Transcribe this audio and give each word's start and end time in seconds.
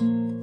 嗯 0.00 0.33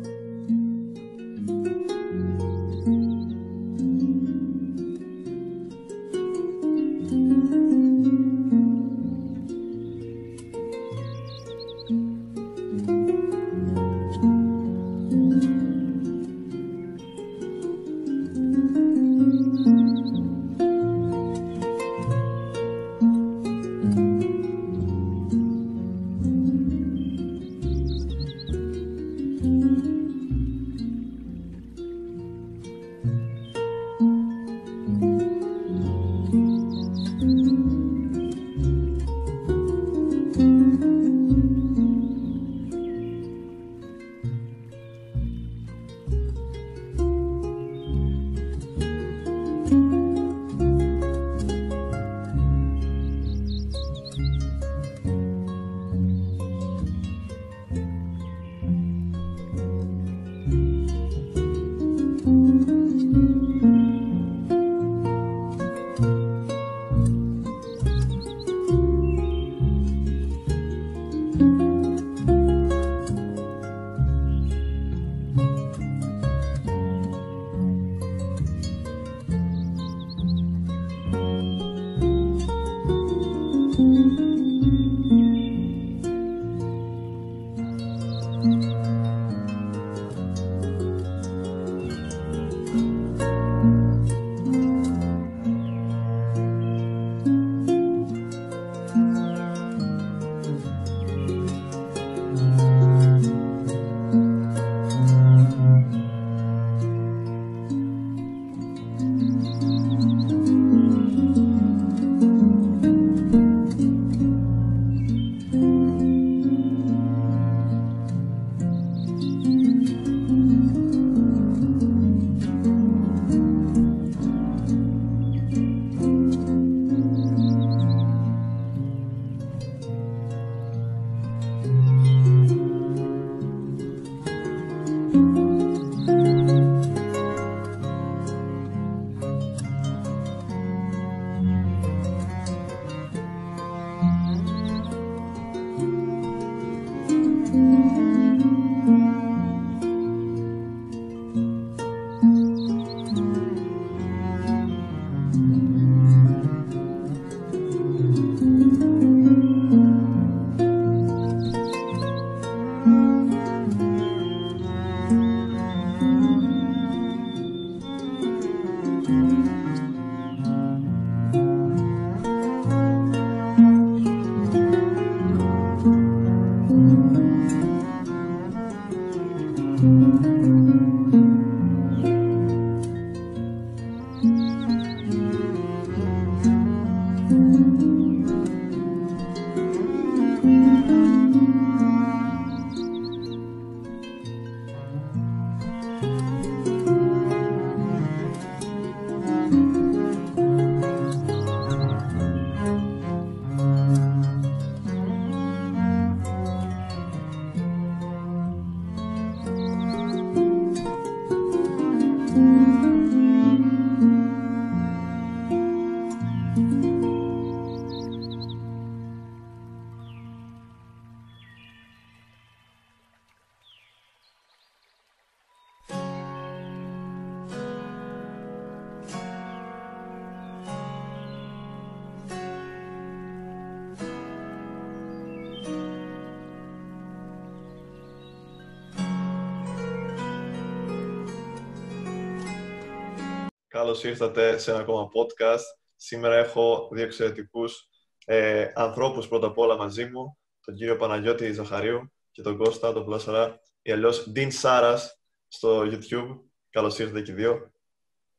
Καλώς 243.91 244.05
ήρθατε 244.05 244.57
σε 244.57 244.71
ένα 244.71 244.79
ακόμα 244.79 245.07
podcast. 245.07 245.63
Σήμερα 245.95 246.35
έχω 246.35 246.89
δύο 246.91 247.03
εξαιρετικούς 247.03 247.89
ε, 248.25 248.71
ανθρώπους 248.73 249.27
πρώτα 249.27 249.47
απ' 249.47 249.57
όλα 249.57 249.77
μαζί 249.77 250.05
μου, 250.05 250.37
τον 250.65 250.75
κύριο 250.75 250.95
Παναγιώτη 250.95 251.51
Ζαχαρίου 251.51 252.11
και 252.31 252.41
τον 252.41 252.57
Κώστα, 252.57 252.93
τον 252.93 253.05
Πλάσαρα, 253.05 253.59
ή 253.81 253.91
αλλιώς 253.91 254.31
Dean 254.35 254.47
Σάρας 254.51 255.21
στο 255.47 255.81
YouTube. 255.81 256.39
Καλώς 256.69 256.99
ήρθατε 256.99 257.21
και 257.21 257.31
οι 257.31 257.33
δύο. 257.33 257.71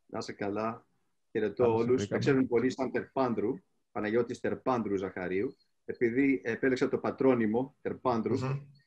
Να 0.07 0.19
είσαι 0.19 0.33
καλά. 0.33 0.87
Χαιρετώ 1.31 1.75
όλους. 1.75 2.09
Με 2.09 2.19
ξέρουν 2.19 2.47
πολύ 2.47 2.71
σαν 2.71 2.91
Τερπάνδρου, 2.91 3.53
Παναγιώτης 3.93 4.41
Τερπάνδρου 4.41 4.97
Ζαχαρίου, 4.97 5.57
επειδή 5.85 6.41
επέλεξα 6.45 6.89
το 6.89 6.99
πατρόνυμο 6.99 7.77
Τερπάνδρου. 7.81 8.39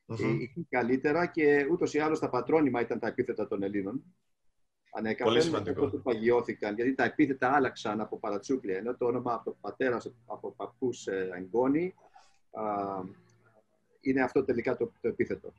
Mm-hmm. 0.07 0.37
καλύτερα 0.69 1.25
και 1.25 1.67
ούτως 1.71 1.93
ή 1.93 1.99
άλλως 1.99 2.19
τα 2.19 2.29
πατρόνυμα 2.29 2.81
ήταν 2.81 2.99
τα 2.99 3.07
επίθετα 3.07 3.47
των 3.47 3.63
Ελλήνων 3.63 4.03
ανέκαθεν 4.95 5.73
που 5.73 6.01
παγιώθηκαν, 6.03 6.75
γιατί 6.75 6.95
τα 6.95 7.03
επίθετα 7.03 7.51
άλλαξαν 7.55 8.01
από 8.01 8.19
παρατσούκλια, 8.19 8.77
ενώ 8.77 8.97
το 8.97 9.05
όνομα 9.05 9.33
από 9.33 9.57
πατέρα, 9.61 10.01
από 10.25 10.51
παππούς 10.51 11.07
ε, 11.07 11.29
εγγόνι, 11.35 11.95
είναι 13.99 14.21
αυτό 14.21 14.43
τελικά 14.43 14.77
το, 14.77 14.91
το 15.01 15.07
επίθετο. 15.07 15.53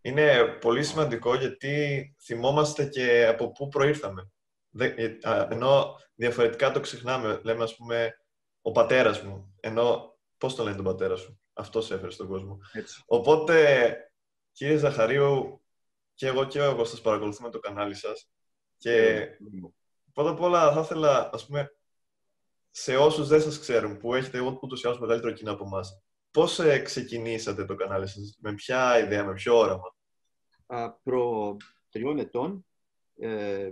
Είναι 0.00 0.44
πολύ 0.60 0.82
σημαντικό 0.82 1.34
γιατί 1.34 2.14
θυμόμαστε 2.22 2.86
και 2.86 3.26
από 3.26 3.52
πού 3.52 3.68
προήρθαμε. 3.68 4.30
Ε, 4.78 5.16
ενώ 5.50 5.96
διαφορετικά 6.14 6.70
το 6.70 6.80
ξεχνάμε. 6.80 7.40
Λέμε, 7.42 7.62
ας 7.62 7.76
πούμε, 7.76 8.18
ο 8.62 8.72
πατέρας 8.72 9.22
μου. 9.22 9.54
Ενώ, 9.60 10.16
πώς 10.38 10.54
το 10.54 10.62
λένε 10.62 10.76
τον 10.76 10.84
πατέρα 10.84 11.16
σου. 11.16 11.40
Αυτός 11.52 11.90
έφερε 11.90 12.10
στον 12.10 12.28
κόσμο. 12.28 12.58
Οπότε, 13.06 13.96
Κύριε 14.52 14.76
Ζαχαρίου, 14.76 15.61
και 16.14 16.26
εγώ 16.26 16.44
και 16.44 16.66
ο 16.66 16.76
Κώστας 16.76 17.00
παρακολουθούμε 17.00 17.50
το 17.50 17.58
κανάλι 17.58 17.94
σας. 17.94 18.30
Και 18.76 19.26
πρώτα 20.12 20.30
απ' 20.30 20.40
όλα 20.40 20.72
θα 20.72 20.80
ήθελα, 20.80 21.30
ας 21.32 21.46
πούμε, 21.46 21.76
σε 22.70 22.96
όσους 22.96 23.28
δεν 23.28 23.40
σας 23.40 23.58
ξέρουν, 23.58 23.96
που 23.96 24.14
έχετε 24.14 24.40
ούτως 24.40 24.82
ή 24.82 24.86
άλλως 24.86 25.00
μεγαλύτερο 25.00 25.32
κοινό 25.32 25.52
από 25.52 25.64
εμάς, 25.64 26.02
πώς 26.30 26.58
ε, 26.58 26.78
ξεκινήσατε 26.78 27.64
το 27.64 27.74
κανάλι 27.74 28.06
σας, 28.06 28.36
με 28.40 28.54
ποια 28.54 28.98
ιδέα, 28.98 29.24
με 29.24 29.32
ποιο 29.32 29.58
όραμα; 29.58 29.94
προ 31.02 31.56
τριών 31.90 32.18
ετών, 32.18 32.66
ε, 33.18 33.70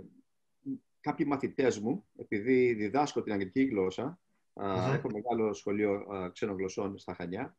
κάποιοι 0.99 1.25
μαθητές 1.29 1.79
μου, 1.79 2.05
επειδή 2.17 2.73
διδάσκω 2.73 3.21
την 3.21 3.33
αγγλική 3.33 3.63
γλώσσα, 3.63 4.19
έχω 4.93 5.09
μεγάλο 5.11 5.53
σχολείο 5.53 6.05
ξένων 6.33 6.55
γλωσσών 6.57 6.97
στα 6.97 7.13
Χανιά, 7.13 7.57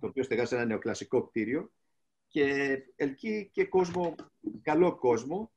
το 0.00 0.06
οποίο 0.06 0.22
στεγάζει 0.22 0.48
σε 0.48 0.54
ένα 0.54 0.64
νεοκλασικό 0.64 1.22
κτίριο 1.22 1.72
και 2.34 2.78
ελκύει 2.96 3.50
και 3.52 3.64
κόσμο, 3.64 4.14
καλό 4.62 4.96
κόσμο, 4.96 5.52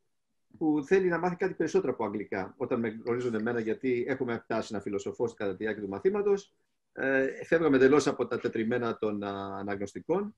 που 0.57 0.83
θέλει 0.85 1.07
να 1.07 1.17
μάθει 1.19 1.35
κάτι 1.35 1.53
περισσότερο 1.53 1.93
από 1.93 2.05
αγγλικά. 2.05 2.53
Όταν 2.57 2.79
με 2.79 2.87
γνωρίζουν 2.87 3.33
εμένα, 3.33 3.59
γιατί 3.59 4.05
έχουμε 4.07 4.39
φτάσει 4.43 4.73
να 4.73 4.79
φιλοσοφώ 4.79 5.33
κατά 5.33 5.51
τη 5.51 5.57
διάρκεια 5.63 5.83
του 5.83 5.89
μαθήματος, 5.89 6.53
ε, 6.93 7.43
φεύγαμε 7.43 7.75
εντελώς 7.75 8.07
από 8.07 8.27
τα 8.27 8.39
τετριμένα 8.39 8.97
των 8.97 9.23
αναγνωστικων 9.23 10.35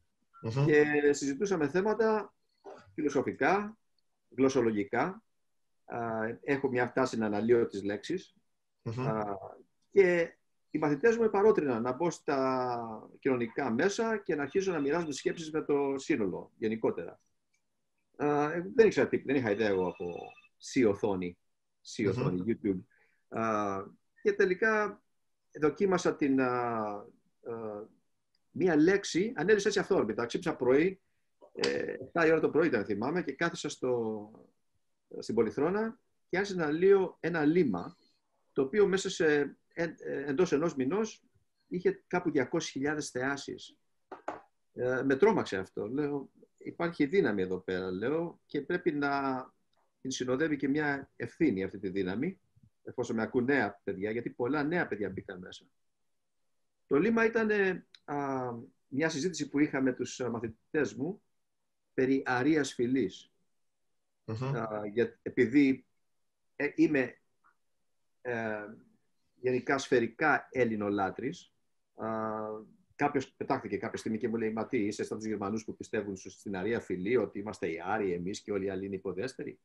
και 0.65 0.85
συζητούσαμε 1.13 1.69
θέματα 1.69 2.33
φιλοσοφικά, 2.93 3.77
γλωσσολογικά. 4.35 5.23
Έχω 6.41 6.69
μια 6.69 6.87
φτάση 6.87 7.17
να 7.17 7.25
αναλύω 7.25 7.67
τις 7.67 7.83
λεξεις 7.83 8.35
και 9.91 10.37
οι 10.71 10.77
μαθητές 10.77 11.17
μου 11.17 11.29
παρότριναν 11.29 11.81
να 11.81 11.91
μπω 11.91 12.09
στα 12.09 13.09
κοινωνικά 13.19 13.71
μέσα 13.71 14.17
και 14.17 14.35
να 14.35 14.41
αρχίσω 14.41 14.71
να 14.71 14.79
μοιράζω 14.79 15.05
τις 15.05 15.17
σκέψεις 15.17 15.51
με 15.51 15.61
το 15.61 15.93
σύνολο 15.97 16.51
γενικότερα. 16.57 17.19
Uh, 18.17 18.61
δεν 18.75 18.85
ήξερα 18.85 19.07
τι, 19.07 19.17
δεν 19.17 19.35
είχα 19.35 19.51
ιδέα 19.51 19.67
εγώ 19.67 19.87
από 19.87 20.15
C 20.73 20.89
οθόνη, 20.89 21.37
C 21.95 22.09
οθόνη, 22.09 22.43
YouTube. 22.47 22.79
Uh, 23.39 23.85
και 24.21 24.33
τελικά 24.33 25.01
δοκίμασα 25.59 26.15
την, 26.15 26.37
uh, 26.39 27.87
μία 28.51 28.75
λέξη, 28.75 29.33
ανέλησα 29.35 29.67
έτσι 29.67 29.79
αυθόρμητα. 29.79 30.25
Ξύπνησα 30.25 30.55
πρωί, 30.55 31.01
ε, 31.53 31.95
7 32.13 32.25
η 32.25 32.31
ώρα 32.31 32.39
το 32.39 32.49
πρωί 32.49 32.67
ήταν 32.67 32.85
θυμάμαι, 32.85 33.23
και 33.23 33.33
κάθισα 33.33 33.69
στο, 33.69 34.31
στην 35.19 35.35
Πολυθρόνα 35.35 35.99
και 36.29 36.37
άρχισα 36.37 36.55
να 36.57 36.71
λύω 36.71 37.17
ένα 37.19 37.45
λίμα, 37.45 37.97
το 38.53 38.61
οποίο 38.61 38.87
μέσα 38.87 39.09
σε, 39.09 39.25
ε, 39.35 39.57
εντός 40.25 40.51
ενός 40.51 40.75
μηνός 40.75 41.23
είχε 41.67 42.03
κάπου 42.07 42.31
200.000 42.33 42.99
θεάσεις. 43.11 43.77
Ε, 44.73 45.01
με 45.03 45.15
τρόμαξε 45.15 45.57
αυτό. 45.57 45.87
Λέω, 45.87 46.29
υπάρχει 46.57 47.05
δύναμη 47.05 47.41
εδώ 47.41 47.59
πέρα, 47.59 47.91
λέω, 47.91 48.39
και 48.45 48.61
πρέπει 48.61 48.91
να 48.91 49.43
την 50.01 50.11
συνοδεύει 50.11 50.55
και 50.55 50.67
μια 50.67 51.11
ευθύνη 51.15 51.63
αυτή 51.63 51.79
τη 51.79 51.89
δύναμη, 51.89 52.39
εφόσον 52.83 53.15
με 53.15 53.21
ακούν 53.21 53.43
νέα 53.43 53.79
παιδιά, 53.83 54.11
γιατί 54.11 54.29
πολλά 54.29 54.63
νέα 54.63 54.87
παιδιά 54.87 55.09
μπήκαν 55.09 55.39
μέσα. 55.39 55.65
Το 56.87 56.99
λίμα 56.99 57.25
ήταν 57.25 57.49
α, 58.05 58.15
μια 58.87 59.09
συζήτηση 59.09 59.49
που 59.49 59.59
είχα 59.59 59.81
με 59.81 59.93
τους 59.93 60.19
μαθητές 60.31 60.93
μου 60.93 61.21
περί 61.93 62.23
αρίας 62.25 62.73
φυλής. 62.73 63.31
για, 64.93 65.19
επειδή 65.21 65.85
ε, 66.55 66.71
είμαι 66.75 67.17
ε, 68.21 68.65
γενικά 69.41 69.77
σφαιρικά 69.77 70.47
Έλληνο-λάτρης, 70.51 71.53
Κάποιος 72.99 73.31
πετάχθηκε 73.31 73.77
κάποια 73.77 73.97
στιγμή 73.97 74.17
και 74.17 74.27
μου 74.27 74.35
λέει: 74.35 74.51
Μα 74.51 74.67
τι, 74.67 74.77
είσαι 74.77 75.03
σαν 75.03 75.17
τους 75.17 75.27
Γερμανούς 75.27 75.63
που 75.63 75.75
πιστεύουν 75.75 76.17
στην 76.17 76.55
αρία 76.55 76.79
φυλή, 76.79 77.17
ότι 77.17 77.39
είμαστε 77.39 77.71
οι 77.71 77.81
Άροι, 77.85 78.13
εμείς 78.13 78.41
και 78.41 78.51
όλοι 78.51 78.65
οι 78.65 78.69
άλλοι 78.69 78.85
είναι 78.85 78.95
υποδέστεροι; 78.95 79.59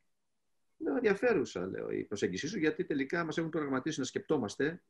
Λέω: 0.79 0.95
Ενδιαφέρουσα, 0.95 1.67
λέω, 1.67 1.91
η 1.91 2.05
προσέγγιση 2.05 2.47
σου, 2.47 2.59
γιατί 2.59 2.85
τελικά 2.85 3.25
μας 3.25 3.39
έχουν 3.39 3.51
προγραμματίσει 3.51 3.99
να 3.99 4.05
σκεπτόμαστε 4.05 4.83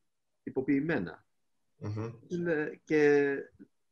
υποποιημένα. 0.43 1.27
Και 2.85 3.35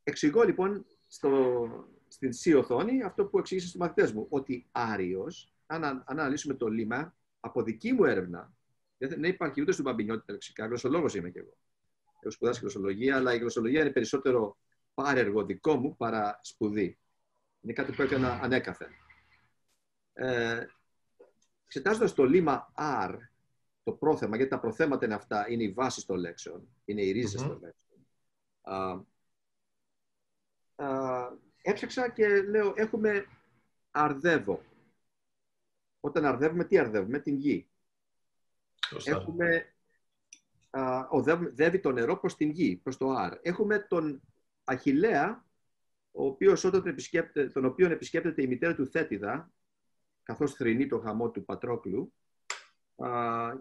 εξηγώ 0.03 0.43
λοιπόν 0.43 0.85
στο, 1.07 1.67
στην 2.07 2.29
C 2.43 2.57
οθόνη 2.57 3.03
αυτό 3.03 3.25
που 3.25 3.39
εξήγησε 3.39 3.67
στους 3.67 3.79
μαθητές 3.79 4.13
μου, 4.13 4.25
ότι 4.29 4.67
Άριος, 4.71 5.53
αν 5.65 6.03
αναλύσουμε 6.05 6.53
το 6.53 6.67
λίμα, 6.67 7.15
από 7.39 7.63
δική 7.63 7.93
μου 7.93 8.03
έρευνα, 8.03 8.53
δεν 9.07 9.23
υπάρχει 9.23 9.61
ούτε 9.61 9.71
στον 9.71 9.85
Παμπινιώτη 9.85 10.31
λεξικά, 10.31 10.65
γλωσσολόγος 10.65 11.15
είμαι 11.15 11.29
κι 11.29 11.37
εγώ 11.37 11.57
έχω 12.23 12.33
σπουδάσει 12.33 12.59
γλωσσολογία, 12.59 13.15
αλλά 13.15 13.33
η 13.33 13.37
γλωσσολογία 13.37 13.81
είναι 13.81 13.91
περισσότερο 13.91 14.57
πάρεργο 14.93 15.45
δικό 15.45 15.75
μου 15.75 15.95
παρά 15.95 16.39
σπουδή. 16.41 16.97
Είναι 17.61 17.73
κάτι 17.73 17.91
που 17.91 18.01
έκανα 18.01 18.39
ανέκαθεν. 18.41 18.91
Ε, 20.13 20.65
Εξετάζοντας 21.65 22.13
το 22.13 22.23
λίμα 22.23 22.73
R, 22.77 23.17
το 23.83 23.91
πρόθεμα, 23.91 24.35
γιατί 24.35 24.51
τα 24.51 24.59
προθέματα 24.59 25.05
είναι 25.05 25.13
αυτά, 25.13 25.49
είναι 25.49 25.63
η 25.63 25.71
βάση 25.71 26.05
των 26.05 26.17
λέξεων, 26.17 26.67
είναι 26.85 27.01
οι 27.01 27.11
ρίζες 27.11 27.41
των 27.41 27.59
λέξεων. 27.61 29.07
έψαξα 31.61 32.09
και 32.09 32.41
λέω, 32.41 32.73
έχουμε 32.75 33.25
αρδεύω. 33.91 34.63
Όταν 35.99 36.25
αρδεύουμε, 36.25 36.65
τι 36.65 36.77
αρδεύουμε, 36.77 37.19
την 37.19 37.35
γη. 37.37 37.67
Έχουμε 39.03 39.73
οδεύει 41.09 41.79
το 41.79 41.91
νερό 41.91 42.17
προς 42.17 42.35
την 42.35 42.49
γη, 42.49 42.75
προς 42.75 42.97
το 42.97 43.09
Άρ. 43.09 43.37
Έχουμε 43.41 43.79
τον 43.79 44.21
Αχιλέα, 44.63 45.45
ο 46.11 46.25
οποίος 46.25 46.63
όταν 46.63 46.95
τον 47.53 47.65
οποίο 47.65 47.91
επισκέπτεται 47.91 48.41
η 48.41 48.47
μητέρα 48.47 48.75
του 48.75 48.87
Θέτιδα, 48.87 49.51
καθώς 50.23 50.53
θρυνεί 50.53 50.87
το 50.87 50.99
χαμό 50.99 51.31
του 51.31 51.45
Πατρόκλου, 51.45 52.13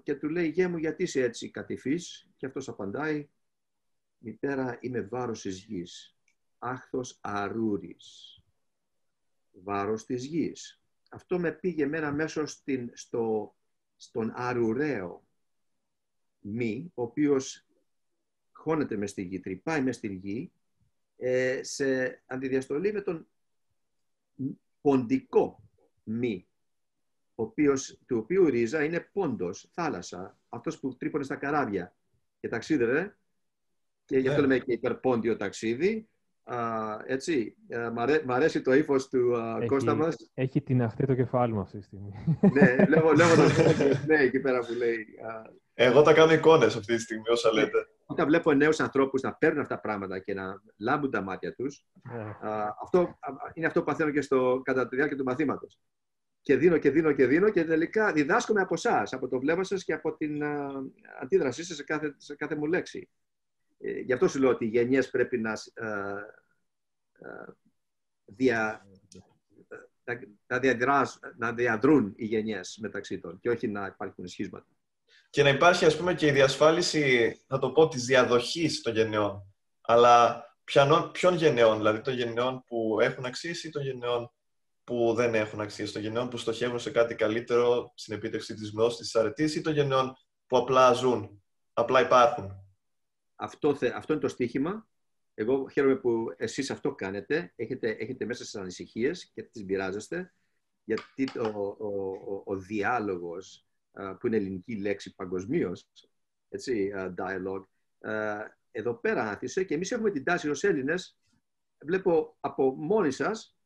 και 0.03 0.15
του 0.15 0.29
λέει 0.29 0.49
«Γέ 0.49 0.69
μου, 0.69 0.77
γιατί 0.77 1.03
είσαι 1.03 1.23
έτσι 1.23 1.51
κατηφής» 1.51 2.29
και 2.37 2.47
αυτός 2.47 2.69
απαντάει 2.69 3.29
«Μητέρα, 4.19 4.79
είμαι 4.81 5.01
βάρος 5.01 5.41
της 5.41 5.65
γης, 5.65 6.17
άχθος 6.59 7.19
αρούρης, 7.21 8.41
βάρος 9.51 10.05
της 10.05 10.25
γης». 10.25 10.83
Αυτό 11.11 11.39
με 11.39 11.53
πήγε 11.53 11.87
μένα 11.87 12.13
μέσω 12.13 12.47
στην, 12.47 12.91
στο, 12.95 13.55
στον 14.03 14.33
αρουραίο, 14.35 15.27
μη, 16.41 16.91
ο 16.95 17.03
οποίος 17.03 17.67
χώνεται 18.53 18.97
μες 18.97 19.11
στη 19.11 19.23
γη, 19.23 19.41
τρυπάει 19.41 19.83
μες 19.83 19.97
στη 19.97 20.09
γη, 20.15 20.53
ε, 21.17 21.61
σε 21.63 22.23
αντιδιαστολή 22.27 22.93
με 22.93 23.01
τον 23.01 23.27
ποντικό 24.81 25.63
μη, 26.05 26.47
ο 27.35 27.43
οποίος, 27.43 27.99
του 28.07 28.17
οποίου 28.17 28.47
ρίζα 28.47 28.85
είναι 28.85 29.01
πόντος, 29.13 29.69
θάλασσα, 29.73 30.39
αυτός 30.49 30.81
που 30.81 30.97
τρύπωνε 30.97 31.25
στα 31.25 31.37
καράβια 31.37 31.97
και 32.41 32.49
ταξίδευε, 32.49 33.17
και 34.05 34.19
γι' 34.19 34.29
αυτό 34.29 34.41
ναι. 34.41 34.47
λέμε 34.47 34.65
και 34.65 34.73
υπερπόντιο 34.73 35.37
ταξίδι, 35.37 36.09
έτσι, 37.07 37.57
ε, 37.69 37.91
μ' 38.25 38.33
αρέσει 38.33 38.63
το 38.63 38.75
ύφος 38.75 39.09
του 39.09 39.33
έχει, 39.59 39.67
Κώστα 39.67 39.95
μας. 39.95 40.31
Έχει 40.35 40.63
την 40.63 40.83
αυτή 40.83 41.07
το 41.07 41.15
κεφάλι 41.15 41.53
μου 41.53 41.61
αυτή 41.61 41.79
τη 41.79 41.85
στιγμή. 41.85 42.13
ναι, 42.53 42.87
λέω, 42.89 43.13
λέω 43.19 43.35
το 43.37 43.43
ναι, 44.07 44.17
εκεί 44.17 44.41
πέρα 44.41 44.59
που 44.59 44.73
λέει. 44.73 45.07
Εγώ 45.75 46.03
τα 46.03 46.13
κάνω 46.13 46.33
εικόνες 46.33 46.77
αυτή 46.77 46.95
τη 46.95 47.01
στιγμή, 47.01 47.29
όσα 47.29 47.53
λέτε. 47.53 47.87
Όταν 48.07 48.27
βλέπω 48.27 48.53
νέους 48.53 48.81
ανθρώπους 48.81 49.23
να 49.23 49.35
παίρνουν 49.35 49.61
αυτά 49.61 49.75
τα 49.75 49.81
πράγματα 49.81 50.19
και 50.19 50.35
να 50.35 50.63
λάμπουν 50.79 51.11
τα 51.11 51.23
μάτια 51.23 51.55
τους, 51.55 51.85
ναι. 52.13 52.37
αυτό 52.83 53.19
είναι 53.55 53.67
αυτό 53.67 53.79
που 53.79 53.87
παθαίνω 53.87 54.11
και 54.11 54.21
στο, 54.21 54.61
κατά 54.65 54.89
τη 54.89 54.97
διάρκεια 54.97 55.17
του 55.17 55.25
μαθήματος. 55.25 55.79
Και 56.41 56.57
δίνω 56.57 56.79
και 56.79 56.91
δίνω 56.91 57.13
και 57.13 57.27
δίνω 57.27 57.51
και 57.51 57.65
τελικά 57.65 58.13
διδάσκομαι 58.13 58.61
από 58.61 58.75
εσάς, 58.75 59.13
από 59.13 59.29
το 59.29 59.39
βλέμμα 59.39 59.65
σας 59.65 59.85
και 59.85 59.93
από 59.93 60.17
την 60.17 60.43
αντίδρασή 61.23 61.65
σας 61.65 61.77
σε 61.77 61.85
κάθε, 61.85 62.15
σε 62.17 62.37
κάθε 62.37 62.57
μου 62.57 62.67
λέξη. 62.67 63.09
Ε, 63.85 64.01
γι' 64.01 64.13
αυτό 64.13 64.29
σου 64.29 64.39
λέω 64.39 64.51
ότι 64.51 64.65
οι 64.65 64.69
γενιές 64.69 65.11
πρέπει 65.11 65.39
να, 65.39 65.53
ε, 65.75 65.87
ε, 67.19 67.53
δια, 68.25 68.87
να, 70.47 71.07
να 71.37 71.53
διαδρούν 71.53 72.13
οι 72.17 72.25
γενιές 72.25 72.79
μεταξύ 72.81 73.19
των 73.19 73.39
και 73.41 73.51
όχι 73.51 73.69
να 73.69 73.87
υπάρχουν 73.87 74.27
σχίσματα. 74.29 74.67
Και 75.31 75.43
να 75.43 75.49
υπάρχει 75.49 75.85
ας 75.85 75.97
πούμε 75.97 76.15
και 76.15 76.27
η 76.27 76.31
διασφάλιση, 76.31 77.35
θα 77.47 77.59
το 77.59 77.71
πω, 77.71 77.89
της 77.89 78.05
διαδοχής 78.05 78.81
των 78.81 78.95
γενεών. 78.95 79.55
Αλλά 79.81 80.45
ποιον, 80.65 81.11
ποιον 81.13 81.35
γενεών, 81.35 81.77
δηλαδή 81.77 82.01
των 82.01 82.15
γενεών 82.15 82.65
που 82.67 82.99
έχουν 83.01 83.25
αξίσει 83.25 83.67
ή 83.67 83.71
των 83.71 83.83
γενεών 83.83 84.33
που 84.85 85.15
δεν 85.15 85.35
έχουν 85.35 85.61
αξίσει, 85.61 85.93
των 85.93 86.03
γενεών 86.03 86.29
που 86.29 86.37
στοχεύουν 86.37 86.79
σε 86.79 86.91
κάτι 86.91 87.15
καλύτερο, 87.15 87.93
στην 87.95 88.15
επίτευξη 88.15 88.55
της 88.55 88.71
γνώσης, 88.71 88.99
της 88.99 89.15
αρετής 89.15 89.55
ή 89.55 89.61
των 89.61 89.73
γενεών 89.73 90.17
που 90.47 90.57
απλά 90.57 90.93
ζουν, 90.93 91.43
απλά 91.73 92.01
υπάρχουν. 92.01 92.62
Αυτό, 93.37 93.77
αυτό 93.95 94.13
είναι 94.13 94.23
το 94.23 94.29
στίχημα. 94.29 94.89
Εγώ 95.35 95.69
χαίρομαι 95.69 95.97
που 95.97 96.35
εσείς 96.37 96.71
αυτό 96.71 96.95
κάνετε. 96.95 97.53
Έχετε, 97.57 97.91
έχετε 97.91 98.25
μέσα 98.25 98.45
στις 98.45 98.61
ανησυχίες 98.61 99.31
και 99.35 99.43
τις 99.43 99.65
πειράζεστε. 99.65 100.35
Γιατί 100.85 101.39
ο, 101.39 101.59
ο, 101.79 101.87
ο, 101.87 102.43
ο 102.45 102.57
διάλογος, 102.57 103.67
που 104.21 104.27
είναι 104.27 104.37
ελληνική 104.37 104.77
λέξη 104.77 105.15
παγκοσμίως, 105.15 105.89
έτσι, 106.49 106.93
dialogue, 107.17 107.65
εδώ 108.71 108.95
πέρα 108.95 109.31
άθισε 109.31 109.65
και 109.65 109.75
εμείς 109.75 109.93
έχουμε 109.93 110.11
την 110.11 110.25
τάση 110.25 110.49
ως 110.49 110.65
Έλληνες, 110.65 111.19
βλέπω 111.85 112.37
από 112.41 112.75
μόνοι 112.75 113.11
σας, 113.11 113.57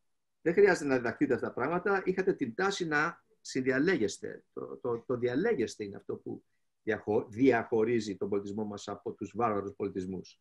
δεν 0.42 0.54
χρειάζεται 0.54 0.86
να 0.86 0.96
διδαχτείτε 0.96 1.34
αυτά 1.34 1.46
τα 1.46 1.52
πράγματα. 1.52 2.02
Είχατε 2.04 2.32
την 2.32 2.54
τάση 2.54 2.86
να 2.86 3.24
συνδιαλέγεστε. 3.40 4.44
Το, 4.52 4.76
το, 4.76 5.04
το 5.06 5.16
διαλέγεστε 5.16 5.84
είναι 5.84 5.96
αυτό 5.96 6.16
που 6.16 6.44
διαχωρίζει 7.28 8.16
τον 8.16 8.28
πολιτισμό 8.28 8.64
μας 8.64 8.88
από 8.88 9.12
τους 9.12 9.32
βάρβαρους 9.36 9.72
πολιτισμούς. 9.76 10.40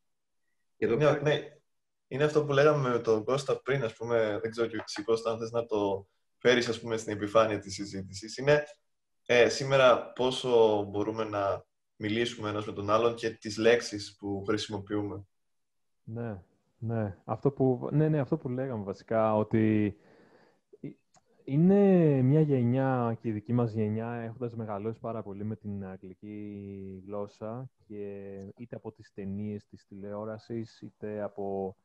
είναι, 0.77 1.19
ναι, 1.23 1.39
είναι 2.07 2.23
αυτό 2.23 2.45
που 2.45 2.51
λέγαμε 2.51 2.89
με 2.89 2.99
τον 2.99 3.23
Κώστα 3.23 3.61
πριν, 3.61 3.83
ας 3.83 3.93
πούμε, 3.93 4.39
δεν 4.41 4.51
ξέρω 4.51 4.67
και 4.67 4.83
εσύ 4.87 5.03
Κώστα, 5.03 5.31
αν 5.31 5.39
θες 5.39 5.51
να 5.51 5.65
το 5.65 6.07
φέρεις 6.37 6.69
ας 6.69 6.79
πούμε, 6.79 6.97
στην 6.97 7.13
επιφάνεια 7.13 7.59
της 7.59 7.73
συζήτησης. 7.73 8.37
Είναι 8.37 8.63
ε, 9.25 9.49
σήμερα 9.49 10.11
πόσο 10.11 10.83
μπορούμε 10.83 11.23
να 11.23 11.65
μιλήσουμε 11.95 12.49
ένας 12.49 12.65
με 12.65 12.73
τον 12.73 12.89
άλλον 12.89 13.15
και 13.15 13.29
τις 13.29 13.57
λέξεις 13.57 14.15
που 14.19 14.43
χρησιμοποιούμε. 14.47 15.25
Ναι, 16.03 16.41
ναι. 16.77 17.17
Αυτό 17.25 17.51
που, 17.51 17.89
ναι, 17.91 18.09
ναι, 18.09 18.19
αυτό 18.19 18.37
που 18.37 18.49
λέγαμε 18.49 18.83
βασικά, 18.83 19.35
ότι 19.35 19.95
είναι 21.45 22.21
μια 22.21 22.41
γενιά 22.41 23.17
και 23.21 23.27
η 23.27 23.31
δική 23.31 23.53
μας 23.53 23.73
γενιά 23.73 24.11
έχοντας 24.11 24.55
μεγαλώσει 24.55 24.99
πάρα 24.99 25.23
πολύ 25.23 25.43
με 25.43 25.55
την 25.55 25.85
αγγλική 25.85 27.03
γλώσσα 27.05 27.69
και 27.85 28.33
είτε 28.57 28.75
από 28.75 28.91
τις 28.91 29.13
ταινίες 29.13 29.65
της 29.67 29.85
τηλεόρασης 29.85 30.81
είτε 30.81 31.21
από 31.21 31.75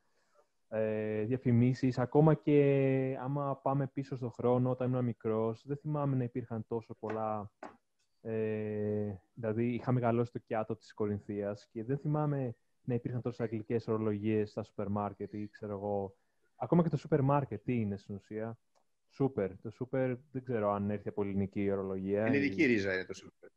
ε, 0.69 1.23
διαφημίσεις 1.23 1.99
ακόμα 1.99 2.35
και 2.35 3.17
άμα 3.21 3.57
πάμε 3.57 3.87
πίσω 3.87 4.17
στον 4.17 4.31
χρόνο 4.31 4.71
όταν 4.71 4.91
ήμουν 4.91 5.05
μικρός 5.05 5.63
δεν 5.67 5.77
θυμάμαι 5.77 6.17
να 6.17 6.25
υπήρχαν 6.25 6.65
τόσο 6.69 6.95
πολλά 6.95 7.51
ε, 8.21 9.15
δηλαδή 9.35 9.75
είχα 9.75 9.93
μεγαλώσει 9.93 10.33
το 10.33 10.39
κιάτο 10.39 10.77
της 10.77 10.95
Κορινθίας 10.95 11.69
και 11.73 11.85
δεν 11.85 11.99
θυμάμαι 11.99 12.55
να 12.83 12.95
υπήρχαν 12.95 13.23
τόσες 13.23 13.41
αγγλικές 13.41 13.89
ορολογίες 13.89 14.51
στα 14.51 14.63
σούπερ 14.63 14.89
μάρκετ 14.89 15.33
ή 15.33 15.49
ξέρω 15.49 15.73
εγώ 15.73 16.15
ακόμα 16.57 16.83
και 16.83 16.89
το 16.89 16.97
σούπερ 16.97 17.23
μάρκετ 17.23 17.63
τι 17.65 17.81
είναι 17.81 17.97
στην 17.97 18.15
ουσία 18.15 18.59
Σούπερ. 19.11 19.59
Το 19.59 19.71
σούπερ 19.71 20.15
δεν 20.33 20.45
ξέρω 20.45 20.73
αν 20.73 20.91
έρθει 20.91 21.09
από 21.09 21.23
ελληνική 21.23 21.71
ορολογία. 21.71 22.25
Ελληνική 22.25 22.65
ρίζα 22.65 22.95
είναι 22.95 23.05
το 23.05 23.15
σούπερ. 23.15 23.51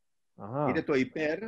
Είναι 0.69 0.81
το 0.81 0.93
υπέρ, 0.93 1.39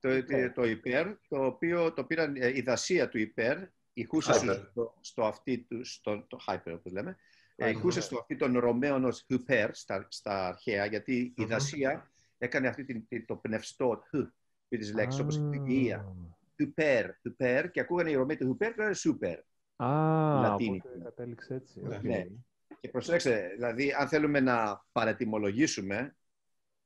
το, 0.00 0.12
υπέρ. 0.12 0.52
το, 0.52 0.64
υπέρ, 0.64 1.06
το 1.28 1.44
οποίο 1.44 1.92
το 1.92 2.04
πήραν 2.04 2.36
ε, 2.36 2.56
η 2.56 2.60
δασία 2.60 3.08
του 3.08 3.18
υπέρ, 3.18 3.58
η 3.92 4.04
χούσα 4.04 4.32
στο, 4.32 4.94
στο 5.00 5.24
αυτί 5.24 5.58
του, 5.58 5.84
στο, 5.84 6.26
το 6.28 6.38
hyper 6.46 6.72
όπως 6.74 6.92
λέμε, 6.92 7.16
η 7.56 7.72
χούσα 7.72 8.00
στο 8.00 8.18
αυτί 8.18 8.36
των 8.36 8.58
Ρωμαίων 8.58 9.04
ως 9.04 9.24
υπέρ 9.28 9.74
στα, 9.74 10.06
στα 10.10 10.46
αρχαία, 10.46 10.84
γιατί 10.84 11.32
η 11.36 11.44
δασία 11.44 12.10
έκανε 12.38 12.68
αυτή 12.68 12.84
την, 12.84 13.26
το 13.26 13.36
πνευστό 13.36 14.02
χ 14.08 14.14
της 14.68 14.94
λέξης, 14.94 15.20
όπως 15.20 15.36
η 15.36 15.50
υγεία. 15.52 16.14
Υπέρ, 16.56 17.10
υπέρ, 17.22 17.70
και 17.70 17.80
ακούγανε 17.80 18.10
οι 18.10 18.14
Ρωμαίοι 18.14 18.36
το 18.36 18.48
υπέρ, 18.48 18.74
και 18.74 18.92
σούπερ. 18.92 19.38
Α, 19.76 20.54
οπότε 20.54 21.00
κατέληξε 21.02 21.54
έτσι. 21.54 21.80
Ναι. 22.02 22.26
Και 22.80 22.88
προσέξτε, 22.88 23.48
δηλαδή, 23.54 23.92
αν 23.92 24.08
θέλουμε 24.08 24.40
να 24.40 24.86
παρετιμολογήσουμε, 24.92 26.16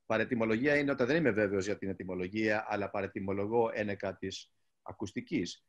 παρετιμολογία 0.06 0.76
είναι 0.76 0.90
όταν 0.90 1.06
δεν 1.06 1.16
είμαι 1.16 1.30
βέβαιος 1.30 1.64
για 1.64 1.78
την 1.78 1.88
ετυμολογία, 1.88 2.64
αλλά 2.68 2.90
παρετιμολογώ 2.90 3.70
ένεκα 3.72 4.16
της 4.16 4.52
ακουστικής. 4.82 5.66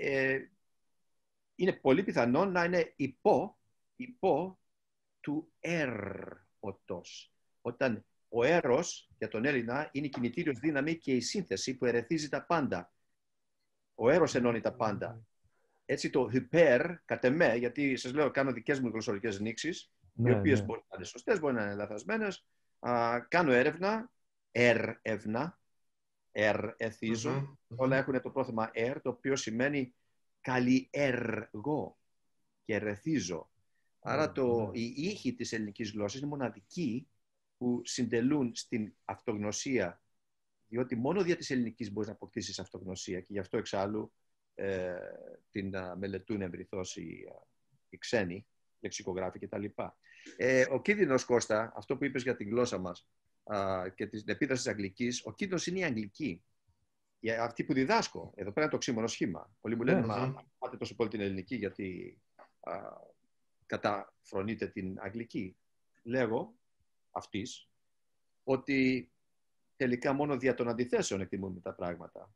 Ε, 0.00 0.38
είναι 1.54 1.72
πολύ 1.72 2.02
πιθανό 2.02 2.44
να 2.44 2.64
είναι 2.64 2.92
υπό, 2.96 3.58
υπό 3.96 4.58
του 5.20 5.52
ερ 5.60 6.22
οτός. 6.60 7.32
Όταν 7.60 8.06
ο 8.28 8.44
έρος 8.44 9.10
για 9.18 9.28
τον 9.28 9.44
Έλληνα 9.44 9.88
είναι 9.92 10.06
η 10.06 10.08
κινητήριος 10.08 10.58
δύναμη 10.58 10.96
και 10.96 11.12
η 11.12 11.20
σύνθεση 11.20 11.76
που 11.76 11.84
ερεθίζει 11.84 12.28
τα 12.28 12.44
πάντα. 12.46 12.92
Ο 13.94 14.10
έρος 14.10 14.34
ενώνει 14.34 14.60
τα 14.60 14.72
πάντα. 14.72 15.26
Έτσι 15.84 16.10
το 16.10 16.30
hyper, 16.32 16.94
κατ' 17.04 17.24
εμέ, 17.24 17.54
γιατί 17.56 17.96
σας 17.96 18.12
λέω, 18.12 18.30
κάνω 18.30 18.52
δικές 18.52 18.80
μου 18.80 18.88
γλωσσορικέ 18.88 19.28
νήξεις, 19.40 19.92
ναι, 20.12 20.30
οι 20.30 20.32
οποίες 20.32 20.58
ναι. 20.58 20.64
μπορεί 20.64 20.84
να 20.88 20.96
είναι 20.96 21.04
σωστές, 21.04 21.40
μπορεί 21.40 21.54
να 21.54 21.62
είναι 21.62 21.74
λαθασμένες. 21.74 22.46
Κάνω 23.28 23.52
έρευνα, 23.52 24.10
έρευνα, 24.50 25.58
ερεθίζω. 26.32 27.58
Όλα 27.76 27.96
έχουν 27.96 28.20
το 28.20 28.30
πρόθεμα 28.30 28.70
ερ, 28.72 29.00
το 29.00 29.08
οποίο 29.08 29.36
σημαίνει 29.36 29.94
καλλιεργώ 30.40 31.98
και 32.62 32.74
ερεθίζω. 32.74 33.50
Άρα 34.00 34.32
το, 34.32 34.70
οι 34.72 34.94
ήχοι 34.96 35.34
της 35.34 35.52
ελληνικής 35.52 35.92
γλώσσας 35.92 36.20
είναι 36.20 36.28
μοναδικοί 36.28 37.08
που 37.56 37.80
συντελούν 37.84 38.54
στην 38.54 38.94
αυτογνωσία, 39.04 40.02
διότι 40.68 40.96
μόνο 40.96 41.22
δια 41.22 41.36
της 41.36 41.50
ελληνικής 41.50 41.92
μπορείς 41.92 42.08
να 42.08 42.14
αποκτήσεις 42.14 42.58
αυτογνωσία 42.58 43.20
και 43.20 43.32
γι' 43.32 43.38
αυτό 43.38 43.56
εξάλλου 43.56 44.02
ε, 44.02 44.12
την 45.50 45.74
μελετούν 45.96 46.42
ευρυθώς 46.42 46.96
οι, 46.96 47.24
οι 47.88 47.98
ξένοι, 47.98 48.46
λεξικογράφοι 48.80 49.38
κτλ. 49.38 49.64
Ε, 50.36 50.66
ο 50.70 50.82
κίνδυνος, 50.82 51.24
Κώστα, 51.24 51.72
αυτό 51.76 51.96
που 51.96 52.04
είπες 52.04 52.22
για 52.22 52.36
την 52.36 52.48
γλώσσα 52.48 52.78
μας 52.78 53.06
α, 53.44 53.88
και 53.88 54.06
την 54.06 54.22
επίδραση 54.26 54.62
της 54.62 54.72
αγγλικής, 54.72 55.24
ο 55.24 55.32
κίνδυνος 55.32 55.66
είναι 55.66 55.78
η 55.78 55.84
αγγλική. 55.84 56.44
Για 57.20 57.42
αυτή 57.42 57.64
που 57.64 57.72
διδάσκω, 57.72 58.32
εδώ 58.36 58.50
πέρα 58.50 58.62
είναι 58.62 58.74
το 58.74 58.78
ξύμωνο 58.78 59.06
σχήμα. 59.06 59.50
Πολλοί 59.60 59.76
μου 59.76 59.82
λένε, 59.82 60.00
ναι, 60.00 60.06
μα 60.06 60.26
ναι. 60.26 60.34
πάτε 60.58 60.76
τόσο 60.76 60.94
πολύ 60.94 61.08
την 61.10 61.20
ελληνική 61.20 61.56
γιατί 61.56 62.18
α, 62.60 62.72
καταφρονείτε 63.66 64.66
την 64.66 64.96
αγγλική. 65.00 65.56
Λέγω 66.02 66.54
αυτής 67.10 67.68
ότι 68.44 69.10
τελικά 69.76 70.12
μόνο 70.12 70.36
δια 70.36 70.54
των 70.54 70.68
αντιθέσεων 70.68 71.20
εκτιμούμε 71.20 71.60
τα 71.60 71.74
πράγματα 71.74 72.30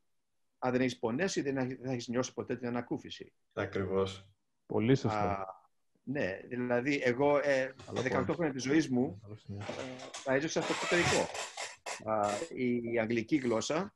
αν 0.59 0.71
δεν 0.71 0.81
έχεις 0.81 0.99
πονέσει, 0.99 1.41
δεν 1.41 1.77
θα 1.83 1.91
έχεις 1.91 2.07
νιώσει 2.07 2.33
ποτέ 2.33 2.55
την 2.55 2.67
ανακούφιση. 2.67 3.33
Ακριβώς. 3.53 4.29
Πολύ 4.65 4.95
σωστά. 4.95 5.45
ναι, 6.03 6.39
δηλαδή 6.47 7.01
εγώ 7.03 7.37
ε, 7.37 7.75
18 7.93 8.25
χρόνια 8.29 8.53
της 8.53 8.63
ζωής 8.63 8.89
μου 8.89 9.21
ε, 10.25 10.35
έζησα 10.35 10.61
στο 10.61 10.73
εξωτερικό. 10.73 11.27
η 12.53 12.99
αγγλική 12.99 13.35
γλώσσα 13.35 13.93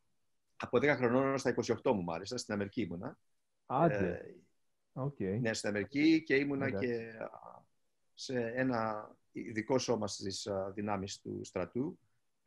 από 0.56 0.78
10 0.78 0.88
χρονών 0.88 1.38
στα 1.38 1.56
28 1.84 1.92
μου 1.92 2.04
μάλιστα, 2.04 2.38
στην 2.38 2.54
Αμερική 2.54 2.82
ήμουνα. 2.82 3.18
Άντε. 3.66 4.36
Okay. 4.94 5.38
Ναι, 5.42 5.54
στην 5.54 5.70
Αμερική 5.70 6.24
και 6.24 6.36
ήμουνα 6.36 6.70
και 6.72 7.12
σε 8.14 8.52
ένα 8.56 9.12
ειδικό 9.32 9.80
σώμα 9.80 10.08
στις 10.08 10.48
δυνάμεις 10.74 11.22
του 11.22 11.40
στρατού, 11.44 12.00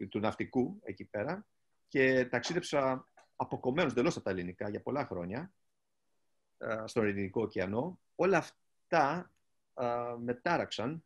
του 0.09 0.19
ναυτικού 0.19 0.81
εκεί 0.83 1.05
πέρα 1.05 1.47
και 1.89 2.25
ταξίδεψα 2.25 3.09
αποκομμένος 3.37 3.93
εντελώς 3.93 4.17
από 4.17 4.25
τα 4.25 4.31
ελληνικά 4.31 4.69
για 4.69 4.83
πολλά 4.83 5.07
χρόνια 5.07 5.53
ε, 6.59 6.83
στον 6.85 7.07
Ειρηνικό 7.07 7.43
ωκεανό. 7.43 8.01
Όλα 8.15 8.39
αυτά 8.39 9.33
ε, 9.75 10.15
με 10.19 10.35
τάραξαν, 10.35 11.05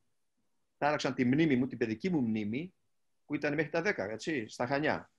τάραξαν 0.78 1.14
τη 1.14 1.24
μνήμη 1.24 1.56
μου, 1.56 1.66
την 1.66 1.78
παιδική 1.78 2.10
μου 2.10 2.20
μνήμη, 2.20 2.74
που 3.24 3.34
ήταν 3.34 3.54
μέχρι 3.54 3.70
τα 3.70 3.82
10, 3.84 3.96
έτσι, 3.96 4.48
στα 4.48 4.66
Χανιά. 4.66 5.10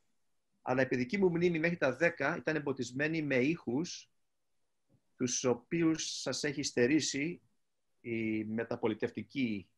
Αλλά 0.61 0.81
η 0.81 0.87
παιδική 0.87 1.17
μου 1.17 1.29
μνήμη 1.29 1.59
μέχρι 1.59 1.77
τα 1.77 1.97
10 1.99 2.35
ήταν 2.37 2.55
εμποτισμένη 2.55 3.21
με 3.21 3.35
ήχους 3.35 4.11
τους 5.15 5.43
οποίους 5.43 6.21
σας 6.21 6.43
έχει 6.43 6.63
στερήσει 6.63 7.41
η 8.01 8.43
μεταπολιτευτική 8.43 9.69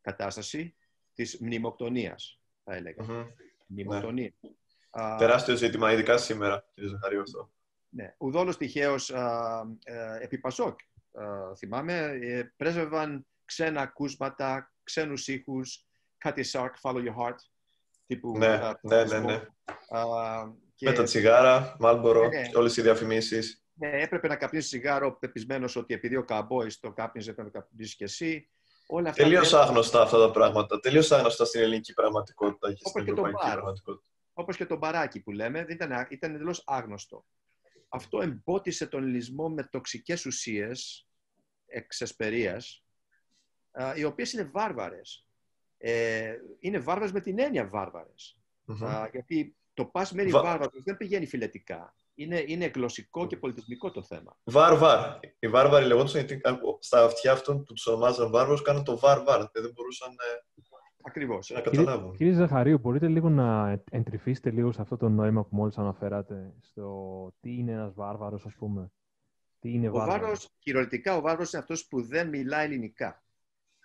κατάσταση 0.00 0.74
της 1.14 1.38
μνημοκτονίας, 1.40 2.40
θα 2.64 2.74
έλεγα. 2.74 3.04
Mm-hmm. 3.08 3.26
Μνημοκτονία. 3.66 4.32
Τεράστιο 5.18 5.56
ζήτημα, 5.56 5.92
ειδικά 5.92 6.16
σήμερα, 6.16 6.64
κύριε 6.74 6.88
Ζαχαρίου, 6.90 7.20
αυτό. 7.20 7.50
Ναι. 7.88 8.14
Ουδόλως 8.18 8.56
τυχαίως 8.56 9.10
ε, 9.10 10.18
επί 10.20 10.38
Πασόκ, 10.38 10.78
θυμάμαι, 11.56 12.18
ε, 12.22 12.52
πρέσβευαν 12.56 13.26
ξένα 13.44 13.80
ακούσματα, 13.80 14.72
ξένους 14.82 15.28
ήχους, 15.28 15.86
κάτι 16.18 16.42
Σάρκ, 16.42 16.74
Follow 16.82 16.96
Your 16.96 17.16
Heart, 17.18 17.36
τύπου... 18.06 18.38
Ναι, 18.38 18.60
ναι, 18.80 19.04
ναι, 19.04 19.18
ναι. 19.18 19.42
και... 20.74 20.88
Με 20.88 20.92
τα 20.92 21.02
τσιγάρα, 21.02 21.76
Μάλμπορο, 21.78 22.28
ναι, 22.28 22.38
ναι. 22.38 22.48
όλες 22.54 22.76
οι 22.76 22.82
διαφημίσεις. 22.82 23.64
Ναι, 23.74 23.90
έπρεπε 23.90 24.28
να 24.28 24.36
καπνίσει 24.36 24.68
τσιγάρο 24.68 25.18
πεπισμένος 25.18 25.76
ότι 25.76 25.94
επειδή 25.94 26.16
ο 26.16 26.24
καμπόης 26.24 26.80
το 26.80 26.92
κάπνιζε, 26.92 27.30
έπρεπε 27.30 27.50
να 27.52 27.60
καπνίσεις 27.60 27.96
και 27.96 28.04
εσύ. 28.04 28.48
Όλα 28.86 29.10
Τελείως 29.10 29.54
άγνωστα 29.54 30.02
αυτά 30.02 30.18
τα 30.18 30.30
πράγματα. 30.30 30.80
Τελείως 30.80 31.12
άγνωστα 31.12 31.44
στην 31.44 31.60
ελληνική 31.60 31.92
πραγματικότητα 31.92 32.72
και 32.72 32.82
στην 32.84 33.02
ευρωπαϊκή 33.02 33.50
πραγματικότητα 33.52 34.11
όπως 34.32 34.56
και 34.56 34.66
το 34.66 34.76
μπαράκι 34.76 35.20
που 35.20 35.30
λέμε, 35.30 35.66
ήταν, 35.68 36.06
ήταν 36.10 36.34
εντελώς 36.34 36.62
άγνωστο. 36.66 37.24
Αυτό 37.88 38.20
εμπότισε 38.20 38.86
τον 38.86 39.02
λυσμό 39.04 39.48
με 39.48 39.62
τοξικές 39.62 40.26
ουσίες 40.26 41.06
εξεσπερίας, 41.66 42.84
οι 43.96 44.04
οποίες 44.04 44.32
είναι 44.32 44.50
βάρβαρες. 44.52 45.26
Ε, 45.78 46.34
είναι 46.60 46.78
βάρβαρες 46.78 47.12
με 47.12 47.20
την 47.20 47.38
έννοια 47.38 47.70
γιατί 49.12 49.56
το 49.74 49.84
πας 49.84 50.12
μέρη 50.12 50.30
Βα... 50.30 50.42
βάρβαρος 50.42 50.82
δεν 50.82 50.96
πηγαίνει 50.96 51.26
φιλετικά. 51.26 51.94
Είναι, 52.14 52.44
είναι 52.46 52.70
γλωσσικό 52.74 53.26
και 53.26 53.36
πολιτισμικό 53.36 53.90
το 53.90 54.02
θέμα. 54.02 54.36
Βάρβαρ. 54.44 55.18
Οι 55.38 55.48
βάρβαροι 55.48 55.86
λεγόντουσαν 55.86 56.24
γιατί 56.24 56.40
στα 56.78 57.04
αυτιά 57.04 57.32
αυτών 57.32 57.64
που 57.64 57.72
τους 57.72 57.86
ονομάζαν 57.86 58.30
βάρβαρους 58.30 58.62
κάνουν 58.62 58.84
το 58.84 58.98
βάρβαρ. 58.98 59.50
Δεν 59.52 59.72
μπορούσαν 59.74 60.16
ε, 61.02 61.08
Ακριβώ. 61.08 61.38
Κύριε, 61.38 61.84
κύριε 62.16 62.32
Ζαχαρίου, 62.32 62.78
μπορείτε 62.78 63.08
λίγο 63.08 63.28
να 63.28 63.80
εντρυφήσετε 63.90 64.50
λίγο 64.50 64.72
σε 64.72 64.80
αυτό 64.80 64.96
το 64.96 65.08
νόημα 65.08 65.44
που 65.44 65.56
μόλις 65.56 65.78
αναφέρατε, 65.78 66.54
στο 66.60 67.34
τι 67.40 67.58
είναι 67.58 67.72
ένας 67.72 67.94
βάρβαρος, 67.94 68.46
ας 68.46 68.54
πούμε. 68.54 68.92
Τι 69.60 69.72
είναι 69.72 69.88
ο 69.88 69.92
βάρβαρος, 69.92 70.48
κυριολεκτικά 70.58 71.16
ο 71.16 71.20
βάρβαρος 71.20 71.52
είναι 71.52 71.62
αυτός 71.62 71.86
που 71.86 72.02
δεν 72.02 72.28
μιλά 72.28 72.58
ελληνικά. 72.58 73.22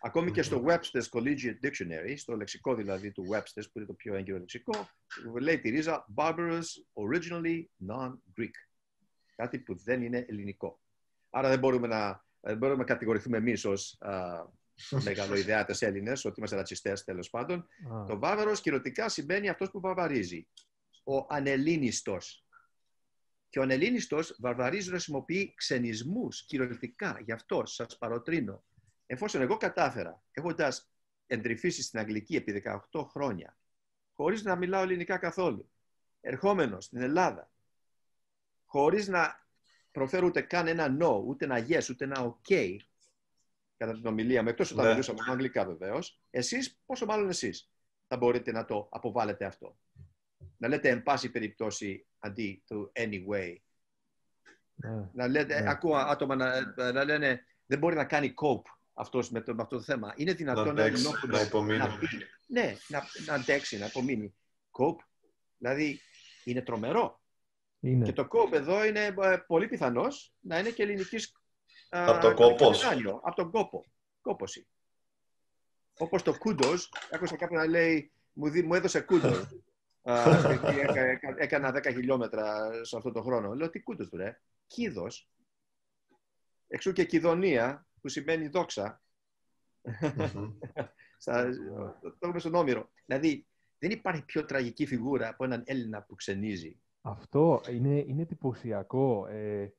Ακόμη 0.02 0.32
και 0.32 0.42
στο 0.42 0.64
Webster's 0.68 1.10
Collegiate 1.12 1.66
Dictionary, 1.66 2.14
στο 2.16 2.36
λεξικό 2.36 2.76
δηλαδή 2.76 3.12
του 3.12 3.26
Webster's, 3.32 3.66
που 3.72 3.78
είναι 3.78 3.86
το 3.86 3.94
πιο 3.94 4.16
έγκυρο 4.16 4.38
λεξικό, 4.38 4.74
λέει 5.40 5.60
τη 5.60 5.70
ρίζα 5.70 6.06
barbarous, 6.16 6.66
originally 6.94 7.64
non-Greek. 7.88 8.56
Κάτι 9.36 9.60
που 9.60 9.76
δεν 9.76 10.02
είναι 10.02 10.26
ελληνικό. 10.30 10.80
Άρα 11.30 11.50
δεν 11.50 11.60
μπορούμε 11.60 11.88
να, 11.88 12.26
δεν 12.40 12.58
μπορούμε 12.58 12.80
να 12.80 12.86
κατηγορηθούμε 12.86 13.38
εμείς 13.38 13.66
ως 13.66 13.98
μεγαλοειδεάτες 15.04 15.82
Έλληνες, 15.82 16.26
ότι 16.26 16.36
είμαστε 16.38 16.56
ρατσιστές 16.56 17.04
τέλος 17.04 17.30
πάντων. 17.30 17.68
Το 18.08 18.20
βάρβαρο 18.20 18.54
κυρωτικά 18.54 19.10
σημαίνει 19.10 19.50
αυτός 19.50 19.72
που 19.72 19.80
βαρβαρίζει. 19.80 20.48
Ο 21.04 21.26
ανελίνιστος. 21.30 22.46
Και 23.50 23.60
ο 23.60 23.62
ανελίνιστος 23.62 24.36
βαρβαρίζει 24.40 24.90
χρησιμοποιεί 24.90 25.54
ξενισμούς 25.56 26.46
κυριολεκτικά. 26.46 27.20
Γι' 27.26 27.32
αυτό 27.32 27.66
σας 27.66 27.98
παροτρύνω 27.98 28.64
εφόσον 29.08 29.42
εγώ 29.42 29.58
κατάφερα, 29.58 30.24
έχοντας 30.32 30.92
εντρυφήσει 31.28 31.82
στην 31.82 32.00
Αγγλική 32.00 32.36
επί 32.36 32.64
18 32.92 33.06
χρόνια, 33.10 33.58
χωρίς 34.14 34.44
να 34.44 34.56
μιλάω 34.56 34.82
ελληνικά 34.82 35.18
καθόλου, 35.18 35.72
ερχόμενος 36.22 36.86
στην 36.86 37.02
Ελλάδα, 37.02 37.52
χωρίς 38.66 39.08
να 39.08 39.48
προφέρω 39.92 40.26
ούτε 40.26 40.42
καν 40.42 40.68
ένα 40.68 40.98
no, 41.00 41.24
ούτε 41.26 41.46
ένα 41.46 41.66
yes, 41.70 41.90
ούτε 41.90 42.06
ένα 42.06 42.38
ok, 42.38 42.78
κατά 43.78 43.94
την 43.94 44.06
ομιλία 44.06 44.44
μου, 44.44 44.50
εκτός 44.50 44.72
όταν 44.72 44.86
ναι. 44.86 44.92
μιλούσα 44.92 45.14
μόνο 45.14 45.32
αγγλικά 45.32 45.66
βεβαίως, 45.66 46.22
εσείς, 46.30 46.80
πόσο 46.86 47.06
μάλλον 47.06 47.30
εσείς, 47.30 47.72
θα 48.08 48.18
μπορείτε 48.18 48.52
να 48.52 48.66
το 48.66 48.88
αποβάλλετε 48.92 49.46
αυτό; 49.46 49.78
Να 50.58 50.68
λέτε 50.68 50.90
εν 50.90 51.04
πάση 51.04 51.32
περιπτώσει 51.32 52.08
αντί 52.20 52.64
του 52.68 52.92
anyway. 52.96 53.56
Ναι. 54.76 55.10
Να 55.14 55.28
λέτε, 55.28 55.62
ναι. 55.62 55.70
ακούω 55.70 55.96
άτομα 55.96 56.36
να, 56.36 56.74
να 56.92 57.04
λένε 57.04 57.46
δεν 57.66 57.80
μπορεί 57.80 57.96
να 57.96 58.06
κάνει 58.06 58.34
cope 58.42 58.72
αυτός 58.94 59.30
με, 59.30 59.42
το, 59.42 59.56
με 59.56 59.62
αυτό 59.62 59.76
το 59.76 59.84
θέμα. 59.84 60.14
Είναι 60.18 60.34
δυνατόν 60.34 60.76
να, 60.76 60.84
αντέξει, 60.84 61.08
να, 61.28 61.42
υπομείνει. 61.42 61.78
Να, 61.78 61.98
ναι, 62.48 62.76
να, 62.88 63.04
να 63.26 63.34
αντέξει, 63.34 63.78
να 63.78 63.86
απομείνει. 63.86 64.36
Κόπ, 64.72 65.00
δηλαδή 65.58 66.00
είναι 66.44 66.62
τρομερό. 66.62 67.22
Είναι. 67.80 68.06
Και 68.06 68.14
το 68.14 68.28
κόπ 68.28 68.54
εδώ 68.54 68.86
είναι 68.86 69.06
ε, 69.06 69.38
πολύ 69.48 69.68
πιθανός 69.68 70.34
να 70.40 70.60
είναι 70.60 70.70
και 70.70 70.84
ελληνικής. 70.84 71.32
Από 71.90 72.22
το 72.22 72.34
κόπο. 72.34 72.72
Από 73.22 73.36
τον 73.36 73.52
κόπο. 73.52 73.86
Κόποση. 74.22 74.68
Όπως 75.98 76.24
το 76.24 76.38
κούντος, 76.38 76.92
άκουσα 77.12 77.36
κάποιον 77.36 77.60
να 77.60 77.68
λέει, 77.68 78.12
μου, 78.34 78.50
δι, 78.50 78.62
μου 78.62 78.74
έδωσε 78.74 79.02
κούντος. 79.02 79.48
έκανα 81.38 81.74
10 81.76 81.92
χιλιόμετρα 81.92 82.70
σε 82.84 82.98
αυτό 82.98 83.12
το 83.12 83.22
χρόνο. 83.22 83.54
Λέω 83.54 83.70
τι 83.70 83.80
κούντος 83.80 84.10
του, 84.10 84.18
ρε. 84.18 84.40
Κίδος. 84.68 85.30
Εξού 86.68 86.92
και 86.92 87.06
κιδονία, 87.06 87.88
που 88.02 88.10
σημαίνει 88.10 88.48
δόξα. 88.48 89.02
το 92.02 92.18
έχουμε 92.20 92.40
στον 92.40 92.56
Όμηρο. 92.56 92.90
Δηλαδή, 93.06 93.48
δεν 93.80 93.92
υπάρχει 93.92 94.26
πιο 94.26 94.46
τραγική 94.46 94.86
φιγούρα 94.86 95.30
από 95.30 95.44
έναν 95.44 95.64
Έλληνα 95.66 96.04
που 96.04 96.16
ξενίζει. 96.16 96.80
Αυτό 97.02 97.62
είναι, 97.70 98.04
είναι 98.08 98.22
εντυπωσιακό. 98.22 99.28
Ε, 99.28 99.74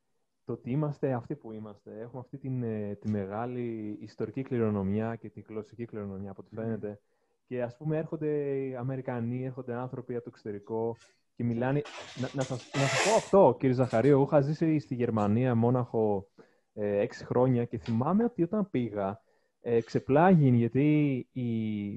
το 0.49 0.55
ότι 0.55 0.71
είμαστε 0.71 1.13
αυτοί 1.13 1.35
που 1.35 1.53
είμαστε. 1.53 2.01
Έχουμε 2.01 2.21
αυτή 2.21 2.39
την, 2.39 2.63
ε, 2.63 2.95
τη 3.01 3.11
μεγάλη 3.11 3.99
ιστορική 4.01 4.43
κληρονομιά 4.43 5.17
και 5.17 5.29
τη 5.29 5.41
γλωσσική 5.41 5.85
κληρονομιά, 5.85 6.31
από 6.31 6.43
ό,τι 6.45 6.55
φαίνεται. 6.55 7.01
Και 7.47 7.63
ας 7.63 7.77
πούμε 7.77 7.97
έρχονται 7.97 8.31
Αμερικανοί, 8.79 9.45
έρχονται 9.45 9.75
άνθρωποι 9.75 10.15
από 10.15 10.25
το 10.25 10.31
εξωτερικό 10.33 10.97
και 11.35 11.45
μιλάνε... 11.45 11.83
Να, 12.21 12.29
να, 12.33 12.43
σας, 12.43 12.71
να 12.75 12.81
σας 12.81 13.05
πω 13.09 13.15
αυτό, 13.17 13.57
κύριε 13.59 13.75
Ζαχαρίου. 13.75 14.11
Εγώ 14.11 14.23
είχα 14.23 14.41
ζήσει 14.41 14.79
στη 14.79 14.95
Γερμανία, 14.95 15.55
Μόναχο, 15.55 16.29
ε, 16.75 16.99
έξι 16.99 17.25
χρόνια 17.25 17.65
και 17.65 17.79
θυμάμαι 17.79 18.25
ότι 18.25 18.43
όταν 18.43 18.71
πήγα 18.71 19.23
ε, 19.61 19.81
ξεπλάγει 19.81 20.49
γιατί 20.49 21.17
οι 21.33 21.49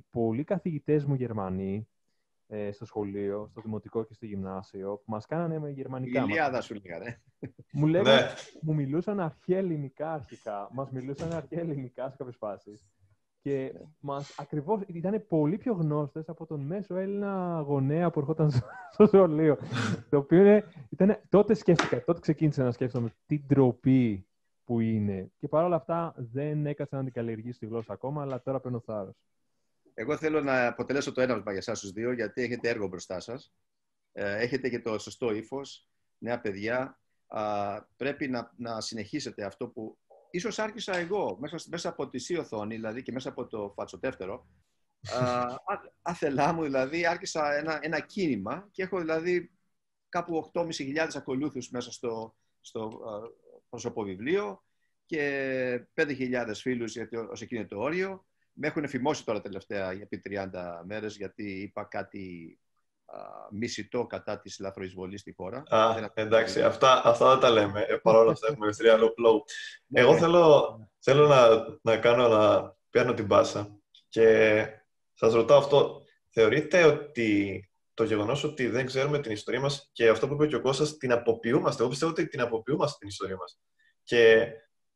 πολλοί 0.10 0.44
καθηγητές 0.44 1.06
μου 1.06 1.14
Γερμανοί 1.14 1.88
ε, 2.54 2.72
στο 2.72 2.86
σχολείο, 2.86 3.48
στο 3.52 3.62
δημοτικό 3.62 4.04
και 4.04 4.14
στο 4.14 4.26
γυμνάσιο 4.26 4.96
που 4.96 5.12
μας 5.12 5.26
κάνανε 5.26 5.60
με 5.60 5.70
γερμανικά. 5.70 6.24
Ηλιάδα 6.24 6.62
σου 6.62 6.74
λέγανε. 6.74 7.22
Μου, 7.74 7.88
λέγανε, 7.88 8.10
ναι. 8.10 8.28
μου 8.62 8.74
μιλούσαν 8.74 9.20
αρχαία 9.20 9.58
ελληνικά 9.58 10.14
αρχικά. 10.14 10.70
Μας 10.72 10.92
μιλούσαν 10.92 11.34
αρχαία 11.34 11.60
ελληνικά 11.60 12.10
σε 12.10 12.16
κάποιες 12.18 12.36
φάσεις. 12.38 12.88
Και 13.42 13.74
μας 14.00 14.40
ακριβώς 14.40 14.82
ήταν 14.88 15.26
πολύ 15.28 15.58
πιο 15.58 15.74
γνώστες 15.74 16.30
από 16.30 16.46
τον 16.46 16.60
μέσο 16.60 16.96
Έλληνα 16.96 17.64
γονέα 17.68 18.10
που 18.10 18.20
ερχόταν 18.20 18.52
στο 18.92 19.06
σχολείο. 19.06 19.58
το 20.10 20.18
οποίο 20.18 20.64
ήταν, 20.90 21.22
τότε 21.30 21.54
σκέφτηκα, 21.54 22.04
τότε 22.04 22.20
ξεκίνησα 22.20 22.64
να 22.64 22.72
σκέφτομαι 22.72 23.10
τι 23.26 23.40
ντροπή 23.40 24.28
που 24.64 24.80
είναι. 24.80 25.32
Και 25.38 25.48
παρόλα 25.48 25.76
αυτά 25.76 26.14
δεν 26.18 26.66
έκατσα 26.66 26.98
να 26.98 27.04
την 27.04 27.14
καλλιεργήσει 27.14 27.60
τη 27.60 27.66
γλώσσα 27.66 27.94
ακόμα, 27.94 28.22
αλλά 28.22 28.42
τώρα 28.42 28.60
παίρνω 28.60 28.80
θάρρος. 28.80 29.16
Εγώ 30.02 30.18
θέλω 30.18 30.42
να 30.42 30.68
αποτελέσω 30.68 31.12
το 31.12 31.22
έναυσμα 31.22 31.52
για 31.52 31.60
εσάς 31.60 31.80
τους 31.80 31.92
δύο, 31.92 32.12
γιατί 32.12 32.42
έχετε 32.42 32.70
έργο 32.70 32.88
μπροστά 32.88 33.20
σας. 33.20 33.54
Ε, 34.12 34.38
έχετε 34.38 34.70
και 34.70 34.80
το 34.80 35.00
σωστό 35.00 35.34
ύφος, 35.34 35.88
νέα 36.18 36.42
παιδιά. 36.42 37.00
πρέπει 37.96 38.28
να, 38.28 38.54
να 38.58 38.82
συνεχίσετε 38.82 39.46
αυτό 39.46 39.68
που 39.68 39.98
ίσως 40.32 40.60
άρχισα 40.60 40.96
εγώ 40.96 41.38
μέσα, 41.40 41.58
μέσα 41.70 41.90
από 41.90 42.10
τη 42.10 42.20
σύ 42.20 42.38
οθόνη, 42.38 42.76
δηλαδή 42.76 43.02
και 43.02 43.12
μέσα 43.12 43.30
από 43.30 43.48
το 43.48 43.74
φατσοτεύτερο. 43.76 44.48
άθελά 46.02 46.54
μου 46.54 46.64
δηλαδή 46.64 47.06
άρχισα 47.06 47.54
ένα, 47.56 47.80
ένα 47.82 48.00
κίνημα 48.00 48.68
και 48.72 48.84
έχω 48.84 49.00
δηλαδή 49.00 49.52
κάπου 50.10 50.52
8.500 50.54 51.08
ακολούθους 51.14 51.70
μέσα 51.70 51.92
στο, 51.92 52.36
στο 52.62 53.02
προσωποβιβλίο 53.70 54.64
και 55.06 55.88
5.000 55.94 56.52
φίλους 56.54 56.96
γιατί 56.96 57.16
ως 57.16 57.42
εκείνο 57.42 57.66
το 57.66 57.80
όριο. 57.80 58.26
Με 58.54 58.68
έχουν 58.68 58.84
εφημώσει 58.84 59.26
τώρα 59.26 59.42
τελευταία 59.42 59.92
επί 59.92 60.22
30 60.30 60.48
μέρες 60.86 61.16
γιατί 61.16 61.62
είπα 61.62 61.84
κάτι 61.84 62.60
α, 63.06 63.18
μισητό 63.52 64.06
κατά 64.06 64.40
της 64.40 64.60
λαθροεισβολής 64.60 65.22
στη 65.22 65.34
χώρα. 65.34 65.64
Α, 65.68 66.12
εντάξει, 66.14 66.62
αυτά, 66.62 67.02
αυτά 67.06 67.30
δεν 67.30 67.40
τα 67.40 67.50
λέμε. 67.50 67.82
Ε, 67.82 67.96
Παρ' 67.96 68.16
όλα 68.16 68.32
αυτά 68.32 68.48
έχουμε 68.52 68.68
ευστρία 68.68 68.98
low 68.98 69.02
flow. 69.02 69.40
Ναι, 69.88 70.00
Εγώ 70.00 70.14
ναι. 70.14 70.20
θέλω, 70.20 70.80
θέλω 71.00 71.28
να, 71.28 71.48
να 71.82 71.98
κάνω 71.98 72.28
να 72.28 72.76
πιάνω 72.90 73.14
την 73.14 73.28
πάσα 73.28 73.80
και 74.10 74.66
σας 75.14 75.34
ρωτάω 75.34 75.58
αυτό. 75.58 76.02
Θεωρείτε 76.30 76.84
ότι 76.84 77.66
το 77.94 78.04
γεγονός 78.04 78.44
ότι 78.44 78.68
δεν 78.68 78.86
ξέρουμε 78.86 79.20
την 79.20 79.32
ιστορία 79.32 79.60
μας 79.60 79.90
και 79.92 80.10
αυτό 80.10 80.28
που 80.28 80.34
είπε 80.34 80.48
και 80.48 80.56
ο 80.56 80.62
Κώστας, 80.62 80.98
την 80.98 81.12
αποποιούμαστε; 81.12 81.82
Εγώ 81.82 81.90
πιστεύω 81.92 82.12
ότι 82.12 82.28
την 82.28 82.42
αποποιούμαστε 82.42 82.98
την 83.00 83.08
ιστορία 83.08 83.36
μας. 83.36 83.60
Και 84.04 84.52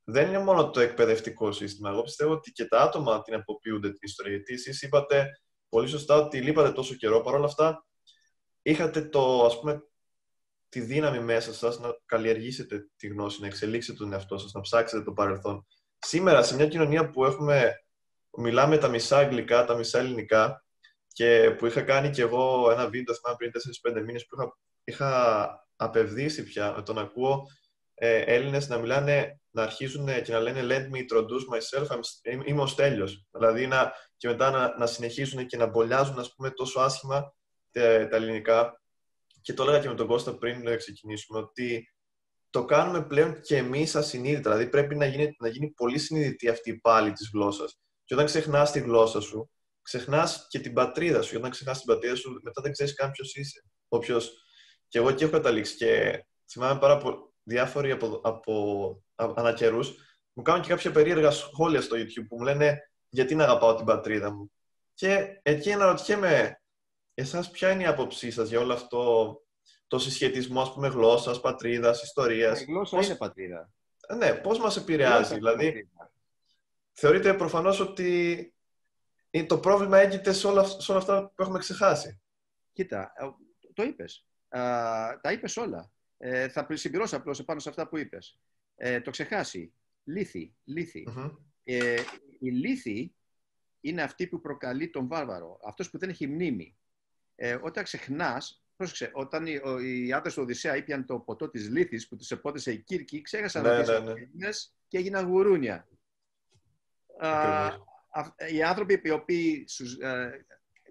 δεν 0.07 0.27
είναι 0.27 0.39
μόνο 0.39 0.69
το 0.69 0.79
εκπαιδευτικό 0.79 1.51
σύστημα. 1.51 1.89
Εγώ 1.89 2.01
πιστεύω 2.01 2.31
ότι 2.31 2.51
και 2.51 2.65
τα 2.65 2.81
άτομα 2.81 3.21
την 3.21 3.33
αποποιούνται 3.33 3.89
την 3.89 3.99
ιστορία. 4.01 4.33
Γιατί 4.33 4.53
εσείς 4.53 4.81
είπατε 4.81 5.29
πολύ 5.69 5.87
σωστά 5.87 6.15
ότι 6.15 6.41
λείπατε 6.41 6.71
τόσο 6.71 6.93
καιρό. 6.93 7.21
Παρ' 7.21 7.33
όλα 7.33 7.45
αυτά, 7.45 7.85
είχατε 8.61 9.01
το, 9.01 9.45
ας 9.45 9.59
πούμε, 9.59 9.83
τη 10.69 10.79
δύναμη 10.79 11.19
μέσα 11.19 11.53
σας 11.53 11.79
να 11.79 11.89
καλλιεργήσετε 12.05 12.89
τη 12.95 13.07
γνώση, 13.07 13.41
να 13.41 13.47
εξελίξετε 13.47 13.97
τον 13.97 14.13
εαυτό 14.13 14.37
σας, 14.37 14.51
να 14.51 14.61
ψάξετε 14.61 15.03
το 15.03 15.11
παρελθόν. 15.11 15.65
Σήμερα, 15.99 16.43
σε 16.43 16.55
μια 16.55 16.67
κοινωνία 16.67 17.09
που 17.09 17.25
έχουμε, 17.25 17.73
μιλάμε 18.37 18.77
τα 18.77 18.87
μισά 18.87 19.17
αγγλικά, 19.17 19.65
τα 19.65 19.75
μισά 19.75 19.99
ελληνικά, 19.99 20.65
και 21.07 21.55
που 21.57 21.65
είχα 21.65 21.81
κάνει 21.81 22.09
και 22.09 22.21
εγώ 22.21 22.71
ένα 22.71 22.89
βίντεο, 22.89 23.15
θυμάμαι 23.15 23.37
πριν 23.37 23.51
4-5 23.99 24.03
μήνες, 24.05 24.25
που 24.25 24.35
είχα, 24.35 24.57
είχα 24.83 25.67
απευδίσει 25.75 26.43
πια 26.43 26.73
με 26.75 26.81
το 26.81 26.93
να 26.93 27.01
ακούω 27.01 27.47
ε, 27.95 28.17
Έλληνες 28.17 28.67
να 28.67 28.77
μιλάνε, 28.77 29.39
να 29.49 29.63
αρχίζουν 29.63 30.21
και 30.23 30.31
να 30.31 30.39
λένε 30.39 30.61
Let 30.63 30.95
me 30.95 30.97
introduce 30.97 31.45
myself, 31.53 31.87
I'm, 31.87 32.45
είμαι 32.45 32.61
ο 32.61 32.67
Στέλιος. 32.67 33.25
Δηλαδή 33.31 33.67
να, 33.67 33.93
και 34.17 34.27
μετά 34.27 34.49
να, 34.49 34.77
να 34.77 34.85
συνεχίσουν 34.85 35.45
και 35.45 35.57
να 35.57 35.65
μπολιάζουν 35.65 36.19
ας 36.19 36.33
πούμε, 36.35 36.51
τόσο 36.51 36.79
άσχημα 36.79 37.33
τα, 37.71 38.07
τα 38.07 38.15
ελληνικά. 38.15 38.81
Και 39.41 39.53
το 39.53 39.63
έλεγα 39.63 39.79
και 39.79 39.87
με 39.87 39.95
τον 39.95 40.07
Κώστα 40.07 40.37
πριν 40.37 40.63
να 40.63 40.75
ξεκινήσουμε, 40.75 41.39
ότι 41.39 41.93
το 42.49 42.65
κάνουμε 42.65 43.05
πλέον 43.05 43.41
και 43.41 43.57
εμείς 43.57 43.95
ασυνείδητα. 43.95 44.51
Δηλαδή 44.51 44.69
πρέπει 44.69 44.95
να 44.95 45.05
γίνει, 45.05 45.35
να 45.39 45.47
γίνει 45.47 45.71
πολύ 45.71 45.99
συνειδητή 45.99 46.49
αυτή 46.49 46.69
η 46.69 46.79
πάλη 46.79 47.11
της 47.11 47.29
γλώσσας. 47.33 47.79
Και 48.05 48.13
όταν 48.13 48.25
ξεχνάς 48.25 48.71
τη 48.71 48.79
γλώσσα 48.79 49.21
σου, 49.21 49.49
ξεχνάς 49.81 50.45
και 50.49 50.59
την 50.59 50.73
πατρίδα 50.73 51.15
σου. 51.15 51.21
Γιατί 51.21 51.37
όταν 51.37 51.51
ξεχνάς 51.51 51.77
την 51.77 51.93
πατρίδα 51.93 52.15
σου, 52.15 52.39
μετά 52.43 52.61
δεν 52.61 52.71
ξέρεις 52.71 52.93
καν 52.93 53.11
ποιος 53.11 53.35
είσαι. 53.35 53.63
Όποιος... 53.87 54.31
Και 54.87 54.97
εγώ 54.97 55.09
εκεί 55.09 55.23
έχω 55.23 55.31
καταλήξει. 55.31 55.75
Και 55.75 56.23
θυμάμαι 56.51 56.79
πάρα 56.79 56.97
πολύ 56.97 57.17
διάφοροι 57.45 57.91
από, 57.91 58.21
από, 58.23 59.03
ανακαιρού 59.15 59.79
μου 60.33 60.43
κάνουν 60.43 60.61
και 60.61 60.69
κάποια 60.69 60.91
περίεργα 60.91 61.31
σχόλια 61.31 61.81
στο 61.81 61.95
YouTube 61.97 62.25
που 62.27 62.35
μου 62.35 62.43
λένε 62.43 62.91
γιατί 63.09 63.35
να 63.35 63.43
αγαπάω 63.43 63.75
την 63.75 63.85
πατρίδα 63.85 64.31
μου; 64.31 64.51
Και 64.93 65.39
εκεί 65.41 65.71
αναρωτιέμαι, 65.71 66.61
εσάς 67.13 67.51
ποια 67.51 67.71
είναι 67.71 67.83
η 67.83 67.85
άποψή 67.85 68.31
σας 68.31 68.49
για 68.49 68.59
όλο 68.59 68.73
αυτό 68.73 69.39
το 69.87 69.99
συσχετισμό, 69.99 70.61
ας 70.61 70.73
πούμε, 70.73 70.87
γλώσσας, 70.87 71.39
πατρίδας, 71.39 72.03
ιστορίας; 72.03 72.61
Η 72.61 72.63
γλώσσα 72.63 72.95
πώς... 72.95 73.05
είναι 73.05 73.15
πατρίδα. 73.15 73.69
Ναι, 74.17 74.33
πώς 74.33 74.59
μας 74.59 74.77
επηρεάζει, 74.77 75.33
δηλαδή. 75.33 75.89
Θεωρείτε 76.93 77.33
προφανώς 77.33 77.79
ότι 77.79 78.53
το 79.47 79.59
πρόβλημα 79.59 79.97
έγκυται 79.97 80.33
σε 80.33 80.47
όλα, 80.47 80.63
σε 80.63 80.91
όλα 80.91 80.99
αυτά 80.99 81.27
που 81.35 81.41
έχουμε 81.41 81.59
ξεχάσει; 81.59 82.21
Κοίτα, 82.73 83.13
ε, 83.15 83.25
το 83.73 83.83
είπες. 83.83 84.25
τα 85.21 85.31
είπες 85.31 85.57
όλα. 85.57 85.91
Ε, 86.17 86.47
θα 86.47 86.67
συμπληρώσω 86.71 87.17
απλώς 87.17 87.39
επάνω 87.39 87.59
σε 87.59 87.69
αυτά 87.69 87.87
που 87.87 87.97
είπες. 87.97 88.39
Ε, 88.75 89.01
το 89.01 89.11
ξεχάσει. 89.11 89.73
Λύθη. 90.03 90.55
λύθη. 90.63 91.07
Ε, 91.63 92.01
η 92.39 92.49
λύθη 92.49 93.13
είναι 93.81 94.01
αυτή 94.01 94.27
που 94.27 94.41
προκαλεί 94.41 94.89
τον 94.89 95.07
βάρβαρο. 95.07 95.59
Αυτός 95.63 95.89
που 95.89 95.97
δεν 95.97 96.09
έχει 96.09 96.27
μνήμη. 96.27 96.77
Ε, 97.35 97.57
όταν 97.61 97.83
ξεχνάς, 97.83 98.65
πρόσεξε, 98.75 99.09
όταν 99.13 99.45
οι, 99.45 99.59
οι 99.81 100.13
άντρε 100.13 100.31
του 100.31 100.41
Οδυσσέα 100.41 100.75
ήπιαν 100.75 101.05
το 101.05 101.19
ποτό 101.19 101.49
της 101.49 101.69
λύθης 101.69 102.07
που 102.07 102.15
του 102.15 102.25
επότεσε 102.29 102.71
η 102.71 102.77
Κύρκη, 102.77 103.21
ξέχασαν 103.21 103.63
ναι, 103.63 103.69
να 103.69 103.99
ναι, 103.99 104.13
ναι. 104.13 104.49
και 104.87 104.97
έγιναν 104.97 105.27
γουρούνια. 105.27 105.87
Α, 107.17 107.71
οι 108.53 108.63
άνθρωποι 108.63 109.01
οι 109.03 109.09
οποίοι, 109.09 109.65
ε, 110.01 110.29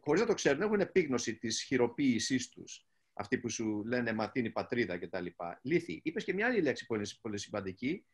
χωρίς 0.00 0.20
να 0.20 0.26
το 0.26 0.34
ξέρουν, 0.34 0.62
έχουν 0.62 0.80
επίγνωση 0.80 1.34
της 1.36 1.62
χειροποίησής 1.62 2.48
τους. 2.48 2.86
Αυτοί 3.14 3.38
που 3.38 3.50
σου 3.50 3.84
λένε 3.86 4.12
ματίνη 4.12 4.50
πατρίδα 4.50 4.98
κτλ. 4.98 5.26
Λύθη. 5.62 6.00
Είπες 6.04 6.24
και 6.24 6.34
μια 6.34 6.46
άλλη 6.46 6.60
λέξη 6.60 6.86
που 6.86 6.94
είναι 6.94 7.06
πολύ 7.20 7.38
σημαντική 7.38 8.04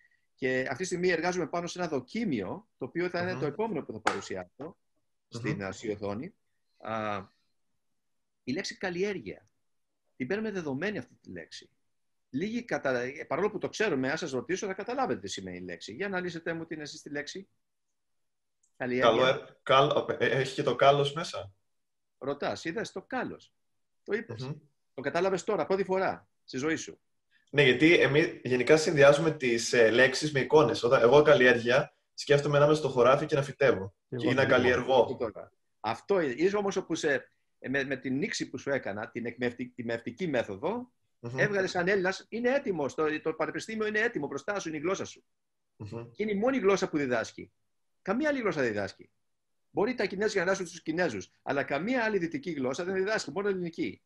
και 0.40 0.60
αυτή 0.60 0.76
τη 0.76 0.84
στιγμή 0.84 1.08
εργάζομαι 1.08 1.46
πάνω 1.46 1.66
σε 1.66 1.78
ένα 1.78 1.88
δοκίμιο, 1.88 2.68
το 2.78 2.84
οποίο 2.84 3.08
θα 3.08 3.20
ειναι 3.22 3.40
το 3.40 3.46
επόμενο 3.46 3.84
που 3.84 3.92
θα 3.92 4.00
παρουσιάσω 4.00 4.76
στην 5.28 5.58
mm-hmm. 5.60 5.92
οθόνη. 5.92 6.34
η 8.42 8.52
λέξη 8.52 8.76
καλλιέργεια. 8.76 9.48
Την 10.16 10.26
παίρνουμε 10.26 10.50
δεδομένη 10.50 10.98
αυτή 10.98 11.14
τη 11.14 11.30
λέξη. 11.30 11.70
Λίγοι 12.30 12.64
κατα... 12.64 13.02
Παρόλο 13.26 13.50
που 13.50 13.58
το 13.58 13.68
ξέρουμε, 13.68 14.10
αν 14.10 14.18
σας 14.18 14.30
ρωτήσω, 14.30 14.66
θα 14.66 14.74
καταλάβετε 14.74 15.20
τι 15.20 15.28
σημαίνει 15.28 15.56
η 15.56 15.60
λέξη. 15.60 15.92
Για 15.92 16.08
να 16.08 16.20
λύσετε 16.20 16.52
μου 16.52 16.66
την 16.66 16.80
εσεί 16.80 17.02
τη 17.02 17.10
λέξη. 17.10 17.48
Καλό, 19.62 20.06
ε, 20.08 20.16
ε, 20.18 20.26
έχει 20.26 20.54
και 20.54 20.62
το 20.62 20.74
κάλος 20.74 21.12
μέσα. 21.12 21.52
Ρωτάς, 22.18 22.64
είδες 22.64 22.92
το 22.92 23.02
κάλος. 23.02 23.54
Το 24.02 24.12
ειπε 24.12 24.34
Το 25.00 25.06
κατάλαβες 25.06 25.44
τώρα, 25.44 25.66
πρώτη 25.66 25.84
φορά 25.84 26.28
στη 26.44 26.58
ζωή 26.58 26.76
σου. 26.76 27.00
Ναι, 27.50 27.62
γιατί 27.62 27.94
εμείς 27.94 28.40
γενικά 28.42 28.76
συνδυάζουμε 28.76 29.30
τις 29.30 29.72
ε, 29.72 29.90
λέξεις 29.90 30.32
με 30.32 30.40
εικόνες. 30.40 30.82
Όταν 30.82 31.02
εγώ 31.02 31.22
καλλιέργεια, 31.22 31.94
σκέφτομαι 32.14 32.58
να 32.58 32.64
είμαι 32.64 32.74
στο 32.74 32.88
χωράφι 32.88 33.26
και 33.26 33.34
να 33.34 33.42
φυτεύω. 33.42 33.94
Και, 34.08 34.16
και 34.16 34.34
να 34.34 34.46
καλλιεργώ. 34.46 35.18
Αυτό 35.80 36.20
είναι 36.20 36.56
όμως 36.56 36.76
όπου 36.76 36.94
σε, 36.94 37.30
ε, 37.58 37.68
με, 37.68 37.84
με 37.84 37.96
την 37.96 38.16
νήξη 38.16 38.48
που 38.48 38.58
σου 38.58 38.70
έκανα, 38.70 39.10
την 39.10 39.26
εκμευτική 39.26 40.28
μέθοδο, 40.28 40.92
mm-hmm. 41.20 41.38
έβγαλες 41.38 41.70
σαν 41.70 41.88
Έλληνας, 41.88 42.26
είναι 42.28 42.54
έτοιμο. 42.54 42.86
Το, 42.86 43.20
το 43.20 43.32
πανεπιστήμιο 43.32 43.86
είναι 43.86 44.00
έτοιμο 44.00 44.26
μπροστά 44.26 44.60
σου, 44.60 44.68
είναι 44.68 44.76
η 44.76 44.80
γλώσσα 44.80 45.04
σου. 45.04 45.24
Mm-hmm. 45.78 46.08
Και 46.12 46.22
είναι 46.22 46.32
η 46.32 46.36
μόνη 46.36 46.58
γλώσσα 46.58 46.88
που 46.88 46.96
διδάσκει. 46.96 47.52
Καμία 48.02 48.28
άλλη 48.28 48.40
γλώσσα 48.40 48.60
δεν 48.60 48.72
διδάσκει. 48.72 49.10
Μπορεί 49.70 49.94
τα 49.94 50.06
Κινέζικα 50.06 50.38
να 50.38 50.44
διδάσκουν 50.44 50.66
στου 50.66 50.82
Κινέζους, 50.82 51.30
αλλά 51.42 51.62
καμία 51.62 52.04
άλλη 52.04 52.18
δυτική 52.18 52.50
γλώσσα 52.50 52.84
δεν 52.84 52.94
διδάσκει, 52.94 53.30
μόνο 53.30 53.48
ελληνική. 53.48 54.02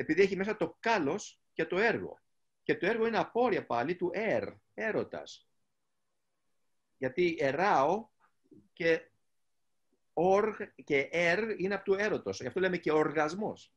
Επειδή 0.00 0.22
έχει 0.22 0.36
μέσα 0.36 0.56
το 0.56 0.76
κάλος 0.80 1.40
και 1.52 1.64
το 1.64 1.78
έργο. 1.78 2.20
Και 2.62 2.76
το 2.76 2.86
έργο 2.86 3.06
είναι 3.06 3.18
απόρρια 3.18 3.66
πάλι 3.66 3.96
του 3.96 4.10
ερ, 4.12 4.48
έρωτας. 4.74 5.48
Γιατί 6.96 7.36
εράω 7.38 8.08
και 8.72 9.10
οργ 10.12 10.56
και 10.84 11.08
ερ 11.10 11.60
είναι 11.60 11.74
από 11.74 11.84
του 11.84 11.94
έρωτος. 11.94 12.40
Γι' 12.40 12.46
αυτό 12.46 12.60
λέμε 12.60 12.76
και 12.76 12.92
οργασμός. 12.92 13.72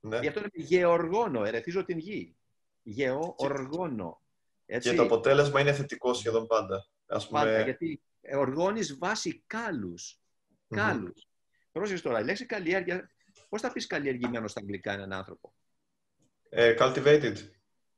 Ναι. 0.00 0.18
Γι' 0.18 0.28
αυτό 0.28 0.40
λέμε 0.40 0.52
γεωργόνο, 0.54 1.44
ερεθίζω 1.44 1.84
την 1.84 1.98
γη. 1.98 2.36
Γεωργόνο. 2.82 4.22
Και 4.66 4.94
το 4.94 5.02
αποτέλεσμα 5.02 5.60
είναι 5.60 5.72
θετικό 5.72 6.14
σχεδόν 6.14 6.46
πάντα. 6.46 6.86
Ας 7.06 7.28
πούμε... 7.28 7.40
Πάντα, 7.40 7.60
γιατί 7.60 8.02
οργώνεις 8.34 8.98
βάσει 8.98 9.42
κάλους. 9.46 10.20
Κάλους. 10.68 11.26
Πρόσεχες 11.72 12.02
τώρα, 12.02 12.20
η 12.20 12.24
λέξη 12.24 12.46
καλλιέργεια, 12.46 13.10
πώς 13.48 13.60
θα 13.60 13.72
πεις 13.72 13.86
καλλιεργημένο 13.86 14.48
στα 14.48 14.60
αγγλικά 14.60 14.92
έναν 14.92 15.12
άνθρωπο; 15.12 15.54
Ε, 16.48 16.74
cultivated. 16.78 17.34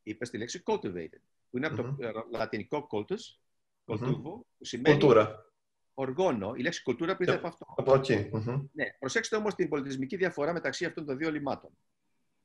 Είπες 0.02 0.30
τη 0.30 0.38
λέξη 0.38 0.62
cultivated, 0.66 1.20
που 1.50 1.56
είναι 1.56 1.66
από 1.66 1.76
το 1.76 1.96
ε, 1.98 2.10
λατινικό 2.30 2.86
cultus, 2.90 3.38
cultuvo, 3.84 4.22
που 4.22 4.46
σημαίνει 4.60 4.96
Κουλτούρα. 4.98 5.52
οργόνο. 5.94 6.54
Η 6.56 6.62
λέξη 6.62 6.82
κουλτούρα 6.82 7.16
πήγε 7.16 7.32
από 7.32 7.46
αυτό. 7.46 7.66
Από 7.76 7.94
εκεί. 7.94 8.30
Ναι. 8.72 8.84
Προσέξτε 8.98 9.36
όμως 9.36 9.54
την 9.54 9.68
πολιτισμική 9.68 10.16
διαφορά 10.16 10.52
μεταξύ 10.52 10.84
αυτών 10.84 11.06
των 11.06 11.16
δύο 11.16 11.30
λιμάτων. 11.30 11.70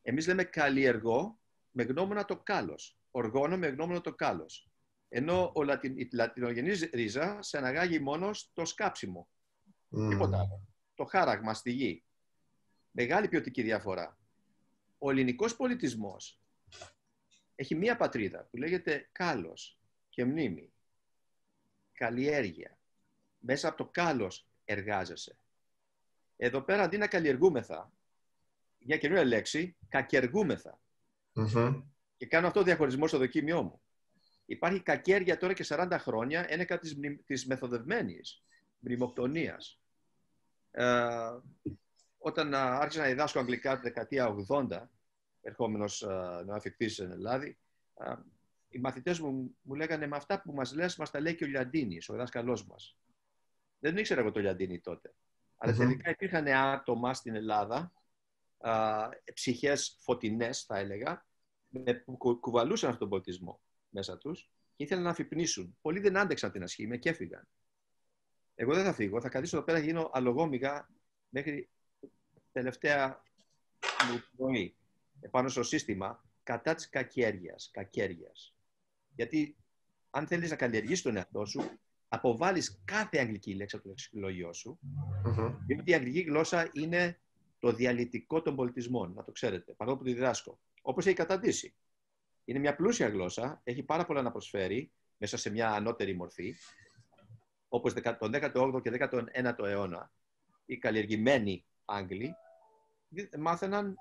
Εμείς 0.01 0.27
λέμε 0.27 0.43
καλλιεργώ 0.43 1.39
με 1.71 1.83
γνώμονα 1.83 2.25
το 2.25 2.37
κάλος. 2.37 2.97
Οργόνο 3.11 3.57
με 3.57 3.67
γνώμονα 3.67 4.01
το 4.01 4.13
κάλος. 4.13 4.69
Ενώ 5.09 5.51
ο 5.55 5.63
λατιν, 5.63 5.97
η 5.97 6.09
λατινογενής 6.13 6.89
ρίζα 6.93 7.41
σε 7.41 7.57
αναγάγει 7.57 7.99
μόνος 7.99 8.39
στο 8.39 8.65
σκάψιμο. 8.65 9.27
Mm. 9.91 10.07
Τίποτα 10.09 10.37
άλλο. 10.37 10.61
Το 10.95 11.03
χάραγμα 11.05 11.53
στη 11.53 11.71
γη. 11.71 12.03
Μεγάλη 12.91 13.27
ποιοτική 13.27 13.61
διαφορά. 13.61 14.17
Ο 14.97 15.09
ελληνικός 15.09 15.55
πολιτισμός 15.55 16.39
έχει 17.55 17.75
μία 17.75 17.95
πατρίδα 17.95 18.47
που 18.51 18.57
λέγεται 18.57 19.09
κάλος 19.11 19.79
και 20.09 20.25
μνήμη. 20.25 20.73
Καλλιέργεια. 21.93 22.77
Μέσα 23.39 23.67
από 23.67 23.77
το 23.77 23.85
κάλος 23.85 24.47
εργάζεσαι. 24.65 25.37
Εδώ 26.37 26.61
πέρα 26.61 26.83
αντί 26.83 26.97
να 26.97 27.07
καλλιεργούμεθα, 27.07 27.91
για 28.77 28.97
καινούργια 28.97 29.25
λέξη, 29.25 29.75
κακεργούμεθα. 29.89 30.79
Mm-hmm. 31.33 31.83
Και 32.17 32.25
κάνω 32.25 32.47
αυτό 32.47 32.63
διαχωρισμό 32.63 33.07
στο 33.07 33.17
δοκίμιό 33.17 33.63
μου. 33.63 33.81
Υπάρχει 34.45 34.79
κακέργεια 34.79 35.37
τώρα 35.37 35.53
και 35.53 35.65
40 35.67 35.95
χρόνια 35.99 36.45
ένεκα 36.49 36.79
της, 36.79 36.95
της 37.25 37.45
μεθοδευμένης 37.45 38.43
μνημοκτονίας. 38.79 39.79
Ε, 40.71 40.85
όταν 42.25 42.53
άρχισα 42.53 43.01
να 43.01 43.07
διδάσκω 43.07 43.39
αγγλικά 43.39 43.75
τη 43.75 43.81
δεκαετία 43.81 44.35
80, 44.47 44.81
ερχόμενος 45.41 46.01
ε, 46.01 46.43
να 46.45 46.55
αφιχθεί 46.55 46.87
στην 46.89 47.11
Ελλάδα, 47.11 47.45
ε, 47.45 47.55
οι 48.69 48.79
μαθητές 48.79 49.19
μου 49.19 49.55
μου 49.61 49.75
λέγανε 49.75 50.07
με 50.07 50.15
αυτά 50.15 50.41
που 50.41 50.53
μας 50.53 50.73
λες 50.73 50.95
μας 50.95 51.11
τα 51.11 51.19
λέει 51.19 51.35
και 51.35 51.43
ο 51.43 51.47
Λιαντίνης, 51.47 52.09
ο 52.09 52.15
δάσκαλός 52.15 52.65
μας. 52.65 52.97
Δεν 53.79 53.97
ήξερα 53.97 54.21
εγώ 54.21 54.31
το 54.31 54.39
Λιαντίνη 54.39 54.79
τότε. 54.79 55.13
Αλλά 55.57 55.73
mm-hmm. 55.73 55.77
τελικά 55.77 56.09
υπήρχαν 56.09 56.47
άτομα 56.47 57.13
στην 57.13 57.35
Ελλάδα, 57.35 57.93
ψυχές 59.33 59.97
φωτεινές 59.99 60.61
θα 60.61 60.77
έλεγα, 60.77 61.25
που 62.05 62.17
κουβαλούσαν 62.39 62.89
αυτόν 62.89 63.09
τον 63.09 63.09
πολιτισμό 63.09 63.61
μέσα 63.89 64.17
τους 64.17 64.51
και 64.75 64.83
ήθελαν 64.83 65.03
να 65.03 65.09
αφυπνίσουν. 65.09 65.77
Πολλοί 65.81 65.99
δεν 65.99 66.17
άντεξαν 66.17 66.51
την 66.51 66.63
ασχήμια 66.63 66.97
και 66.97 67.09
έφυγαν. 67.09 67.47
Εγώ 68.55 68.73
δεν 68.73 68.83
θα 68.83 68.93
φύγω, 68.93 69.21
θα 69.21 69.29
καθίσω 69.29 69.57
εδώ 69.57 69.65
πέρα 69.65 69.79
και 69.79 69.85
γίνω 69.85 70.09
αλογόμηγα 70.13 70.89
μέχρι 71.29 71.69
τελευταία 72.55 73.23
μου 74.11 74.23
πνοή 74.35 74.75
επάνω 75.21 75.49
στο 75.49 75.63
σύστημα 75.63 76.23
κατά 76.43 76.75
της 76.75 76.89
κακέργειας. 76.89 77.69
Κακέργειας. 77.73 78.55
Γιατί 79.15 79.55
αν 80.09 80.27
θέλεις 80.27 80.49
να 80.49 80.55
καλλιεργήσεις 80.55 81.01
τον 81.01 81.15
εαυτό 81.15 81.45
σου, 81.45 81.69
αποβάλεις 82.07 82.81
κάθε 82.85 83.17
αγγλική 83.17 83.55
λέξη 83.55 83.75
από 83.75 83.83
το 83.83 83.89
λεξιλόγιο 83.89 84.53
σου, 84.53 84.79
mm-hmm. 85.25 85.55
γιατί 85.65 85.91
η 85.91 85.93
αγγλική 85.93 86.21
γλώσσα 86.21 86.69
είναι 86.73 87.19
το 87.59 87.71
διαλυτικό 87.71 88.41
των 88.41 88.55
πολιτισμών, 88.55 89.13
να 89.13 89.23
το 89.23 89.31
ξέρετε, 89.31 89.73
παρόλο 89.73 89.97
που 89.97 90.03
τη 90.03 90.13
διδάσκω. 90.13 90.59
Όπως 90.81 91.05
έχει 91.05 91.15
καταντήσει. 91.15 91.75
Είναι 92.45 92.59
μια 92.59 92.75
πλούσια 92.75 93.07
γλώσσα, 93.07 93.61
έχει 93.63 93.83
πάρα 93.83 94.05
πολλά 94.05 94.21
να 94.21 94.31
προσφέρει 94.31 94.91
μέσα 95.17 95.37
σε 95.37 95.49
μια 95.49 95.71
ανώτερη 95.71 96.15
μορφή, 96.15 96.55
όπως 97.67 97.93
τον 97.93 98.31
18ο 98.33 98.81
και 98.81 98.91
19ο 99.11 99.65
αιώνα, 99.65 100.11
οι 100.65 100.77
καλλιεργημένοι 100.77 101.65
Άγγλοι 101.85 102.35
μάθαιναν 103.37 103.95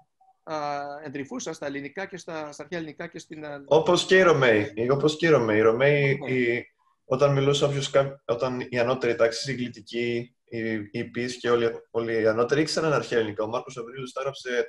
εντρυφούσαν 1.05 1.55
στα 1.55 1.67
ελληνικά 1.67 2.07
και 2.07 2.17
στα, 2.17 2.53
στα 2.53 2.63
αρχαία 2.63 2.79
ελληνικά 2.79 3.07
και 3.07 3.19
στην... 3.19 3.45
Όπως 3.67 4.07
και 4.07 4.17
οι 4.17 4.23
Ρωμαίοι. 4.23 4.73
Όπως 4.91 5.17
και 5.17 5.27
οι 5.27 5.31
Ρωμαίοι. 5.31 5.59
Οι 5.59 5.61
Ρωμαίοι 5.61 6.19
οι, 6.27 6.65
όταν 7.05 7.33
μιλούσαν 7.33 7.69
όποιος, 7.69 7.91
όταν 8.25 8.67
οι 8.69 8.79
ανώτεροι 8.79 9.15
τάξεις, 9.15 9.49
οι 9.49 9.55
γλυτικοί, 9.55 10.37
οι, 10.45 10.73
οι 10.93 11.11
και 11.41 11.51
όλοι, 11.51 11.71
όλοι 11.91 12.21
οι 12.21 12.27
ανώτεροι 12.27 12.61
ήξεραν 12.61 12.93
αρχαία 12.93 13.19
ελληνικά. 13.19 13.45
Ο 13.45 13.49
Μάρκος 13.49 13.77
Αβρίλος 13.77 14.13
το 14.13 14.21
έγραψε 14.21 14.65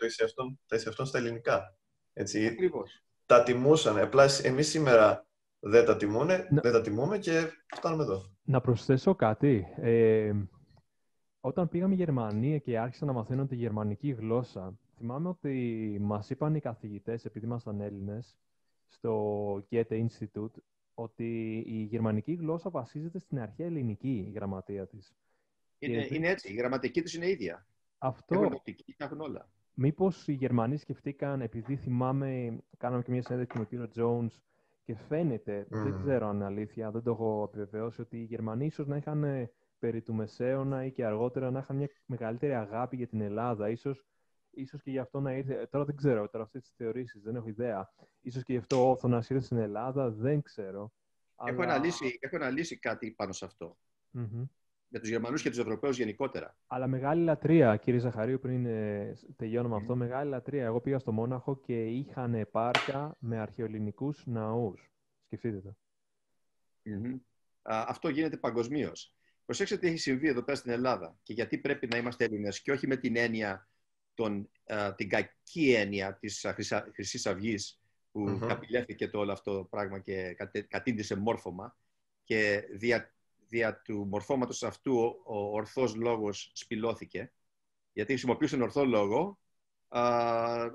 το 0.69 0.75
Ισιαυτόν, 0.75 1.05
στα 1.05 1.17
ελληνικά. 1.17 1.75
Έτσι. 2.13 2.45
Ακριβώς 2.45 2.99
τα 3.25 3.43
τιμούσαν. 3.43 3.99
Απλά 3.99 4.29
εμείς 4.43 4.67
σήμερα 4.67 5.27
δεν 5.59 5.85
τα, 5.85 5.97
τιμούνε, 5.97 6.47
δεν 6.49 6.71
τα 6.71 6.81
τιμούμε 6.81 7.17
και 7.17 7.51
φτάνουμε 7.75 8.03
εδώ. 8.03 8.23
Να 8.43 8.61
προσθέσω 8.61 9.15
κάτι. 9.15 9.65
Ε, 9.81 10.31
όταν 11.45 11.69
πήγαμε 11.69 11.95
Γερμανία 11.95 12.57
και 12.57 12.79
άρχισα 12.79 13.05
να 13.05 13.13
μαθαίνω 13.13 13.45
τη 13.45 13.55
γερμανική 13.55 14.09
γλώσσα, 14.09 14.79
θυμάμαι 14.97 15.29
ότι 15.29 15.97
μας 16.01 16.29
είπαν 16.29 16.55
οι 16.55 16.59
καθηγητές, 16.59 17.25
επειδή 17.25 17.45
ήμασταν 17.45 17.81
Έλληνες, 17.81 18.37
στο 18.87 19.53
Goethe 19.71 20.05
Institute, 20.07 20.53
ότι 20.93 21.57
η 21.67 21.81
γερμανική 21.81 22.33
γλώσσα 22.33 22.69
βασίζεται 22.69 23.19
στην 23.19 23.39
αρχαία 23.39 23.65
ελληνική 23.65 24.25
η 24.27 24.31
γραμματεία 24.31 24.87
της. 24.87 25.13
Είναι, 25.79 26.07
είναι 26.11 26.27
έτσι, 26.29 26.51
η 26.51 26.55
γραμματική 26.55 27.01
της 27.01 27.13
είναι 27.13 27.29
ίδια. 27.29 27.67
Αυτό... 27.97 28.61
Έχουν 28.97 29.21
όλα. 29.21 29.49
Μήπως 29.73 30.27
οι 30.27 30.33
Γερμανοί 30.33 30.77
σκεφτήκαν, 30.77 31.41
επειδή 31.41 31.75
θυμάμαι, 31.75 32.57
κάναμε 32.77 33.01
και 33.01 33.11
μια 33.11 33.21
συνέντευξη 33.21 33.57
με 33.57 33.65
τον 33.65 33.87
κύριο 33.87 34.19
Jones 34.19 34.39
και 34.83 34.95
φαίνεται, 34.95 35.65
δεν 35.69 35.95
ξέρω 35.97 36.27
αν 36.27 36.35
είναι 36.35 36.45
αλήθεια, 36.45 36.91
δεν 36.91 37.03
το 37.03 37.11
έχω 37.11 37.43
επιβεβαιώσει, 37.43 38.01
ότι 38.01 38.17
οι 38.17 38.23
Γερμανοί 38.23 38.65
ίσως 38.65 38.87
να 38.87 38.97
είχαν 38.97 39.23
ε, 39.23 39.51
περί 39.85 40.01
του 40.01 40.13
Μεσαίωνα 40.13 40.85
ή 40.85 40.91
και 40.91 41.05
αργότερα 41.05 41.51
να 41.51 41.59
είχαν 41.59 41.75
μια 41.75 41.89
μεγαλύτερη 42.05 42.53
αγάπη 42.53 42.95
για 42.95 43.07
την 43.07 43.21
Ελλάδα. 43.21 43.69
Ίσως, 43.69 44.05
ίσως 44.51 44.81
και 44.81 44.91
γι' 44.91 44.99
αυτό 44.99 45.19
να 45.19 45.33
ήρθε. 45.33 45.67
Τώρα 45.71 45.85
δεν 45.85 45.95
ξέρω, 45.95 46.29
τώρα 46.29 46.43
αυτές 46.43 46.61
τις 46.61 46.73
θεωρήσεις 46.75 47.21
δεν 47.21 47.35
έχω 47.35 47.47
ιδέα. 47.47 47.93
Ίσως 48.21 48.43
και 48.43 48.51
γι' 48.53 48.59
αυτό 48.59 48.87
ο 48.87 48.91
Όθωνας 48.91 49.29
ήρθε 49.29 49.45
στην 49.45 49.57
Ελλάδα, 49.57 50.09
δεν 50.09 50.41
ξέρω. 50.41 50.91
Έχω, 51.45 51.61
αλλά... 51.61 51.73
αναλύσει, 51.73 52.17
έχω 52.21 52.35
αναλύσει 52.35 52.79
κάτι 52.79 53.11
πάνω 53.11 53.31
σε 53.31 53.45
αυτό. 53.45 53.77
με 54.87 54.99
τους 54.99 55.09
Γερμανούς 55.09 55.41
και 55.41 55.49
τους 55.49 55.57
Ευρωπαίους 55.57 55.97
γενικότερα. 55.97 56.57
Αλλά 56.67 56.87
μεγάλη 56.87 57.23
λατρεία, 57.23 57.77
κύριε 57.77 57.99
Ζαχαρίου, 57.99 58.39
πριν 58.39 58.65
ε, 58.65 59.13
τελειώνω 59.35 59.69
με 59.69 59.75
αυτό, 59.75 59.95
μεγάλη 59.95 60.29
λατρεία. 60.29 60.65
Εγώ 60.65 60.81
πήγα 60.81 60.99
στο 60.99 61.11
Μόναχο 61.11 61.57
και 61.57 61.85
είχαν 61.85 62.47
πάρκα 62.51 63.15
με 63.19 63.37
αρχαιοελληνικούς 63.37 64.25
ναούς. 64.25 64.91
Σκεφτείτε 65.25 65.59
το. 65.59 65.75
αυτό 67.63 68.09
γίνεται 68.09 68.37
παγκοσμίως. 68.37 69.15
Προσέξτε 69.45 69.77
τι 69.77 69.87
έχει 69.87 69.97
συμβεί 69.97 70.27
εδώ 70.27 70.43
πέρα 70.43 70.57
στην 70.57 70.71
Ελλάδα 70.71 71.17
και 71.23 71.33
γιατί 71.33 71.57
πρέπει 71.57 71.87
να 71.87 71.97
είμαστε 71.97 72.23
Έλληνες 72.23 72.61
και 72.61 72.71
όχι 72.71 72.87
με 72.87 72.95
την 72.95 73.15
έννοια, 73.15 73.67
τον, 74.13 74.49
την 74.95 75.09
κακή 75.09 75.73
έννοια 75.73 76.15
της 76.15 76.45
χρυσής 76.93 77.25
αυγής 77.25 77.79
που 78.11 78.29
mm 78.29 78.47
καπηλεύτηκε 78.47 79.07
το 79.07 79.19
όλο 79.19 79.31
αυτό 79.31 79.57
το 79.57 79.63
πράγμα 79.63 79.99
και 79.99 80.35
κατήντησε 80.67 81.15
μόρφωμα 81.15 81.75
και 82.23 82.67
δια, 82.71 83.13
δια 83.47 83.81
του 83.81 84.05
μορφώματος 84.09 84.63
αυτού 84.63 84.97
ο, 84.97 85.35
ο 85.35 85.55
ορθός 85.55 85.95
λόγος 85.95 86.51
σπηλώθηκε 86.53 87.31
γιατί 87.93 88.11
χρησιμοποιούσε 88.11 88.55
τον 88.55 88.63
ορθό 88.63 88.85
λόγο 88.85 89.39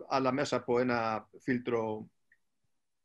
αλλά 0.08 0.32
μέσα 0.32 0.56
από 0.56 0.78
ένα 0.78 1.28
φίλτρο 1.40 2.10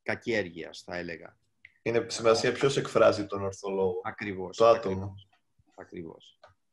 κακέργειας 0.04 0.82
θα 0.86 0.98
έλεγα. 0.98 1.38
Είναι 1.82 2.06
σημασία 2.10 2.52
ποιος 2.52 2.78
εκφράζει 2.78 3.26
τον 3.26 3.44
ορθό 3.44 3.70
λόγο. 3.70 4.02
Ακριβώς. 4.04 4.58
Το 4.58 4.68
άτομο. 4.68 4.96
Ακριβώς. 4.96 5.25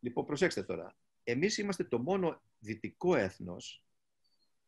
Λοιπόν, 0.00 0.24
προσέξτε 0.24 0.62
τώρα. 0.62 0.96
Εμείς 1.24 1.58
είμαστε 1.58 1.84
το 1.84 1.98
μόνο 1.98 2.42
δυτικό 2.58 3.16
έθνος 3.16 3.84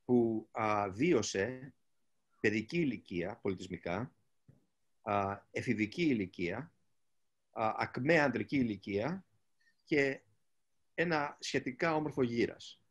που 0.04 0.48
α, 0.52 0.90
βίωσε 0.90 1.74
παιδική 2.40 2.80
ηλικία, 2.80 3.38
πολιτισμικά, 3.42 4.14
α, 5.02 5.40
εφηβική 5.50 6.02
ηλικία, 6.02 6.72
α, 7.50 7.74
ακμαία 7.76 8.24
ανδρική 8.24 8.56
ηλικία 8.56 9.24
και 9.84 10.20
ένα 10.94 11.36
σχετικά 11.40 11.94
όμορφο 11.94 12.22
γύρας. 12.22 12.82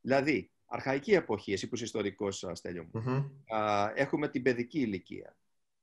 Δηλαδή, 0.00 0.50
αρχαϊκή 0.64 1.12
εποχή, 1.12 1.52
εσύ 1.52 1.68
που 1.68 1.74
είσαι 1.74 1.84
ιστορικός, 1.84 2.46
Στέλιο 2.52 2.88
μου, 2.92 3.32
έχουμε 3.94 4.28
την 4.28 4.42
παιδική 4.42 4.80
ηλικία. 4.80 5.36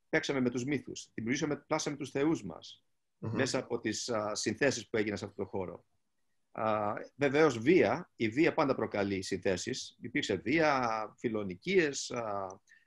Παίξαμε 0.08 0.40
με 0.40 0.50
τους 0.50 0.64
μύθους, 0.64 1.08
δημιουργήσαμε, 1.14 1.56
πλάσαμε 1.56 1.96
τους 1.96 2.10
θεούς 2.10 2.44
μας 2.44 2.82
μέσα 3.18 3.58
από 3.58 3.80
τις 3.80 4.08
α, 4.08 4.34
συνθέσεις 4.34 4.88
που 4.88 4.96
έγιναν 4.96 5.18
σε 5.18 5.24
αυτό 5.24 5.42
το 5.42 5.48
χώρο. 5.48 5.84
Α, 6.52 6.92
βεβαίως 7.14 7.58
βία, 7.58 8.10
η 8.16 8.28
βία 8.28 8.54
πάντα 8.54 8.74
προκαλεί 8.74 9.22
συνθέσεις. 9.22 9.96
Υπήρξε 10.00 10.34
βία, 10.34 11.14
φιλονικίες, 11.18 12.12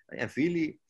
εμφύλοι. 0.06 0.82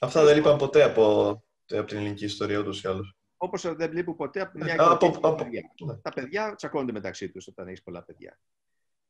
Αυτά 0.00 0.24
δεν 0.24 0.36
λείπαν 0.36 0.58
ποτέ 0.58 0.82
από, 0.82 1.30
από 1.66 1.84
την 1.84 1.96
ελληνική 1.96 2.24
ιστορία 2.24 2.58
ούτως 2.58 2.82
ή 2.82 2.88
άλλως. 2.88 3.14
Όπως 3.36 3.74
δεν 3.74 3.92
λείπουν 3.92 4.16
ποτέ 4.16 4.40
από 4.40 4.58
μια 4.58 4.76
από, 4.78 5.06
από, 5.06 5.34
παιδιά. 5.34 5.72
Ναι. 5.86 5.96
Τα 5.96 6.10
παιδιά 6.10 6.54
τσακώνονται 6.54 6.92
μεταξύ 6.92 7.30
τους 7.30 7.46
όταν 7.46 7.68
έχεις 7.68 7.82
πολλά 7.82 8.02
παιδιά. 8.02 8.38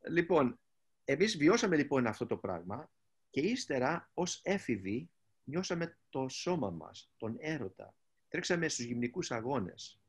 Λοιπόν, 0.08 0.60
εμείς 1.04 1.36
βιώσαμε 1.36 1.76
λοιπόν 1.76 2.06
αυτό 2.06 2.26
το 2.26 2.36
πράγμα 2.36 2.90
και 3.30 3.40
ύστερα 3.40 4.10
ως 4.14 4.40
έφηβοι 4.42 5.10
νιώσαμε 5.44 5.98
το 6.08 6.28
σώμα 6.28 6.70
μας, 6.70 7.10
τον 7.16 7.36
έρωτα. 7.38 7.94
Τρέξαμε 8.30 8.68
στους 8.68 8.84
γυμνικούς 8.84 9.30
αγώνες. 9.30 10.00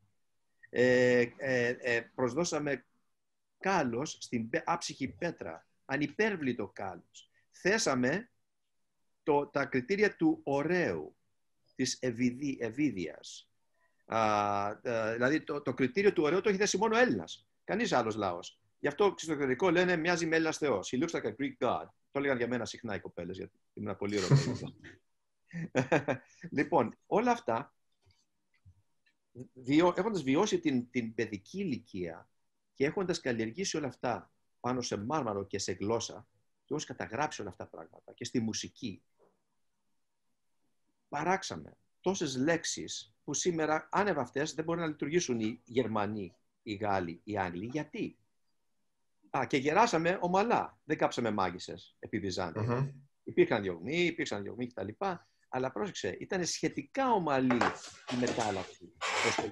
Ε, 0.69 1.25
ε, 1.37 1.67
ε, 1.67 2.01
προσδώσαμε 2.15 2.85
κάλος 3.59 4.17
στην 4.19 4.49
άψυχη 4.63 5.07
πέτρα, 5.07 5.67
ανυπέρβλητο 5.85 6.67
κάλος. 6.67 7.31
Θέσαμε 7.51 8.29
το, 9.23 9.47
τα 9.47 9.65
κριτήρια 9.65 10.15
του 10.15 10.41
ωραίου, 10.43 11.15
της 11.75 11.97
ευηδί, 12.01 12.57
ευήδιας. 12.61 13.51
Α, 14.05 14.73
δηλαδή 15.13 15.41
το, 15.41 15.61
το 15.61 15.73
κριτήριο 15.73 16.13
του 16.13 16.23
ωραίου 16.23 16.41
το 16.41 16.49
έχει 16.49 16.57
θέσει 16.57 16.77
μόνο 16.77 16.95
ο 16.95 16.99
Έλληνας, 16.99 17.47
κανείς 17.63 17.91
άλλος 17.91 18.15
λαός. 18.15 18.59
Γι' 18.79 18.87
αυτό 18.87 19.13
στο 19.17 19.31
εξωτερικό 19.31 19.69
λένε 19.69 19.95
μοιάζει 19.95 20.25
με 20.25 20.35
Έλληνας 20.35 20.57
Θεός. 20.57 20.93
He 20.93 21.03
looks 21.03 21.11
like 21.11 21.25
a 21.25 21.35
Greek 21.35 21.67
God. 21.67 21.85
Το 22.11 22.19
έλεγαν 22.19 22.37
για 22.37 22.47
μένα 22.47 22.65
συχνά 22.65 22.95
οι 22.95 22.99
κοπέλες, 22.99 23.37
γιατί 23.37 23.59
ήμουν 23.73 23.97
πολύ 23.97 24.17
ωραίο. 24.17 24.37
λοιπόν, 26.57 26.97
όλα 27.05 27.31
αυτά, 27.31 27.73
βιο, 29.53 29.93
έχοντας 29.97 30.23
βιώσει 30.23 30.59
την, 30.59 30.89
την 30.89 31.13
παιδική 31.13 31.59
ηλικία 31.59 32.29
και 32.73 32.85
έχοντας 32.85 33.19
καλλιεργήσει 33.19 33.77
όλα 33.77 33.87
αυτά 33.87 34.31
πάνω 34.59 34.81
σε 34.81 34.97
μάρμαρο 34.97 35.45
και 35.45 35.59
σε 35.59 35.71
γλώσσα, 35.71 36.27
και 36.65 36.73
ως 36.73 36.85
καταγράψει 36.85 37.41
όλα 37.41 37.49
αυτά 37.49 37.63
τα 37.63 37.69
πράγματα 37.69 38.13
και 38.13 38.25
στη 38.25 38.39
μουσική, 38.39 39.03
παράξαμε 41.09 41.77
τόσες 42.01 42.35
λέξεις 42.35 43.13
που 43.23 43.33
σήμερα 43.33 43.87
άνευ 43.91 44.19
αυτές 44.19 44.53
δεν 44.53 44.65
μπορούν 44.65 44.81
να 44.81 44.87
λειτουργήσουν 44.87 45.39
οι 45.39 45.61
Γερμανοί, 45.65 46.35
οι 46.63 46.73
Γάλλοι, 46.73 47.21
οι 47.23 47.37
Άγγλοι. 47.37 47.65
Γιατί; 47.65 48.17
Α, 49.37 49.45
και 49.47 49.57
γεράσαμε 49.57 50.17
ομαλά. 50.21 50.79
Δεν 50.83 50.97
κάψαμε 50.97 51.31
μάγισσες 51.31 51.95
επί 51.99 52.19
Βυζάντη. 52.19 52.65
Mm-hmm. 52.69 52.91
Υπήρχαν 53.23 53.61
διωγμοί, 53.61 54.05
υπήρξαν 54.05 54.43
διωγμοί 54.43 54.67
κτλ. 54.67 54.87
Αλλά 55.53 55.71
πρόσεξε, 55.71 56.17
ήταν 56.19 56.45
σχετικά 56.45 57.11
ομαλή 57.11 57.57
η 58.13 58.15
μετάλλαξη. 58.19 58.93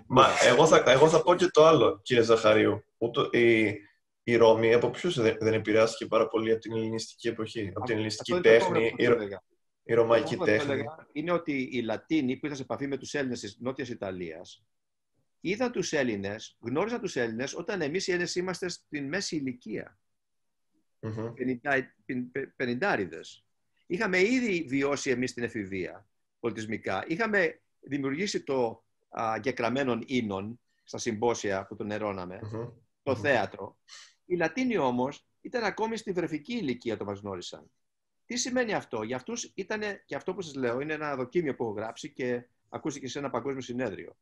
Μα 0.07 0.27
εγώ 0.47 0.67
θα, 0.67 0.83
εγώ 0.87 1.09
θα 1.09 1.21
πω 1.21 1.35
και 1.35 1.47
το 1.47 1.65
άλλο, 1.65 1.99
κύριε 2.03 2.23
Ζαχαρίου. 2.23 2.83
Ούτω, 2.97 3.29
η, 3.31 3.75
η 4.23 4.35
Ρώμη 4.35 4.73
από 4.73 4.89
ποιους 4.89 5.19
δεν, 5.19 5.37
δεν 5.39 5.53
επηρεάστηκε 5.53 6.05
πάρα 6.05 6.27
πολύ 6.27 6.51
από 6.51 6.61
την 6.61 6.75
ελληνιστική 6.75 7.27
εποχή, 7.27 7.71
από 7.75 7.85
την 7.85 7.95
ελληνιστική 7.95 8.39
τέχνη, 8.41 8.93
η, 8.97 9.07
η 9.83 9.93
ρωμαϊκή 9.93 10.37
τέχνη. 10.37 10.83
Είναι 11.11 11.31
ότι 11.31 11.69
οι 11.71 11.81
Λατίνοι 11.81 12.37
που 12.37 12.45
ήταν 12.45 12.57
σε 12.57 12.63
επαφή 12.63 12.87
με 12.87 12.97
τους 12.97 13.13
Έλληνες 13.13 13.39
της 13.39 13.57
Νότιας 13.59 13.89
Ιταλίας 13.89 14.63
είδαν 15.41 15.71
τους 15.71 15.93
Έλληνες, 15.93 16.57
γνώριζαν 16.59 17.01
τους 17.01 17.15
Έλληνες 17.15 17.53
όταν 17.55 17.81
εμείς 17.81 18.07
οι 18.07 18.11
Έλληνες 18.11 18.35
είμαστε 18.35 18.69
στην 18.69 19.07
μέση 19.07 19.35
ηλικία. 19.35 19.99
Πενιντάριδε. 22.55 23.19
Είχαμε 23.91 24.19
ήδη 24.21 24.65
βιώσει 24.67 25.09
εμείς 25.09 25.33
την 25.33 25.43
εφηβεία 25.43 26.07
πολιτισμικά. 26.39 27.03
Είχαμε 27.07 27.61
δημιουργήσει 27.79 28.43
το 28.43 28.83
γεκραμένων 29.41 30.03
ίνων 30.07 30.59
στα 30.83 30.97
συμπόσια 30.97 31.65
που 31.65 31.75
τον 31.75 31.91
ερωναμε 31.91 32.39
το 33.03 33.15
θέατρο. 33.15 33.77
Οι 34.25 34.35
Λατίνοι 34.35 34.77
όμως 34.77 35.27
ήταν 35.41 35.63
ακόμη 35.63 35.97
στη 35.97 36.11
βρεφική 36.11 36.53
ηλικία 36.53 36.97
το 36.97 37.05
μας 37.05 37.19
γνώρισαν. 37.19 37.71
Τι 38.25 38.37
σημαίνει 38.37 38.73
αυτό; 38.73 39.03
Για 39.03 39.15
αυτούς 39.15 39.51
ήταν 39.55 39.81
και 40.05 40.15
αυτό 40.15 40.33
που 40.33 40.41
σας 40.41 40.55
λέω 40.55 40.79
είναι 40.79 40.93
ένα 40.93 41.15
δοκίμιο 41.15 41.55
που 41.55 41.63
έχω 41.63 41.73
γράψει 41.73 42.11
και 42.11 42.47
ακούστηκε 42.69 43.07
σε 43.07 43.19
ένα 43.19 43.29
παγκόσμιο 43.29 43.61
συνέδριο 43.61 44.15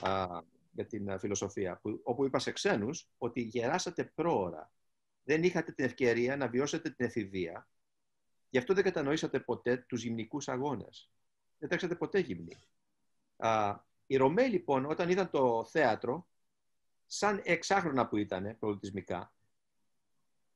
α, 0.00 0.26
για 0.72 0.86
την 0.86 1.18
φιλοσοφία, 1.18 1.78
που, 1.82 2.00
όπου 2.02 2.24
είπα 2.24 2.38
σε 2.38 2.52
ξένους 2.52 3.08
ότι 3.18 3.40
γεράσατε 3.40 4.04
πρόωρα. 4.04 4.72
Δεν 5.22 5.42
είχατε 5.42 5.72
την 5.72 5.84
ευκαιρία 5.84 6.36
να 6.36 6.48
βιώσετε 6.48 6.90
την 6.90 7.06
εφηβεία. 7.06 7.68
Γι' 8.50 8.58
αυτό 8.58 8.74
δεν 8.74 8.84
κατανοήσατε 8.84 9.40
ποτέ 9.40 9.76
τους 9.76 10.02
γυμνικούς 10.02 10.48
αγώνες. 10.48 11.10
Δεν 11.58 11.68
τρέξατε 11.68 11.94
ποτέ 11.94 12.18
γυμνοί. 12.18 12.56
Α, 13.36 13.76
οι 14.06 14.16
Ρωμαίοι 14.16 14.48
λοιπόν 14.48 14.84
όταν 14.84 15.10
είδαν 15.10 15.30
το 15.30 15.64
θέατρο, 15.64 16.28
σαν 17.06 17.40
εξάχρονα 17.44 18.08
που 18.08 18.16
ήταν 18.16 18.56
πολιτισμικά, 18.58 19.34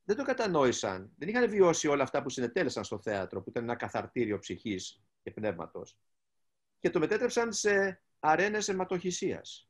δεν 0.04 0.16
το 0.16 0.22
κατανόησαν. 0.22 1.12
Δεν 1.16 1.28
είχαν 1.28 1.50
βιώσει 1.50 1.88
όλα 1.88 2.02
αυτά 2.02 2.22
που 2.22 2.28
συνετέλεσαν 2.28 2.84
στο 2.84 2.98
θέατρο, 2.98 3.42
που 3.42 3.50
ήταν 3.50 3.62
ένα 3.62 3.74
καθαρτήριο 3.74 4.38
ψυχής 4.38 5.02
και 5.22 5.30
πνεύματος. 5.30 5.98
Και 6.78 6.90
το 6.90 6.98
μετέτρεψαν 6.98 7.52
σε 7.52 8.02
αρένες 8.18 8.68
αιματοχυσίας. 8.68 9.68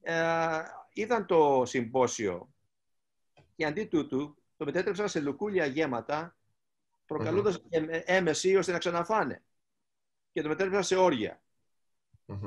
Ε, 0.00 0.62
είδαν 0.92 1.26
το 1.26 1.62
συμπόσιο 1.66 2.54
και 3.54 3.66
αντί 3.66 3.84
τούτου 3.84 4.42
το 4.56 4.64
μετέτρεψαν 4.64 5.08
σε 5.08 5.20
λουκούλια 5.20 5.66
γέματα, 5.66 6.36
προκαλώντας 7.14 7.62
έμεση 8.04 8.56
ώστε 8.56 8.72
να 8.72 8.78
ξαναφάνε. 8.78 9.42
Και 10.32 10.42
το 10.42 10.48
μετέτρεψαν 10.48 10.84
σε 10.84 10.96
όρια. 10.96 11.42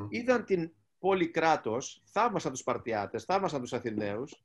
Είδαν 0.10 0.45
την 0.45 0.71
πόλη 0.99 1.30
κράτος, 1.30 2.02
θαύμασαν 2.06 2.52
τους 2.52 2.60
Σπαρτιάτες, 2.60 3.23
θαύμασαν 3.23 3.62
τους 3.62 3.73
Αθηναίους 3.73 4.43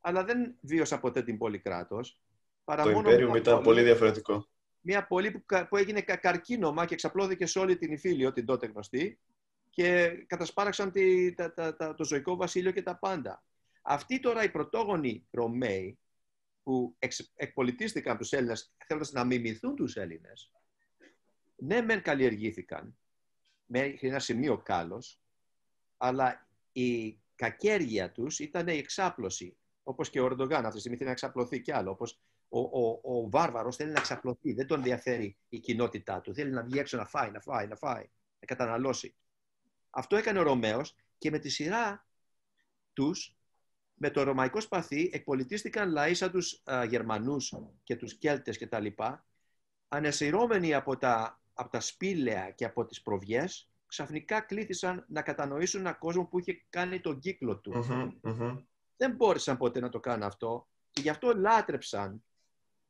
αλλά 0.00 0.24
δεν 0.24 0.54
βίωσα 0.60 1.00
ποτέ 1.00 1.22
την 1.22 1.38
πόλη 1.38 1.58
κράτος. 1.58 2.20
Το 2.64 2.90
Ιμπέριουμ 2.90 3.34
ήταν 3.34 3.62
πολύ 3.62 3.82
διαφορετικό. 3.82 4.46
Μια 4.80 5.06
πόλη 5.06 5.30
που, 5.30 5.44
που 5.68 5.76
έγινε 5.76 6.00
καρκίνωμα 6.00 6.84
και 6.84 6.94
εξαπλώθηκε 6.94 7.46
σε 7.46 7.58
όλη 7.58 7.76
την 7.76 7.92
Ιφίλιο, 7.92 8.32
την 8.32 8.46
τότε 8.46 8.66
γνωστή, 8.66 9.18
και 9.70 10.08
κατασπάραξαν 10.26 10.90
τη, 10.90 11.34
τα, 11.34 11.52
τα, 11.52 11.76
τα, 11.76 11.94
το 11.94 12.04
ζωικό 12.04 12.36
βασίλειο 12.36 12.70
και 12.70 12.82
τα 12.82 12.96
πάντα. 12.96 13.42
Αυτοί 13.82 14.20
τώρα 14.20 14.44
οι 14.44 14.50
πρωτόγονοι 14.50 15.26
Ρωμαίοι, 15.30 15.98
που 16.62 16.94
εξ, 16.98 17.32
εκπολιτίστηκαν 17.34 18.16
τους 18.16 18.32
Έλληνες, 18.32 18.74
θέλοντας 18.86 19.12
να 19.12 19.24
μιμηθούν 19.24 19.76
τους 19.76 19.96
Έλληνες, 19.96 20.52
ναι 21.56 21.80
μεν 21.80 22.02
καλλιεργήθηκαν 22.02 22.96
μέχρι 23.66 24.08
ένα 24.08 24.18
σημείο 24.18 24.58
κάλος, 24.58 25.20
αλλά 25.96 26.48
η 26.72 27.18
κακέργεια 27.34 28.12
τους 28.12 28.38
ήταν 28.38 28.68
η 28.68 28.76
εξάπλωση 28.76 29.56
Όπως 29.82 30.10
και 30.10 30.20
ο 30.20 30.24
Ερντογάν 30.24 30.64
αυτή 30.64 30.74
τη 30.74 30.78
στιγμή 30.78 30.96
θέλει 30.96 31.08
να 31.08 31.14
εξαπλωθεί 31.14 31.60
κι 31.60 31.72
άλλο. 31.72 31.90
Όπως 31.90 32.20
ο, 32.48 32.60
ο, 32.60 33.00
ο 33.02 33.30
βάρβαρος 33.30 33.76
θέλει 33.76 33.92
να 33.92 33.98
εξαπλωθεί. 33.98 34.52
Δεν 34.52 34.66
τον 34.66 34.78
ενδιαφέρει 34.78 35.36
η 35.48 35.58
κοινότητά 35.58 36.20
του. 36.20 36.34
Θέλει 36.34 36.50
να 36.50 36.62
βγει 36.62 36.78
έξω 36.78 36.96
να 36.96 37.06
φάει, 37.06 37.30
να 37.30 37.40
φάει, 37.40 37.66
να 37.66 37.76
φάει, 37.76 38.10
να 38.38 38.46
καταναλώσει. 38.46 39.14
Αυτό 39.90 40.16
έκανε 40.16 40.38
ο 40.38 40.42
Ρωμαίος 40.42 40.96
και 41.18 41.30
με 41.30 41.38
τη 41.38 41.48
σειρά 41.48 42.06
τους 42.92 43.36
με 44.02 44.10
το 44.10 44.22
ρωμαϊκό 44.22 44.60
σπαθί 44.60 45.10
εκπολιτίστηκαν 45.12 45.90
λαοί 45.90 46.14
σαν 46.14 46.30
τους 46.30 46.62
α, 46.70 46.84
Γερμανούς 46.84 47.54
και 47.82 47.96
τους 47.96 48.14
Κέλτες 48.14 48.58
και 48.58 48.66
τα 48.66 48.80
λοιπά, 48.80 49.26
ανεσυρώμενοι 49.88 50.74
από 50.74 50.96
τα, 50.96 51.42
από 51.54 51.70
τα 51.70 51.80
σπήλαια 51.80 52.50
και 52.50 52.64
από 52.64 52.86
τις 52.86 53.02
προβιές, 53.02 53.70
ξαφνικά 53.86 54.40
κλήθησαν 54.40 55.04
να 55.08 55.22
κατανοήσουν 55.22 55.80
έναν 55.80 55.98
κόσμο 55.98 56.24
που 56.24 56.38
είχε 56.38 56.64
κάνει 56.70 57.00
τον 57.00 57.18
κύκλο 57.18 57.58
του. 57.58 57.72
Δεν 58.96 59.14
μπόρεσαν 59.14 59.56
ποτέ 59.56 59.80
να 59.80 59.88
το 59.88 60.00
κάνουν 60.00 60.22
αυτό 60.22 60.68
και 60.90 61.00
γι' 61.00 61.08
αυτό 61.08 61.32
λάτρεψαν 61.36 62.24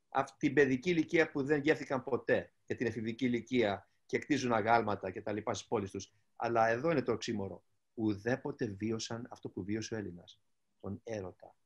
αυτή 0.08 0.36
την 0.38 0.54
παιδική 0.54 0.90
ηλικία 0.90 1.30
που 1.30 1.42
δεν 1.42 1.60
γεύθηκαν 1.60 2.02
ποτέ 2.04 2.52
και 2.64 2.74
την 2.74 2.86
εφηβική 2.86 3.24
ηλικία 3.24 3.88
και 4.06 4.18
κτίζουν 4.18 4.52
αγάλματα 4.52 5.10
και 5.10 5.22
τα 5.22 5.32
λοιπά 5.32 5.54
στις 5.54 5.68
πόλεις 5.68 5.90
τους. 5.90 6.12
Αλλά 6.36 6.68
εδώ 6.68 6.90
είναι 6.90 7.02
το 7.02 7.12
οξύμορο. 7.12 7.64
Ουδέποτε 7.94 8.66
βίωσαν 8.66 9.26
αυτό 9.30 9.48
που 9.48 9.64
βίωσε 9.64 9.94
ο 9.94 9.98
Έλληνας. 9.98 10.40
Τον 10.80 11.00
έρωτα. 11.04 11.56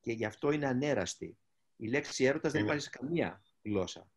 Και 0.00 0.12
γι' 0.12 0.24
αυτό 0.24 0.50
είναι 0.50 0.66
ανέραστη. 0.66 1.38
Η 1.76 1.88
λέξη 1.88 2.24
έρωτας 2.24 2.52
δεν 2.52 2.64
υπάρχει 2.64 2.82
σε 2.82 2.90
καμία 2.90 3.42
γλώσσα. 3.62 4.10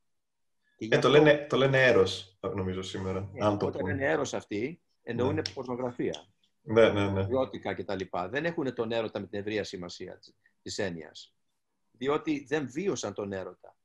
Ε, 0.77 0.99
το, 0.99 1.10
λένε, 1.10 1.45
το 1.49 1.58
λένε 1.58 1.84
έρος, 1.84 2.38
νομίζω 2.39 2.82
σήμερα. 2.82 3.29
Ε, 3.34 3.45
αν 3.45 3.58
το 3.58 3.65
όταν 3.65 3.88
είναι 3.88 4.06
έρος 4.06 4.34
αυτοί, 4.34 4.82
εννοούν 5.03 5.34
ναι. 5.34 5.41
πορνογραφία. 5.53 6.27
Ναι, 6.62 6.89
ναι, 6.89 7.10
ναι. 7.10 7.73
και 7.73 7.84
τα 7.84 7.95
λοιπά. 7.95 8.29
Δεν 8.29 8.45
έχουν 8.45 8.73
τον 8.73 8.91
έρωτα 8.91 9.19
με 9.19 9.27
την 9.27 9.39
ευρεία 9.39 9.63
σημασία 9.63 10.19
της 10.62 10.77
έννοιας. 10.77 11.36
Διότι 11.91 12.45
δεν 12.47 12.69
βίωσαν 12.71 13.13
τον 13.13 13.32
έρωτα. 13.32 13.77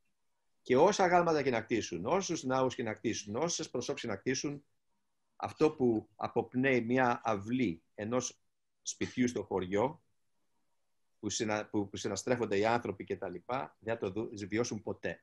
Και 0.62 0.76
όσα 0.76 1.06
γάλματα 1.06 1.42
και 1.42 1.50
να 1.50 1.60
κτίσουν, 1.60 2.06
όσους 2.06 2.42
ναούς 2.44 2.74
και 2.74 2.82
να 2.82 2.94
κτίσουν, 2.94 3.36
όσες 3.36 3.70
προσώψεις 3.70 4.06
και 4.06 4.12
να 4.12 4.18
κτίσουν, 4.18 4.64
αυτό 5.36 5.70
που 5.70 6.08
αποπνέει 6.16 6.80
μια 6.80 7.20
αυλή 7.24 7.82
ενός 7.94 8.40
σπιτιού 8.88 9.28
στο 9.28 9.42
χωριό, 9.42 10.02
που, 11.20 11.30
συνα, 11.30 11.66
που, 11.66 11.88
που 11.88 11.96
συναστρέφονται 11.96 12.58
οι 12.58 12.64
άνθρωποι 12.64 13.04
και 13.04 13.16
τα 13.16 13.28
λοιπά, 13.28 13.76
δεν 13.78 13.98
θα 13.98 14.12
το 14.12 14.28
βιώσουν 14.48 14.82
ποτέ. 14.82 15.22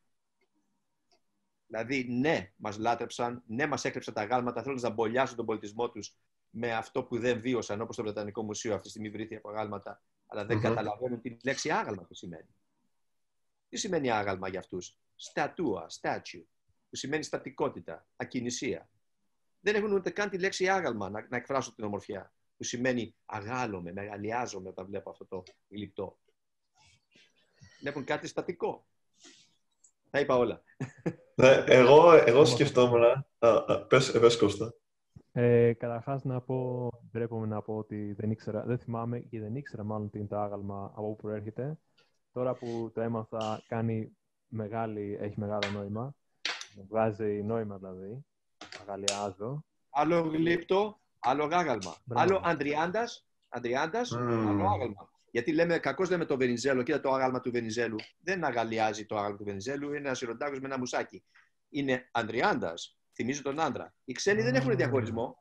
Δηλαδή, 1.68 2.08
ναι, 2.10 2.54
μας 2.56 2.78
λάτρεψαν, 2.78 3.44
ναι, 3.48 3.68
μας 3.68 3.86
έκλεψαν 3.86 4.14
τα 4.14 4.24
γάλματα, 4.24 4.64
θέλουν 4.64 4.80
να 4.82 4.90
μπολιάσουν 4.90 5.36
τον 5.36 5.46
πολιτισμό 5.46 5.90
τους 5.92 6.18
με 6.50 6.74
αυτό 6.74 7.04
που 7.04 7.20
δεν 7.20 7.40
βίωσαν, 7.42 7.82
όπως 7.82 7.96
το 7.96 8.04
Βρετανικό 8.04 8.44
Μουσείο 8.44 8.72
αυτή 8.72 8.84
τη 8.84 8.90
στιγμή 8.90 9.10
βρίσκεται 9.10 9.36
από 9.36 9.50
αγάλματα, 9.50 10.04
αλλά 10.28 10.46
δεν 10.46 10.58
mm-hmm. 10.58 10.62
καταλαβαίνουν 10.62 11.22
τι 11.22 11.38
λέξη 11.44 11.72
άγαλμα 11.72 12.06
τι 12.06 12.16
σημαίνει. 12.16 12.56
Τι 13.70 13.78
σημαίνει 13.78 14.12
άγαλμα 14.12 14.48
για 14.48 14.60
αυτούς; 14.60 15.00
Στατούα, 15.16 15.86
statue, 16.02 16.44
που 16.90 16.96
σημαίνει 16.96 17.24
στατικότητα, 17.24 18.08
ακινησία. 18.16 18.90
Δεν 19.60 19.76
έχουν 19.76 19.94
ούτε 19.94 20.10
καν 20.10 20.30
τη 20.30 20.40
λέξη 20.40 20.70
άγαλμα 20.70 21.10
να, 21.10 21.28
να 21.30 21.38
εκφράσουν 21.38 21.76
την 21.76 21.84
ομορφιά, 21.84 22.34
που 22.58 22.64
σημαίνει 22.64 23.16
αγάλομαι, 23.26 23.92
μεγαλειάζομαι 23.92 24.70
όταν 24.70 24.86
βλέπω 24.86 25.10
αυτό 25.10 25.26
το 25.26 25.44
γλυπτό. 25.70 26.20
Βλέπουν 27.80 28.04
κάτι 28.04 28.28
στατικό. 28.28 28.88
Τα 30.10 30.20
είπα 30.20 30.38
όλα. 30.38 30.64
Ναι, 31.36 31.64
εγώ, 31.68 32.12
εγώ 32.12 32.46
σκεφτόμουν. 32.46 33.26
Πες, 33.88 34.12
πες 34.12 34.38
Κώστα. 34.38 34.74
Ε, 35.32 35.74
Καταρχάς 35.74 36.24
να 36.24 36.42
πω, 36.42 36.90
ντρέπομαι 37.12 37.48
να 37.48 37.62
πω 37.62 37.78
ότι 37.78 38.14
δεν 38.14 38.32
ήξερα, 38.32 38.64
δεν 38.64 38.78
θυμάμαι 38.78 39.20
και 39.20 39.40
δεν 39.40 39.56
ήξερα 39.56 39.84
μάλλον 39.84 40.10
τι 40.10 40.18
είναι 40.18 40.28
το 40.28 40.38
άγαλμα 40.38 40.92
από 40.96 41.08
όπου 41.08 41.22
προέρχεται. 41.22 41.78
Τώρα 42.32 42.54
που 42.54 42.92
το 42.94 43.02
έμαθα, 43.02 43.64
κάνει 43.68 44.18
μεγάλη, 44.48 45.18
έχει 45.22 45.40
μεγάλο 45.40 45.70
νόημα. 45.74 46.16
Βγάζει 46.88 47.44
νόημα 47.44 47.78
δηλαδή. 47.78 48.26
Αγαλιάζω. 48.82 49.66
Άλλο 49.90 50.22
γλύπτο, 50.22 51.00
άλλο 51.26 51.46
γάγαλμα. 51.46 51.96
Άλλο 52.14 52.42
Αντριάντας, 52.44 53.28
Αντριάντας, 53.50 54.12
άλλο 54.12 54.68
άγαλμα. 54.68 55.10
Γιατί 55.32 55.54
λέμε, 55.54 55.78
κακώς 55.78 56.10
λέμε 56.10 56.26
το 56.26 56.38
Βενιζέλο, 56.38 56.84
κοίτα 56.84 57.00
το 57.00 57.12
άγαλμα 57.12 57.40
του 57.40 57.52
Βενιζέλου. 57.52 57.96
Δεν 58.24 58.44
αγαλιάζει 58.44 59.06
το 59.06 59.18
άγαλμα 59.18 59.38
του 59.38 59.44
Βενιζέλου, 59.44 59.88
είναι 59.88 59.98
ένας 59.98 60.18
σιροντάκο 60.18 60.52
με 60.52 60.66
ένα 60.66 60.78
μουσάκι. 60.78 61.24
Είναι 61.70 62.10
Ανδριάντας, 62.12 62.98
θυμίζει 63.16 63.42
τον 63.42 63.60
άντρα. 63.60 63.94
Οι 64.06 64.14
ξένοι 64.14 64.42
δεν 64.42 64.56
έχουν 64.56 64.76
διαχωρισμό. 64.76 65.38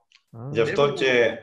Γι' 0.50 0.60
αυτό, 0.60 0.92
και, 0.92 1.38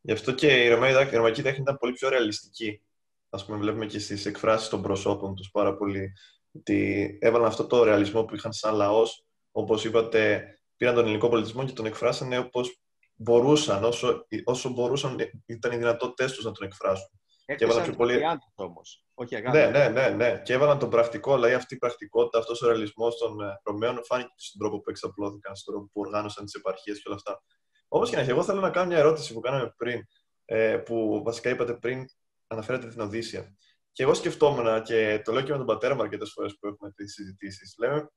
γι 0.00 0.12
αυτό 0.12 0.32
και 0.32 0.64
η 0.64 0.68
ρωμαϊκή 1.12 1.42
τέχνη 1.42 1.60
ήταν 1.60 1.76
πολύ 1.76 1.92
πιο 1.92 2.08
ρεαλιστική. 2.08 2.82
Α 3.28 3.44
πούμε, 3.44 3.56
βλέπουμε 3.56 3.86
και 3.86 3.98
στις 3.98 4.26
εκφράσεις 4.26 4.68
των 4.68 4.82
προσώπων 4.82 5.34
τους 5.34 5.50
πάρα 5.50 5.76
πολύ. 5.76 6.12
Ότι 6.52 7.18
έβαλαν 7.20 7.46
αυτό 7.46 7.66
το 7.66 7.84
ρεαλισμό 7.84 8.24
που 8.24 8.34
είχαν 8.34 8.52
σαν 8.52 8.74
λαός. 8.74 9.24
Όπως 9.52 9.84
είπατε, 9.84 10.44
πήραν 10.76 10.94
τον 10.94 11.04
ελληνικό 11.04 11.28
πολιτισμό 11.28 11.64
και 11.64 11.72
τον 11.72 11.86
εκφράσανε 11.86 12.38
όπως 12.38 12.80
μπορούσαν, 13.16 13.84
όσο, 13.84 14.26
όσο 14.44 14.70
μπορούσαν, 14.70 15.16
ήταν 15.46 15.72
οι 15.72 15.76
δυνατότητές 15.76 16.32
τους 16.32 16.44
να 16.44 16.52
τον 16.52 16.66
εκφράσουν. 16.66 17.08
και 17.44 17.64
έβαλαν 17.64 17.82
πιο 17.82 17.92
πολύ. 17.92 18.20
Όμως, 18.54 19.04
όχι 19.14 19.40
ναι, 19.40 19.66
ναι, 19.66 19.88
ναι, 19.88 20.08
ναι. 20.08 20.42
Και 20.44 20.52
έβαλαν 20.52 20.78
τον 20.78 20.90
πρακτικό, 20.90 21.34
δηλαδή 21.34 21.54
αυτή 21.54 21.74
η 21.74 21.78
πρακτικότητα, 21.78 22.38
αυτός 22.38 22.62
ο 22.62 22.66
ρεαλισμός 22.66 23.16
των 23.18 23.40
ε, 23.40 23.60
Ρωμαίων 23.64 24.04
φάνηκε 24.04 24.32
στον 24.36 24.60
τρόπο 24.60 24.80
που 24.80 24.90
εξαπλώθηκαν, 24.90 25.56
στον 25.56 25.74
τρόπο 25.74 25.90
που 25.92 26.00
οργάνωσαν 26.00 26.44
τις 26.44 26.54
επαρχίες 26.54 26.96
και 26.96 27.02
όλα 27.06 27.16
αυτά. 27.16 27.42
Όπω 27.88 28.04
και 28.04 28.14
να 28.14 28.20
έχει, 28.20 28.30
εγώ 28.30 28.42
θέλω 28.42 28.60
να 28.60 28.70
κάνω 28.70 28.86
μια 28.86 28.98
ερώτηση 28.98 29.32
που 29.32 29.40
κάναμε 29.40 29.74
πριν, 29.76 30.06
ε, 30.44 30.76
που 30.76 31.22
βασικά 31.24 31.50
είπατε 31.50 31.74
πριν, 31.74 32.04
αναφέρατε 32.46 32.88
την 32.88 33.00
Οδύσσια. 33.00 33.56
Και 33.92 34.02
εγώ 34.02 34.14
σκεφτόμουν 34.14 34.82
και 34.82 35.20
το 35.24 35.32
λέω 35.32 35.42
και 35.42 35.50
με 35.50 35.56
τον 35.56 35.66
πατέρα 35.66 35.94
μου 35.94 36.02
αρκετές 36.02 36.32
φορές 36.32 36.56
που 36.58 36.66
έχουμε 36.66 36.90
τις 36.90 37.12
συζητήσεις. 37.12 37.74
Λέμε, 37.78 38.10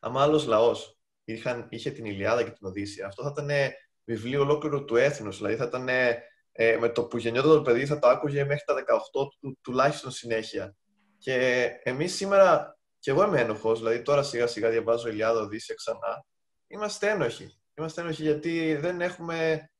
άμα 0.00 0.22
άλλος 0.22 0.46
λαός 0.46 0.98
είχε 1.68 1.90
την 1.90 2.04
Ιλιάδα 2.04 2.42
και 2.42 2.50
την 2.50 2.66
Οδύσσια, 2.66 3.06
αυτό 3.06 3.22
θα 3.22 3.28
ήταν 3.32 3.50
βιβλίο 4.04 4.40
ολόκληρο 4.40 4.84
του 4.84 4.96
έθνους. 4.96 5.36
Δηλαδή 5.36 5.56
θα 5.56 5.64
ήταν 5.64 5.88
ε, 6.52 6.76
με 6.76 6.88
το 6.88 7.04
που 7.04 7.16
γεννιόταν 7.18 7.50
το 7.50 7.62
παιδί 7.62 7.86
θα 7.86 7.98
το 7.98 8.08
άκουγε 8.08 8.44
μέχρι 8.44 8.64
τα 8.66 8.74
18 8.74 9.28
του 9.40 9.58
τουλάχιστον 9.62 10.10
συνέχεια. 10.10 10.76
Και 11.18 11.66
εμείς 11.82 12.14
σήμερα, 12.14 12.78
και 12.98 13.10
εγώ 13.10 13.24
είμαι 13.24 13.40
ένοχος, 13.40 13.78
δηλαδή 13.78 14.02
τώρα 14.02 14.22
σιγά 14.22 14.46
σιγά 14.46 14.70
διαβάζω 14.70 15.08
Ιλιάδα 15.08 15.40
Οδύσσια 15.40 15.74
ξανά, 15.74 16.24
είμαστε 16.66 17.10
ένοχοι. 17.10 17.60
Είμαστε 17.74 18.00
ένοχοι 18.00 18.22
γιατί 18.22 18.74
δεν 18.74 19.00
έχουμε, 19.00 19.70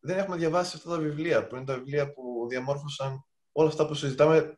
δεν 0.00 0.18
έχουμε 0.18 0.36
διαβάσει 0.36 0.76
αυτά 0.76 0.90
τα 0.90 0.98
βιβλία, 0.98 1.46
που 1.46 1.56
είναι 1.56 1.64
τα 1.64 1.74
βιβλία 1.74 2.12
που 2.12 2.46
διαμόρφωσαν 2.48 3.24
όλα 3.52 3.68
αυτά 3.68 3.86
που 3.86 3.94
συζητάμε, 3.94 4.56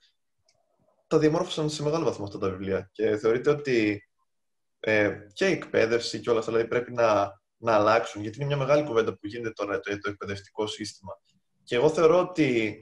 τα 1.07 1.19
διαμόρφωσαν 1.19 1.71
σε 1.71 1.83
μεγάλο 1.83 2.05
βαθμό 2.05 2.25
αυτά 2.25 2.39
τα 2.39 2.51
βιβλία. 2.51 2.89
Και 2.93 3.17
θεωρείται 3.17 3.51
ότι 3.51 4.09
ε, 4.81 5.17
και 5.33 5.49
η 5.49 5.53
εκπαίδευση 5.53 6.21
και 6.21 6.31
όλα 6.31 6.39
αυτά 6.39 6.53
δηλαδή 6.53 6.71
πρέπει 6.71 6.93
να, 6.93 7.40
να 7.61 7.75
αλλάξουν, 7.75 8.23
γιατί 8.23 8.37
είναι 8.37 8.47
μια 8.47 8.57
μεγάλη 8.57 8.85
κουβέντα 8.85 9.13
που 9.13 9.27
γίνεται 9.27 9.53
τώρα 9.53 9.81
το, 9.81 9.99
το 9.99 10.11
εκπαιδευτικό 10.11 10.67
σύστημα. 10.67 11.21
Και 11.65 11.75
εγώ 11.75 11.91
θεωρώ 11.91 12.19
ότι 12.19 12.79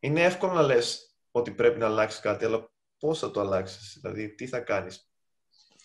είναι 0.00 0.22
εύκολο 0.22 0.52
να 0.52 0.62
λες 0.62 1.16
ότι 1.30 1.50
πρέπει 1.50 1.78
να 1.78 1.86
αλλάξει 1.86 2.20
κάτι, 2.20 2.44
αλλά 2.44 2.70
πώς 2.98 3.18
θα 3.18 3.30
το 3.30 3.40
αλλάξεις, 3.40 3.98
δηλαδή 4.00 4.34
τι 4.34 4.46
θα 4.46 4.60
κάνεις; 4.60 5.10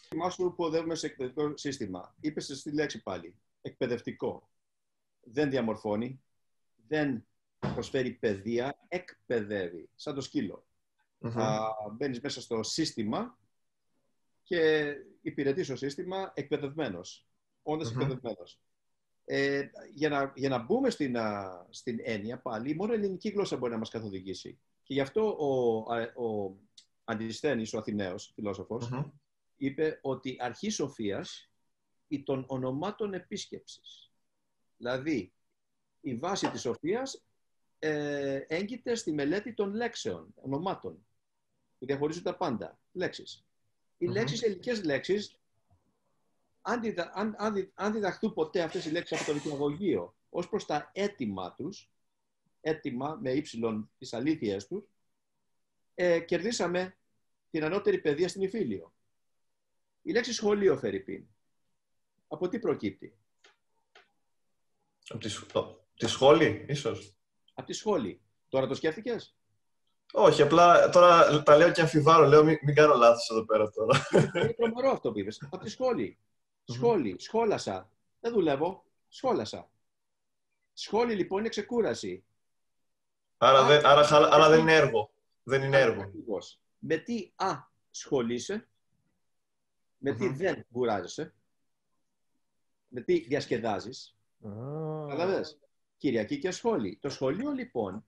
Θυμάσαι 0.08 0.43
που 0.43 0.63
οδεύουμε 0.63 0.95
σε 0.95 1.06
εκπαιδευτικό 1.06 1.58
σύστημα. 1.58 2.15
Είπες 2.19 2.45
στη 2.45 2.73
λέξη 2.73 3.01
πάλι. 3.04 3.36
Εκπαιδευτικό. 3.62 4.49
Δεν 5.21 5.49
διαμορφώνει, 5.49 6.23
δεν 6.88 7.28
προσφέρει 7.60 8.12
παιδεία, 8.12 8.78
εκπαιδεύει, 8.88 9.89
σαν 9.95 10.15
το 10.15 10.21
σκύλο. 10.21 10.67
Mm-hmm. 11.21 11.60
Μπαίνεις 11.91 12.21
μέσα 12.21 12.41
στο 12.41 12.63
σύστημα 12.63 13.38
και 14.43 14.93
υπηρετείς 15.21 15.65
στο 15.65 15.75
σύστημα 15.75 16.32
εκπαιδευμένος, 16.36 17.28
όντας 17.65 17.88
mm-hmm. 17.88 17.91
εκπαιδευμένος. 17.91 18.60
Ε, 19.25 19.67
για, 19.93 20.10
να, 20.10 20.34
για 20.36 20.49
να 20.49 20.63
μπούμε 20.63 20.89
στην, 20.89 21.17
α, 21.17 21.65
στην 21.69 21.99
έννοια 22.04 22.39
πάλι, 22.39 22.75
μόνο 22.75 22.93
η 22.93 22.95
ελληνική 22.95 23.30
γλώσσα 23.30 23.58
μπορεί 23.58 23.71
να 23.71 23.78
μας 23.78 23.89
καθοδηγήσει. 23.89 24.60
Και 24.84 24.93
γι' 24.93 24.99
αυτό 24.99 25.36
ο, 25.39 25.78
ο 26.25 26.56
Αντισθένης, 27.04 27.73
ο 27.73 27.78
Αθηναίος 27.78 28.32
φιλόσοφος, 28.36 28.89
είπε 29.56 29.99
ότι 30.01 30.38
αρχή 30.39 30.69
σοφίας 30.69 31.49
ή 32.07 32.24
των 32.24 32.45
ονομάτων 32.47 33.13
επίσκεψης. 33.13 34.11
Δηλαδή, 34.78 35.34
η 36.01 36.16
βάση 36.16 36.49
της 36.49 36.61
σοφίας 36.61 37.26
ε, 37.80 38.36
έγκυται 38.47 38.95
στη 38.95 39.13
μελέτη 39.13 39.53
των 39.53 39.74
λέξεων, 39.74 40.34
ονομάτων, 40.36 41.05
που 41.80 41.86
διαχωρίζουν 41.86 42.24
τα 42.24 42.38
πάντα, 42.38 42.80
λέξεις. 42.91 43.45
Οι 43.97 44.05
mm-hmm. 44.05 44.11
λέξεις, 44.11 44.41
ελληνικές 44.41 44.84
λέξεις, 44.84 45.39
αν, 46.68 46.82
αν, 47.13 47.36
αν, 47.38 47.72
αν 47.74 47.93
διδαχθούν 47.93 48.34
ποτέ 48.34 48.61
αυτές 48.61 48.86
οι 48.86 48.91
λέξεις 48.91 49.18
από 49.18 49.26
το 49.26 49.34
δικαιολογείο 49.34 50.16
ως 50.30 50.49
προς 50.49 50.66
τα 50.66 50.91
έτοιμα 50.93 51.53
τους, 51.53 51.91
έτοιμα 52.61 53.18
με 53.22 53.32
ύψιλον 53.32 53.91
τις 53.97 54.13
αλήθειες 54.13 54.68
τους, 54.68 54.84
ε, 55.95 56.20
κερδίσαμε 56.20 56.97
την 57.49 57.63
ανώτερη 57.63 57.97
παιδεία 57.97 58.28
στην 58.28 58.41
Ιφίλιο. 58.41 58.93
Η 60.01 60.11
λέξη 60.11 60.34
σχολείο, 60.34 60.78
Φερρυπίν, 60.78 61.28
από 62.28 62.47
τι 62.47 62.59
προκύπτει; 62.59 63.18
Από 65.07 65.20
τη, 65.20 65.30
τη 65.95 66.07
σχόλη, 66.07 66.66
ίσως. 66.70 67.18
Από 67.53 67.68
τη 67.68 67.74
σχόλη. 67.74 68.22
Τώρα 68.49 68.68
το 68.68 68.76
σκέφτηκες; 68.76 69.36
Όχι, 70.13 70.41
απλά 70.41 70.89
τώρα 70.89 71.43
τα 71.43 71.57
λέω 71.57 71.72
και 71.72 71.82
αμφιβάλλω. 71.82 72.28
Λέω 72.28 72.43
μην, 72.43 72.57
μην 72.61 72.76
κάνω 72.76 72.95
λάθος 72.95 73.30
εδώ 73.30 73.45
πέρα 73.45 73.70
τώρα. 73.70 74.07
Είναι 74.11 74.53
τρομερό 74.53 74.91
αυτό 74.91 75.11
που 75.11 75.20
είπες. 75.20 75.47
Από 75.51 75.63
τη 75.63 75.70
σχόλη. 75.70 76.20
Σχόλη. 76.66 77.16
Σχόλασα. 77.20 77.89
Δεν 78.20 78.32
δουλεύω. 78.34 78.86
Σχόλασα. 79.07 79.70
Σχόλη 80.74 81.16
λοιπόν 81.16 81.39
είναι 81.39 81.49
ξεκούραση. 81.49 82.24
Άρα, 83.38 83.66
δεν, 83.66 83.86
άρα, 83.86 84.32
άρα 84.32 84.49
δεν 84.49 84.59
είναι 84.59 84.74
έργο. 84.76 85.11
Δεν 85.43 85.63
είναι 85.63 85.80
έργο. 85.80 86.01
Ακριβώς. 86.01 86.59
Με 86.80 86.97
τι 86.97 87.32
Α 87.36 87.53
σχολείσαι, 87.91 88.68
με 89.97 90.16
τι 90.16 90.28
δεν 90.28 90.66
κουράζεσαι, 90.72 91.34
με 92.88 93.01
τι 93.01 93.20
διασκεδάζεις. 93.20 94.18
Καταλαβες. 95.07 95.59
Κυριακή 95.97 96.39
και 96.39 96.51
σχόλη. 96.51 96.97
Το 97.01 97.09
σχολείο 97.09 97.51
λοιπόν 97.51 98.05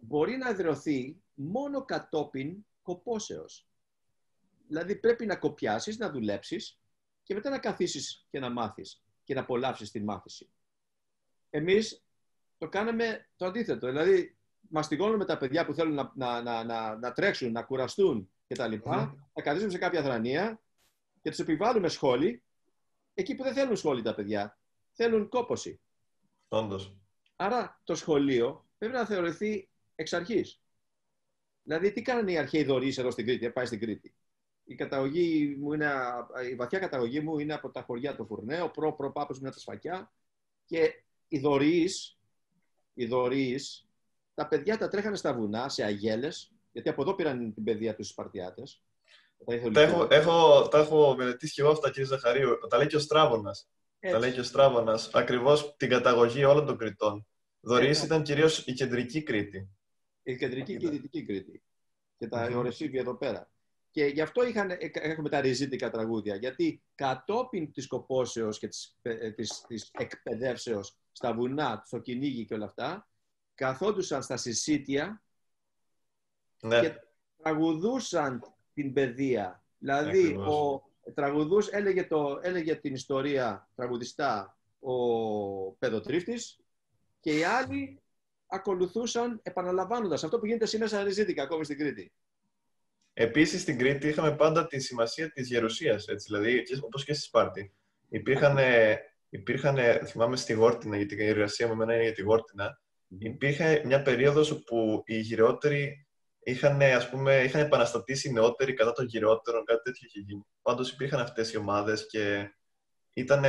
μπορεί 0.00 0.36
να 0.36 0.48
εδρεωθεί 0.48 1.22
μόνο 1.34 1.84
κατόπιν 1.84 2.64
κοπόσεως. 2.82 3.66
Δηλαδή 4.66 4.96
πρέπει 4.96 5.26
να 5.26 5.36
κοπιάσεις, 5.36 5.98
να 5.98 6.10
δουλέψεις 6.10 6.81
και 7.22 7.34
μετά 7.34 7.50
να 7.50 7.58
καθίσεις 7.58 8.26
και 8.30 8.38
να 8.38 8.50
μάθεις 8.50 9.02
και 9.24 9.34
να 9.34 9.40
απολαύσεις 9.40 9.90
την 9.90 10.04
μάθηση. 10.04 10.48
Εμείς 11.50 12.04
το 12.58 12.68
κάναμε 12.68 13.28
το 13.36 13.46
αντίθετο. 13.46 13.86
Δηλαδή 13.86 14.36
μαστιγώνουμε 14.68 15.24
τα 15.24 15.36
παιδιά 15.36 15.66
που 15.66 15.74
θέλουν 15.74 15.94
να, 15.94 16.12
να, 16.14 16.42
να, 16.42 16.64
να, 16.64 16.96
να 16.96 17.12
τρέξουν, 17.12 17.52
να 17.52 17.62
κουραστούν 17.62 18.30
κτλ. 18.46 18.74
Mm. 18.84 19.12
Να 19.32 19.42
καθίσουμε 19.42 19.70
σε 19.70 19.78
κάποια 19.78 20.02
θρανία 20.02 20.60
και 21.22 21.30
τους 21.30 21.38
επιβάλλουμε 21.38 21.88
σχόλη 21.88 22.42
εκεί 23.14 23.34
που 23.34 23.42
δεν 23.42 23.52
θέλουν 23.52 23.76
σχόλη 23.76 24.02
τα 24.02 24.14
παιδιά. 24.14 24.58
Θέλουν 24.92 25.28
κόποση. 25.28 25.80
Όντως. 26.48 26.96
Άρα 27.36 27.80
το 27.84 27.94
σχολείο 27.94 28.68
πρέπει 28.78 28.94
να 28.94 29.06
θεωρηθεί 29.06 29.68
εξ 29.94 30.12
αρχής. 30.12 30.60
Δηλαδή, 31.62 31.92
τι 31.92 32.02
κάνανε 32.02 32.32
οι 32.32 32.38
αρχαίοι 32.38 32.64
δωρείς 32.64 32.98
εδώ 32.98 33.10
στην 33.10 33.26
Κρήτη, 33.26 33.50
πάει 33.50 33.66
στην 33.66 33.80
Κρήτη. 33.80 34.14
Η, 34.64 34.74
καταγωγή 34.74 35.56
μου 35.60 35.72
είναι, 35.72 35.90
η 36.50 36.54
βαθιά 36.54 36.78
καταγωγή 36.78 37.20
μου 37.20 37.38
είναι 37.38 37.54
από 37.54 37.70
τα 37.70 37.82
χωριά 37.82 38.16
του 38.16 38.26
Φουρνέο, 38.26 38.68
προ, 38.70 38.92
προ 38.92 39.12
πάπος 39.12 39.38
μου 39.38 39.44
είναι 39.44 39.54
τα 39.54 39.60
Σφακιά 39.60 40.12
και 40.64 41.02
οι 41.28 41.38
δωρείς, 41.38 42.18
οι 42.94 43.06
δωρείς, 43.06 43.88
τα 44.34 44.48
παιδιά 44.48 44.78
τα 44.78 44.88
τρέχανε 44.88 45.16
στα 45.16 45.34
βουνά, 45.34 45.68
σε 45.68 45.84
αγέλες, 45.84 46.52
γιατί 46.72 46.88
από 46.88 47.02
εδώ 47.02 47.14
πήραν 47.14 47.54
την 47.54 47.64
παιδεία 47.64 47.94
τους 47.94 48.08
οι 48.08 48.10
Σπαρτιάτες. 48.10 48.82
Τα 49.72 49.80
έχω, 49.80 50.06
έχω, 50.10 50.68
τα 50.68 50.78
έχω 50.78 51.14
μελετήσει 51.16 51.54
και 51.54 51.60
εγώ 51.60 51.70
αυτά, 51.70 51.90
κύριε 51.90 52.04
Ζαχαρίου. 52.04 52.58
Τα 52.68 52.76
λέει 52.76 52.86
και 52.86 52.96
ο 52.96 52.98
Στράβωνας. 52.98 53.68
Τα 54.00 54.18
λέει 54.18 54.32
και 54.32 54.40
ο 54.40 54.42
Στράβωνας. 54.42 55.10
Ακριβώς 55.12 55.74
την 55.76 55.88
καταγωγή 55.88 56.44
όλων 56.44 56.66
των 56.66 56.76
Κρητών. 56.76 57.26
Δωρείς 57.60 58.02
ήταν 58.02 58.22
κυρίως 58.22 58.66
η 58.66 58.72
κεντρική 58.72 59.22
Κρήτη. 59.22 59.68
Η 60.22 60.36
κεντρική 60.36 60.76
και 60.76 60.86
η 60.86 60.90
δυτική 60.90 61.24
Κρήτη. 61.24 61.62
Και 62.18 62.28
τα 62.28 62.48
mm 62.50 62.94
εδώ 62.94 63.14
πέρα. 63.14 63.50
Και 63.92 64.04
γι' 64.04 64.20
αυτό 64.20 64.46
είχαν, 64.46 64.70
ε, 64.70 64.78
έχουμε 64.92 65.28
τα 65.28 65.40
ριζίτικα 65.40 65.90
τραγούδια. 65.90 66.34
Γιατί 66.34 66.82
κατόπιν 66.94 67.72
της 67.72 67.86
κοπόσεως 67.86 68.58
και 68.58 68.68
της, 68.68 68.98
ε, 69.02 69.30
της, 69.30 69.64
της 69.68 69.90
εκπαιδεύσεως 69.92 70.96
στα 71.12 71.34
βουνά, 71.34 71.82
στο 71.86 71.98
κυνήγι 71.98 72.44
και 72.44 72.54
όλα 72.54 72.64
αυτά, 72.64 73.08
καθόντουσαν 73.54 74.22
στα 74.22 74.36
συσίτια 74.36 75.22
ναι. 76.60 76.80
και 76.80 76.94
τραγουδούσαν 77.42 78.54
την 78.74 78.92
παιδεία. 78.92 79.64
Δηλαδή, 79.78 80.36
ο 80.36 80.82
τραγουδούς 81.14 81.68
έλεγε, 81.68 82.04
το, 82.04 82.40
έλεγε 82.42 82.74
την 82.74 82.94
ιστορία 82.94 83.68
τραγουδιστά 83.74 84.56
ο 84.80 85.72
παιδοτρίφτης 85.72 86.60
και 87.20 87.38
οι 87.38 87.44
άλλοι 87.44 88.02
ακολουθούσαν 88.46 89.40
επαναλαμβάνοντας 89.42 90.24
αυτό 90.24 90.38
που 90.38 90.46
γίνεται 90.46 90.66
σήμερα 90.66 90.90
σαν 90.90 91.04
ριζίτικα 91.04 91.42
ακόμη 91.42 91.64
στην 91.64 91.78
Κρήτη. 91.78 92.12
Επίσης 93.12 93.60
στην 93.60 93.78
Κρήτη 93.78 94.08
είχαμε 94.08 94.36
πάντα 94.36 94.66
τη 94.66 94.80
σημασία 94.80 95.30
της 95.30 95.48
γερουσίας, 95.48 96.04
δηλαδή 96.26 96.62
όπως 96.82 97.04
και 97.04 97.14
στη 97.14 97.22
Σπάρτη. 97.22 97.74
Υπήρχαν, 98.08 98.58
υπήρχαν, 99.28 99.78
θυμάμαι 100.06 100.36
στη 100.36 100.52
Γόρτινα, 100.52 100.96
γιατί 100.96 101.14
η 101.14 101.26
εργασία 101.26 101.74
μου 101.74 101.82
είναι 101.82 102.02
για 102.02 102.12
τη 102.12 102.22
Γόρτινα, 102.22 102.80
υπήρχε 103.18 103.82
μια 103.84 104.02
περίοδος 104.02 104.50
όπου 104.50 105.02
οι 105.06 105.18
γυρεότεροι 105.18 106.06
είχαν, 106.42 106.82
ας 106.82 107.10
πούμε, 107.10 107.42
είχαν 107.42 107.60
επαναστατήσει 107.60 108.28
οι 108.28 108.32
νεότεροι 108.32 108.74
κατά 108.74 108.92
των 108.92 109.06
γυρεότερων, 109.06 109.64
κάτι 109.64 109.82
τέτοιο 109.82 110.06
είχε 110.06 110.20
γίνει. 110.20 110.46
Πάντως 110.62 110.90
υπήρχαν 110.90 111.20
αυτές 111.20 111.52
οι 111.52 111.56
ομάδες 111.56 112.06
και 112.06 112.52
ήταν, 113.12 113.44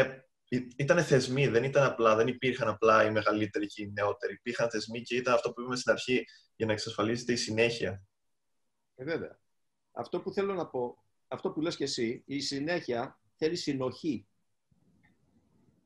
ήταν 0.76 1.04
θεσμοί, 1.04 1.48
δεν 1.48 1.64
ήταν 1.64 1.84
απλά, 1.84 2.16
δεν 2.16 2.28
υπήρχαν 2.28 2.68
απλά 2.68 3.06
οι 3.06 3.12
μεγαλύτεροι 3.12 3.68
και 3.68 3.82
οι 3.82 3.92
νεότεροι. 3.94 4.34
Υπήρχαν 4.34 4.70
θεσμοί 4.70 5.02
και 5.02 5.16
ήταν 5.16 5.34
αυτό 5.34 5.52
που 5.52 5.62
είπαμε 5.62 5.76
στην 5.76 5.92
αρχή 5.92 6.26
για 6.56 6.66
να 6.66 6.72
εξασφαλίσετε 6.72 7.32
η 7.32 7.36
συνέχεια. 7.36 8.04
Ε, 8.96 9.04
βέβαια. 9.04 9.42
Αυτό 9.94 10.22
που 10.22 10.32
θέλω 10.32 10.54
να 10.54 10.68
πω, 10.68 10.98
αυτό 11.28 11.52
που 11.52 11.62
λες 11.62 11.76
και 11.76 11.84
εσύ, 11.84 12.24
η 12.26 12.40
συνέχεια 12.40 13.20
θέλει 13.36 13.56
συνοχή. 13.56 14.28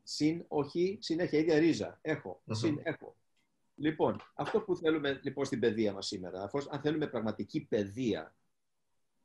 Συν, 0.04 0.46
όχι, 0.48 0.98
συνέχεια, 1.02 1.40
ίδια 1.40 1.60
ρίζα. 1.60 2.00
Έχω, 2.02 2.42
συν, 2.50 2.80
έχω. 2.84 3.16
Λοιπόν, 3.76 4.22
αυτό 4.34 4.62
που 4.62 4.76
θέλουμε 4.76 5.20
λοιπόν 5.24 5.46
στην 5.46 5.60
παιδεία 5.60 5.94
μας 5.94 6.08
σήμερα, 6.08 6.44
αφού 6.44 6.60
αν 6.70 6.82
θέλουμε 6.82 7.08
πραγματική 7.08 7.66
παιδεία, 7.66 8.36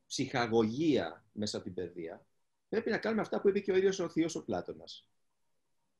ψυχαγωγία 0.07 1.25
μέσα 1.31 1.57
από 1.57 1.65
την 1.65 1.73
παιδεία, 1.73 2.25
πρέπει 2.69 2.89
να 2.89 2.97
κάνουμε 2.97 3.21
αυτά 3.21 3.41
που 3.41 3.49
είπε 3.49 3.59
και 3.59 3.71
ο 3.71 3.75
ίδιος 3.75 3.99
ο 3.99 4.09
Θείος 4.09 4.35
ο 4.35 4.43
Πλάτωνας. 4.43 5.07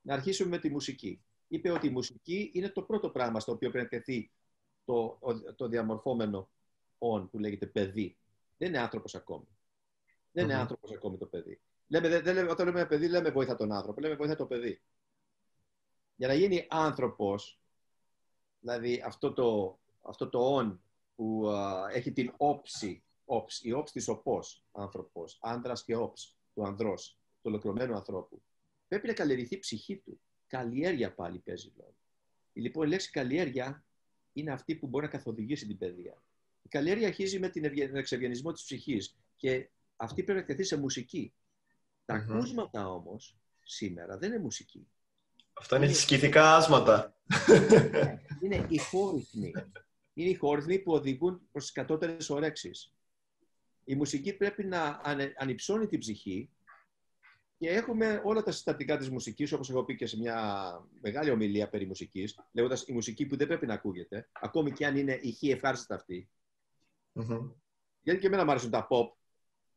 Να 0.02 0.14
αρχίσουμε 0.14 0.50
με 0.50 0.58
τη 0.58 0.70
μουσική. 0.70 1.24
Είπε 1.48 1.72
ότι 1.72 1.88
η 1.88 1.90
μουσική 1.90 2.52
είναι 2.54 2.70
το 2.70 2.82
πρώτο 2.82 3.10
πράγμα 3.10 3.40
στο 3.40 3.52
οποίο 3.52 3.70
πρέπει 3.70 3.84
να 3.94 4.00
τεθεί 4.00 4.32
το, 4.86 5.20
το 5.56 5.68
διαμορφόμενο 5.68 6.50
όν 6.98 7.30
που 7.30 7.40
λέγεται 7.40 7.66
παιδί. 7.66 8.18
Δεν 8.64 8.72
είναι 8.72 8.82
άνθρωπος 8.82 9.16
ακόμη. 9.16 9.48
Δεν 10.32 10.44
είναι 10.44 10.56
άνθρωπος 10.56 10.92
ακόμη 10.92 11.18
το 11.18 11.26
παιδί. 11.26 11.62
Λέμε, 11.88 12.22
δεν, 12.22 12.36
λέμε, 12.36 12.50
όταν 12.50 12.66
λέμε 12.66 12.86
παιδί, 12.86 13.08
λέμε 13.08 13.30
βοήθα 13.30 13.56
τον 13.56 13.72
άνθρωπο, 13.72 14.02
λέμε 14.02 14.16
βοήθα 14.16 14.36
το 14.36 14.46
παιδί. 14.46 14.82
Για 16.16 16.28
να 16.28 16.34
γίνει 16.34 16.68
άνθρωπος, 16.70 17.60
δηλαδή 18.60 19.02
αυτό 19.06 19.34
το, 19.34 19.80
αυτό 20.02 20.30
το 20.30 20.40
«ον» 20.40 20.84
που 21.16 21.50
έχει 21.92 22.12
την 22.12 22.34
όψη, 22.38 23.04
όψη, 23.26 23.68
η 23.68 23.72
όψη 23.72 23.94
της 23.94 24.08
οπός 24.08 24.66
άνθρωπος, 24.72 25.38
άντρας 25.42 25.84
και 25.84 25.96
όψη 25.96 26.36
του 26.54 26.66
ανδρός, 26.66 27.20
του 27.20 27.42
ολοκληρωμένου 27.42 27.96
ανθρώπου, 27.96 28.44
πρέπει 28.88 29.08
να 29.08 29.14
καλλιεργηθεί 29.14 29.56
η 29.56 29.60
ψυχή 29.60 29.98
του. 29.98 30.20
Καλλιέργεια 30.48 31.14
πάλι 31.14 31.40
παίζει 31.40 31.74
ρόλο. 31.78 31.96
Λοιπόν, 32.54 32.86
η 32.86 32.90
λέξη 32.90 33.12
καλλιέργεια 33.12 33.86
είναι 34.34 34.52
αυτή 34.52 34.76
που 34.76 34.88
μπορεί 34.88 35.06
να 35.06 35.12
καθοδηγήσει 35.12 35.68
την 35.68 35.78
παιδεία. 35.78 36.22
Η 36.64 36.70
καλλιέργεια 36.70 37.08
αρχίζει 37.08 37.40
με 37.40 37.50
τον 37.50 37.96
εξευγενισμό 37.96 38.52
της 38.52 38.64
ψυχής 38.64 39.16
και 39.36 39.70
αυτή 39.96 40.24
πρέπει 40.24 40.40
να 40.40 40.46
εκτεθεί 40.46 40.64
σε 40.64 40.78
μουσική. 40.78 41.34
Τα 42.06 42.14
ακούσματα 42.14 42.90
όμως 42.90 43.38
σήμερα 43.64 44.18
δεν 44.18 44.32
είναι 44.32 44.42
μουσική. 44.42 44.88
Αυτά 45.54 45.76
είναι, 45.76 45.86
είναι... 45.86 45.94
σκηθικά 45.94 46.56
άσματα. 46.56 47.16
είναι 48.42 48.66
οι 48.70 48.78
χώρυθμοι. 48.78 49.52
Είναι 50.14 50.30
οι 50.30 50.36
χώρυθμοι 50.36 50.80
που 50.80 50.94
οδηγούν 50.94 51.42
προς 51.52 51.64
τις 51.64 51.74
κατώτερες 51.74 52.30
ορέξεις. 52.30 52.94
Η 53.84 53.96
μουσική 53.96 54.34
πρέπει 54.34 54.66
να 54.66 55.02
ανυψώνει 55.38 55.88
την 55.88 56.00
ψυχή 56.00 56.50
και 57.58 57.70
έχουμε 57.70 58.22
όλα 58.24 58.44
τα 58.44 58.52
συστατικά 58.52 58.98
της 58.98 59.10
μουσικής, 59.10 59.52
όπως 59.52 59.70
έχω 59.70 59.84
πει 59.84 59.96
και 59.96 60.06
σε 60.06 60.18
μια 60.18 60.62
μεγάλη 61.02 61.30
ομιλία 61.30 61.70
περί 61.70 61.86
μουσικής, 61.86 62.40
λέγοντας 62.52 62.84
η 62.88 62.94
μουσική 62.94 63.26
που 63.26 63.38
δεν 63.38 63.48
πρέπει 63.48 63.66
να 63.66 63.74
ακούγεται, 63.74 64.30
ακόμη 64.32 64.72
και 64.72 64.86
αν 64.86 64.98
είναι 64.98 65.20
ηχή 65.22 65.50
ευχάριστα 65.50 65.96
αυτή. 65.96 66.30
Mm-hmm. 67.16 67.52
Γιατί 68.02 68.20
και 68.20 68.28
εμένα 68.28 68.46
μου 68.46 68.52
αρέσουν 68.52 68.70
τα 68.70 68.88
pop 68.90 69.08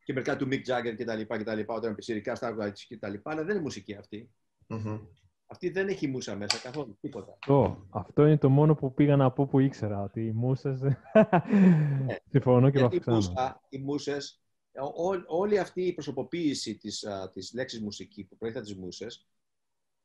και 0.04 0.12
μερικά 0.12 0.36
του 0.36 0.48
Mick 0.50 0.62
Jagger 0.66 0.94
και 0.96 1.04
τα 1.04 1.14
λοιπά, 1.14 1.38
και 1.38 1.44
τα 1.44 1.54
λοιπά 1.54 1.74
όταν 1.74 1.94
πισιρικά 1.94 2.34
στα 2.34 2.46
άργα 2.46 2.70
και 2.70 2.98
τα 2.98 3.08
λοιπά, 3.08 3.30
αλλά 3.30 3.44
δεν 3.44 3.54
είναι 3.54 3.64
μουσική 3.64 3.94
αυτή. 3.94 4.30
Mm-hmm. 4.68 5.00
Αυτή 5.46 5.70
δεν 5.70 5.88
έχει 5.88 6.06
μουσα 6.06 6.36
μέσα 6.36 6.58
καθόλου, 6.58 6.98
τίποτα. 7.00 7.38
Το, 7.46 7.86
αυτό 7.90 8.26
είναι 8.26 8.38
το 8.38 8.48
μόνο 8.50 8.74
που 8.74 8.94
πήγα 8.94 9.16
να 9.16 9.30
πω 9.30 9.46
που 9.46 9.58
ήξερα, 9.58 10.02
ότι 10.02 10.26
οι 10.26 10.32
μουσες... 10.32 10.80
ναι. 10.80 10.96
Συμφωνώ 12.30 12.70
και 12.70 12.78
με 12.78 12.84
αυτό. 12.84 13.20
Οι 13.68 13.78
μουσες, 13.78 14.42
ό, 14.72 15.36
όλη 15.38 15.58
αυτή 15.58 15.82
η 15.82 15.92
προσωποποίηση 15.92 16.76
της, 16.76 17.06
uh, 17.08 17.32
της 17.32 17.52
λέξης 17.54 17.80
μουσική 17.80 18.24
που 18.24 18.36
προέρχεται 18.36 18.64
τις 18.64 18.76
μουσες, 18.76 19.26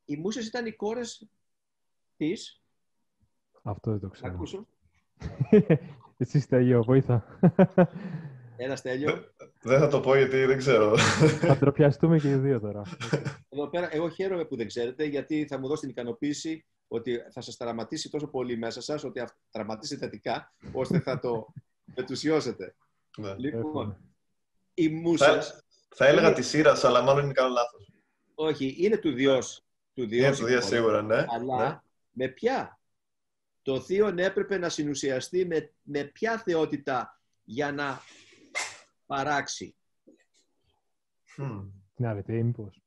οι 0.04 0.16
μουσες 0.16 0.46
ήταν 0.46 0.66
οι 0.66 0.72
κόρες 0.72 1.28
της... 2.16 2.62
Αυτό 3.62 3.90
δεν 3.90 4.00
το 4.00 4.08
ξέρω. 4.08 4.28
Να 4.28 4.34
ακούσω. 4.34 4.66
Εσύ 6.22 6.40
Στέλιο, 6.40 6.82
βοήθα. 6.82 7.38
Ένα 8.56 8.76
Στέλιο. 8.76 9.24
Δεν 9.62 9.78
θα 9.78 9.88
το 9.88 10.00
πω 10.00 10.16
γιατί 10.16 10.44
δεν 10.44 10.58
ξέρω. 10.58 10.98
Θα 11.46 11.56
τροπιαστούμε 11.56 12.18
και 12.18 12.30
οι 12.30 12.34
δύο 12.34 12.60
τώρα. 12.60 12.82
Εδώ 13.48 13.68
πέρα, 13.68 13.94
εγώ 13.94 14.08
χαίρομαι 14.08 14.44
που 14.44 14.56
δεν 14.56 14.66
ξέρετε, 14.66 15.04
γιατί 15.04 15.46
θα 15.48 15.58
μου 15.58 15.68
δώσει 15.68 15.80
την 15.80 15.90
ικανοποίηση 15.90 16.64
ότι 16.88 17.18
θα 17.32 17.40
σας 17.40 17.56
τραυματίσει 17.56 18.10
τόσο 18.10 18.26
πολύ 18.26 18.56
μέσα 18.56 18.80
σας, 18.80 19.04
ότι 19.04 19.20
θα 19.20 19.36
τραυματίσει 19.50 19.96
θετικά, 19.96 20.52
ώστε 20.72 21.00
θα 21.00 21.18
το 21.18 21.52
μετουσιώσετε. 21.96 22.74
Ναι. 23.16 23.34
Λοιπόν, 23.36 23.96
οι 24.74 24.88
μουσες... 24.88 25.46
Θα, 25.46 25.62
θα 25.94 26.06
έλεγα 26.06 26.26
είναι... 26.26 26.36
τη 26.36 26.42
σειρά, 26.42 26.78
αλλά 26.82 27.02
μάλλον 27.02 27.24
είναι 27.24 27.32
καλό 27.32 27.52
λάθος. 27.52 27.92
Όχι, 28.34 28.76
είναι 28.78 28.96
του 28.96 29.12
Διός. 29.12 29.64
Του 29.94 30.06
Διός, 30.06 30.26
είναι 30.26 30.36
του 30.36 30.44
Διός 30.44 30.64
σίγουρα, 30.64 31.02
ναι. 31.02 31.24
Αλλά 31.28 31.68
ναι. 31.68 31.80
με 32.10 32.28
ποια; 32.28 32.80
Το 33.62 33.80
Θείο 33.80 34.06
έπρεπε 34.06 34.58
να 34.58 34.68
συνουσιαστεί 34.68 35.46
με, 35.46 35.72
με 35.82 36.04
ποια 36.04 36.38
θεότητα 36.38 37.20
για 37.44 37.72
να 37.72 38.00
παράξει. 39.06 39.76
Ναι, 41.96 42.08
αλλά 42.08 42.22
τι 42.22 42.42
μήπως. 42.42 42.82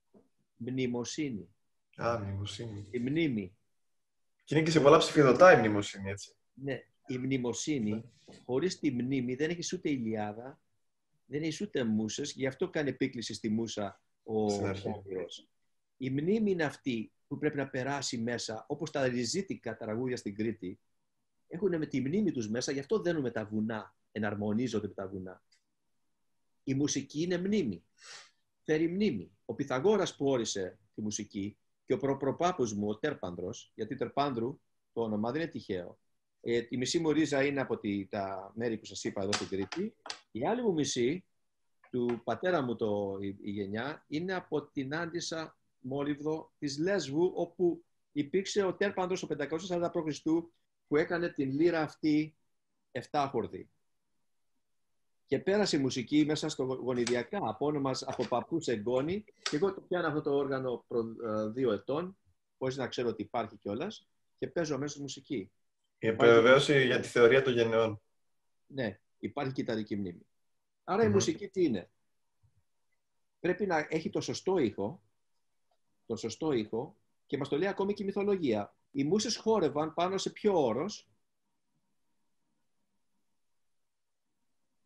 Μνημοσύνη. 0.57 1.49
Α, 1.95 2.19
μνημοσύνη. 2.19 2.88
Η 2.91 2.99
μνήμη. 2.99 3.57
Και 4.43 4.55
είναι 4.55 4.63
και 4.63 4.71
σε 4.71 4.80
πολλά 4.80 4.97
ψηφιδωτά 4.97 5.53
η 5.53 5.59
μνημοσύνη, 5.59 6.09
έτσι. 6.09 6.36
Ναι. 6.53 6.80
η 7.07 7.17
μνημοσύνη, 7.17 8.11
χωρίς 8.45 8.80
τη 8.80 8.91
μνήμη 8.91 9.36
δεν 9.36 9.49
έχεις 9.49 9.73
ούτε 9.73 9.89
ηλιάδα, 9.89 10.59
δεν 11.26 11.41
έχεις 11.41 11.61
ούτε 11.61 11.84
μουσες, 11.84 12.32
γι' 12.32 12.47
αυτό 12.47 12.69
κάνει 12.69 12.89
επίκληση 12.89 13.34
στη 13.34 13.49
μουσα 13.49 14.01
ο 14.23 14.43
Όμηρος. 14.43 15.49
Η 15.97 16.09
μνήμη 16.09 16.51
είναι 16.51 16.63
αυτή 16.63 17.11
που 17.28 17.38
πρέπει 17.38 17.57
να 17.57 17.67
περάσει 17.69 18.17
μέσα, 18.17 18.65
όπως 18.67 18.91
τα 18.91 19.07
ριζίτικα 19.07 19.78
τραγούδια 19.78 20.17
στην 20.17 20.36
Κρήτη, 20.36 20.80
έχουν 21.47 21.78
με 21.78 21.86
τη 21.86 22.01
μνήμη 22.01 22.32
τους 22.32 22.49
μέσα, 22.49 22.71
γι' 22.71 22.80
αυτό 22.80 22.99
δένουν 22.99 23.21
με 23.21 23.32
τα 23.32 23.45
βουνά, 23.45 23.95
εναρμονίζονται 24.11 24.88
με 24.88 24.93
τα 24.93 25.07
βουνά. 25.07 25.43
Η 26.63 26.73
μουσική 26.73 27.21
είναι 27.21 27.38
μνήμη. 27.38 27.86
Φέρει 28.63 28.88
μνήμη. 28.88 29.32
Ο 29.45 29.53
Πυθαγόρας 29.53 30.15
που 30.15 30.26
όρισε 30.26 30.80
τη 30.95 31.01
μουσική 31.01 31.57
και 31.86 31.93
ο 31.93 31.97
προπροπάπους 31.97 32.73
μου, 32.73 32.88
ο 32.88 32.97
Τέρπανδρος, 32.97 33.71
γιατί 33.76 33.95
Τερπάνδρου 33.95 34.59
το 34.93 35.01
όνομα 35.01 35.32
δεν 35.32 35.41
είναι 35.41 35.49
τυχαίο. 35.49 35.99
Ε, 36.41 36.65
η 36.69 36.78
μισή 36.78 36.99
μου 36.99 37.11
ρίζα 37.11 37.45
είναι 37.45 37.61
από 37.61 37.78
τη, 37.78 38.07
τα 38.07 38.51
μέρη 38.55 38.78
που 38.78 38.86
σας 38.86 39.03
είπα 39.03 39.21
εδώ 39.21 39.32
στην 39.34 39.47
Κρήτη. 39.47 39.95
Η 40.32 40.45
άλλη 40.45 40.61
μου 40.61 40.73
μισή, 40.73 41.26
του 41.91 42.21
πατέρα 42.23 42.61
μου 42.61 42.76
το, 42.76 43.17
η, 43.21 43.38
η 43.41 43.51
γενιά, 43.51 44.05
είναι 44.07 44.34
από 44.34 44.67
την 44.67 44.95
Άντισα 44.95 45.57
Μόλιβδο 45.88 46.53
της 46.57 46.77
Λέσβου, 46.77 47.31
όπου 47.36 47.86
υπήρξε 48.11 48.63
ο 48.63 48.75
Τέρπανδρος 48.75 49.23
ο 49.23 49.27
540 49.39 49.89
π.Χ. 49.91 50.19
που 50.88 50.97
έκανε 50.97 51.29
την 51.29 51.51
λύρα 51.51 51.81
αυτή 51.81 52.36
7 53.11 53.27
χορδί. 53.31 53.69
Και 55.25 55.39
πέρασε 55.39 55.77
η 55.77 55.79
μουσική 55.79 56.25
μέσα 56.25 56.49
στο 56.49 56.63
γονιδιακά, 56.63 57.39
από 57.41 57.65
όνομα 57.65 57.91
από 58.05 58.27
παππού 58.27 58.61
σε 58.61 58.73
γόνι. 58.73 59.23
Και 59.49 59.55
εγώ 59.55 59.73
το 59.73 59.81
πιάνω 59.81 60.07
αυτό 60.07 60.21
το 60.21 60.36
όργανο 60.36 60.86
προ 60.88 60.99
ε, 60.99 61.49
δύο 61.49 61.71
ετών, 61.71 62.17
χωρίς 62.57 62.77
να 62.77 62.88
ξέρω 62.88 63.09
ότι 63.09 63.21
υπάρχει 63.21 63.57
κιόλας, 63.57 64.07
και 64.38 64.47
παίζω 64.47 64.77
μέσα 64.77 65.01
μουσική. 65.01 65.51
Η 65.97 66.07
επιβεβαίωση 66.07 66.86
για 66.86 66.99
τη 66.99 67.07
θεωρία 67.07 67.41
των 67.41 67.53
γενεών. 67.53 68.01
Ναι, 68.67 68.99
υπάρχει 69.19 69.51
κυταρική 69.51 69.95
μνήμη. 69.95 70.27
Άρα 70.83 71.03
η 71.03 71.09
μουσική 71.09 71.47
τι 71.47 71.63
είναι; 71.63 71.89
Πρέπει 73.39 73.65
να 73.65 73.88
έχει 73.89 74.09
το 74.09 74.21
σωστό 74.21 74.57
ήχο, 74.57 75.05
το 76.06 76.16
σωστό 76.16 76.51
ήχο 76.51 76.95
και 77.26 77.38
μας 77.38 77.49
το 77.49 77.58
λέει 77.58 77.68
ακόμη 77.68 77.93
και 77.93 78.03
η 78.03 78.06
μυθολογία. 78.06 78.76
Οι 78.91 79.03
μουσες 79.03 79.38
χόρευαν 79.38 79.93
πάνω 79.93 80.18
σε 80.18 80.30
ποιο 80.30 80.66
όρος, 80.66 81.10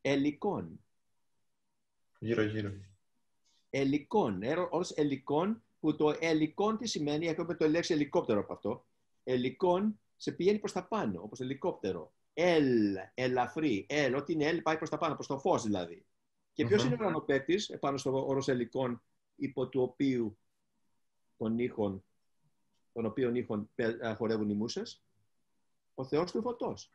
ελικών. 0.02 0.84
Γύρω-γύρω. 2.20 2.72
Ελικών. 3.70 4.44
Όρος 4.70 4.92
ελικών, 4.92 5.64
που 5.80 5.96
το 5.96 6.16
ελικών 6.20 6.78
τι 6.78 6.88
σημαίνει, 6.88 7.28
έχουμε 7.28 7.56
το 7.56 7.68
λέξη 7.68 7.94
ελικόπτερο 7.94 8.40
από 8.40 8.54
αυτό. 8.54 8.86
Ελικών 9.24 10.00
σε 10.18 10.32
πηγαίνει 10.32 10.60
προς 10.60 10.72
τα 10.72 10.84
πάνω, 10.84 11.22
όπως 11.22 11.40
ελικόπτερο. 11.40 12.14
Ελ, 12.34 12.96
ελαφρύ, 13.14 13.86
ελ, 13.90 14.16
ό,τι 14.16 14.34
είναι 14.34 14.46
ελ 14.46 14.62
πάει 14.62 14.78
προς 14.78 14.90
τα 14.90 14.98
πάνω, 14.98 15.14
προς 15.14 15.28
το 15.28 15.40
φως 15.40 15.64
δηλαδή. 15.64 16.06
Και 16.54 16.66
ποιος 16.66 16.84
είναι 16.84 16.94
ο 16.94 16.98
ουρανοπέτης, 17.00 17.70
επάνω 17.70 17.98
στο 17.98 18.28
όρος 18.28 18.48
ελικών, 18.48 19.02
υπό 19.36 19.68
του 19.68 19.82
οποίου 19.82 20.38
των 21.40 21.60
ήχων, 21.60 22.04
των 22.94 23.06
οποίων 23.06 23.36
ήχων 23.36 23.70
χορεύουν 24.16 24.50
οι 24.50 24.54
μουσες, 24.54 25.04
ο 25.96 26.06
Θεός 26.06 26.32
του 26.32 26.42
φωτός. 26.42 26.92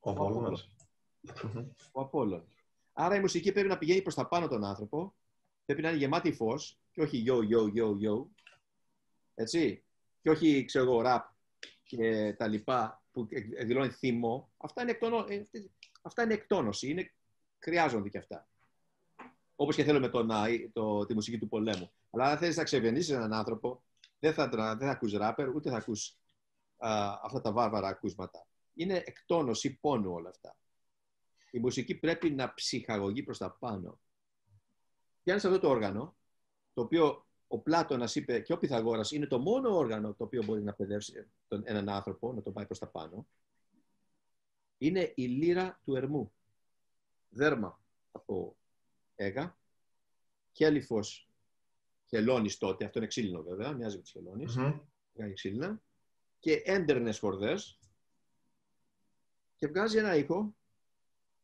Ο, 0.00 0.10
ο 0.10 0.52
ο 1.92 2.00
Απόλλων. 2.00 2.44
Άρα 2.92 3.14
η 3.14 3.20
μουσική 3.20 3.52
πρέπει 3.52 3.68
να 3.68 3.78
πηγαίνει 3.78 4.02
προς 4.02 4.14
τα 4.14 4.28
πάνω 4.28 4.48
τον 4.48 4.64
άνθρωπο, 4.64 5.14
πρέπει 5.64 5.82
να 5.82 5.88
είναι 5.88 5.98
γεμάτη 5.98 6.32
φως 6.32 6.78
και 6.90 7.02
όχι 7.02 7.24
yo, 7.26 7.34
yo, 7.34 7.72
yo, 7.74 7.88
yo. 7.88 8.26
Έτσι. 9.34 9.84
Και 10.22 10.30
όχι, 10.30 10.64
ξέρω 10.64 10.84
εγώ, 10.84 11.00
ραπ 11.00 11.30
και 11.82 12.34
τα 12.38 12.48
λοιπά 12.48 13.02
που 13.12 13.26
εκδηλώνει 13.30 13.90
θυμό. 13.90 14.52
Αυτά 14.56 14.82
είναι, 14.82 14.90
εκτόνο, 14.90 15.24
ε, 15.28 15.42
αυτά 16.02 16.22
είναι 16.22 16.34
εκτόνωση, 16.34 16.88
είναι, 16.88 17.12
χρειάζονται 17.58 18.08
και 18.08 18.18
αυτά. 18.18 18.48
Όπως 19.60 19.76
και 19.76 19.84
θέλω 19.84 20.00
με 20.00 20.08
το, 20.08 20.26
το, 20.72 21.06
τη 21.06 21.14
μουσική 21.14 21.38
του 21.38 21.48
πολέμου. 21.48 21.90
Αλλά 22.10 22.24
αν 22.24 22.38
θέλεις 22.38 22.56
να 22.56 22.64
ξεβενήσεις 22.64 23.10
έναν 23.10 23.32
άνθρωπο, 23.32 23.82
δεν 24.18 24.32
θα, 24.32 24.48
δεν 24.48 24.78
θα 24.78 24.90
ακούς 24.90 25.12
ράπερ, 25.12 25.48
ούτε 25.48 25.70
θα 25.70 25.76
ακούς 25.76 26.16
α, 26.76 27.18
αυτά 27.22 27.40
τα 27.40 27.52
βάρβαρα 27.52 27.88
ακούσματα. 27.88 28.46
Είναι 28.74 29.02
εκτόνωση 29.06 29.78
πόνου 29.80 30.12
όλα 30.12 30.28
αυτά 30.28 30.56
η 31.50 31.58
μουσική 31.58 31.94
πρέπει 31.94 32.30
να 32.30 32.54
ψυχαγωγεί 32.54 33.22
προς 33.22 33.38
τα 33.38 33.50
πάνω. 33.50 34.00
Πιάνεις 35.22 35.44
αυτό 35.44 35.58
το 35.58 35.68
όργανο, 35.68 36.16
το 36.74 36.80
οποίο 36.80 37.26
ο 37.46 37.58
Πλάτωνας 37.58 38.14
είπε 38.14 38.40
και 38.40 38.52
ο 38.52 38.58
Πυθαγόρας 38.58 39.10
είναι 39.10 39.26
το 39.26 39.38
μόνο 39.38 39.76
όργανο 39.76 40.14
το 40.14 40.24
οποίο 40.24 40.44
μπορεί 40.44 40.62
να 40.62 40.74
παιδεύσει 40.74 41.26
τον, 41.48 41.62
έναν 41.64 41.88
άνθρωπο, 41.88 42.32
να 42.32 42.42
τον 42.42 42.52
πάει 42.52 42.66
προς 42.66 42.78
τα 42.78 42.86
πάνω. 42.86 43.26
Είναι 44.78 45.12
η 45.14 45.26
λύρα 45.26 45.80
του 45.84 45.96
ερμού. 45.96 46.32
Δέρμα 47.28 47.80
από 48.12 48.56
έγα, 49.18 49.58
χέλιφος 50.52 51.28
χελώνης 52.06 52.58
τότε, 52.58 52.84
αυτό 52.84 52.98
είναι 52.98 53.08
ξύλινο 53.08 53.42
βέβαια, 53.42 53.72
μοιάζει 53.72 53.96
με 53.96 54.02
τις 54.02 54.10
χελώνης, 54.10 54.56
mm-hmm. 54.58 54.80
ξύλινα, 55.34 55.82
και 56.38 56.62
έντερνες 56.64 57.18
χορδές 57.18 57.78
και 59.56 59.66
βγάζει 59.66 59.98
ένα 59.98 60.16
ήχο. 60.16 60.54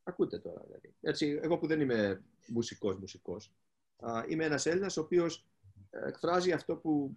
Ακούτε 0.02 0.38
τώρα 0.38 0.62
δηλαδή. 0.64 0.94
Έτσι, 1.00 1.38
εγώ 1.42 1.58
που 1.58 1.66
δεν 1.66 1.80
είμαι 1.80 2.24
μουσικός 2.46 2.96
μουσικός, 2.96 3.52
είμαι 4.28 4.44
ένας 4.44 4.66
Έλληνας 4.66 4.96
ο 4.96 5.00
οποίος 5.00 5.46
ε, 5.90 6.08
εκφράζει 6.08 6.52
αυτό 6.52 6.76
που 6.76 7.16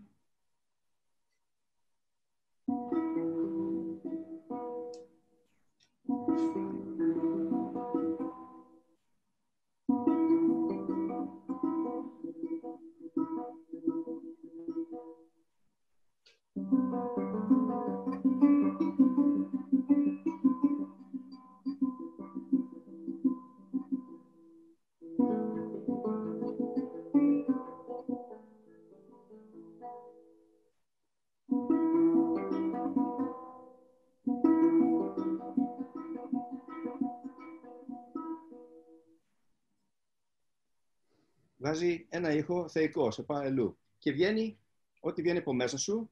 βγάζει 41.68 42.06
ένα 42.10 42.32
ήχο 42.32 42.70
θεϊκό, 42.70 43.12
σε 43.12 43.26
αλλού. 43.28 43.78
Και 43.98 44.12
βγαίνει 44.12 44.58
ό,τι 45.00 45.22
βγαίνει 45.22 45.38
από 45.38 45.54
μέσα 45.54 45.78
σου 45.78 46.10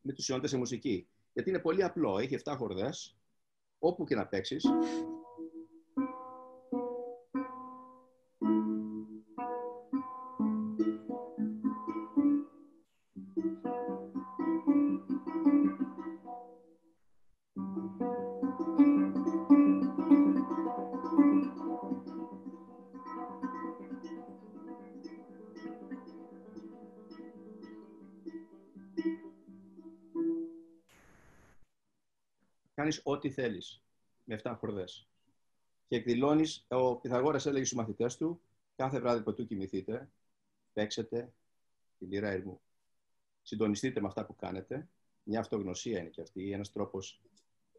με 0.00 0.12
τους 0.12 0.28
ιόντες 0.28 0.50
σε 0.50 0.56
μουσική. 0.56 1.08
Γιατί 1.32 1.48
είναι 1.48 1.58
πολύ 1.58 1.84
απλό, 1.84 2.18
έχει 2.18 2.38
7 2.44 2.54
χορδές, 2.56 3.16
όπου 3.78 4.04
και 4.04 4.14
να 4.14 4.26
παίξεις, 4.26 4.64
κάνεις 32.90 33.00
ό,τι 33.04 33.30
θέλεις 33.30 33.82
με 34.24 34.40
7 34.42 34.54
χορδές. 34.58 35.08
Και 35.88 35.96
εκδηλώνεις, 35.96 36.66
ο 36.68 36.96
Πυθαγόρας 36.96 37.46
έλεγε 37.46 37.64
στους 37.64 37.78
μαθητές 37.78 38.16
του, 38.16 38.40
κάθε 38.76 39.00
βράδυ 39.00 39.22
που 39.22 39.34
του 39.34 39.46
κοιμηθείτε, 39.46 40.10
παίξετε 40.72 41.32
τη 41.98 42.04
λίρα 42.04 42.28
ερμού. 42.28 42.60
Συντονιστείτε 43.42 44.00
με 44.00 44.06
αυτά 44.06 44.26
που 44.26 44.36
κάνετε. 44.36 44.88
Μια 45.22 45.40
αυτογνωσία 45.40 45.98
είναι 45.98 46.08
και 46.08 46.20
αυτή, 46.20 46.52
ένας 46.52 46.72
τρόπος. 46.72 47.20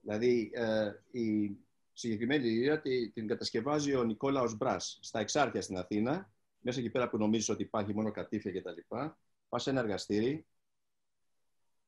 Δηλαδή, 0.02 0.52
ε, 0.54 0.92
η 1.12 1.58
συγκεκριμένη 1.94 2.50
λίρα 2.50 2.82
την 3.14 3.28
κατασκευάζει 3.28 3.96
ο 3.96 4.04
Νικόλαος 4.04 4.58
Μπράς 4.58 5.00
στα 5.02 5.20
Εξάρτια 5.20 5.62
στην 5.62 5.78
Αθήνα, 5.78 6.34
μέσα 6.60 6.80
εκεί 6.80 6.90
πέρα 6.90 7.10
που 7.10 7.18
νομίζεις 7.18 7.50
ότι 7.50 7.62
υπάρχει 7.62 7.94
μόνο 7.94 8.12
κατήφια 8.12 8.52
κτλ. 8.52 8.96
Πας 9.50 9.64
σε 9.64 9.70
ένα 9.70 9.80
εργαστήρι 9.80 10.46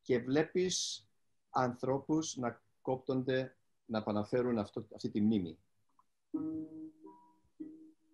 και 0.01 0.19
βλέπεις 0.19 1.07
ανθρώπους 1.49 2.35
να 2.37 2.61
κόπτονται 2.83 3.55
να 3.85 3.97
επαναφέρουν 3.97 4.57
αυτό, 4.57 4.87
αυτή 4.95 5.09
τη 5.09 5.21
μνήμη. 5.21 5.57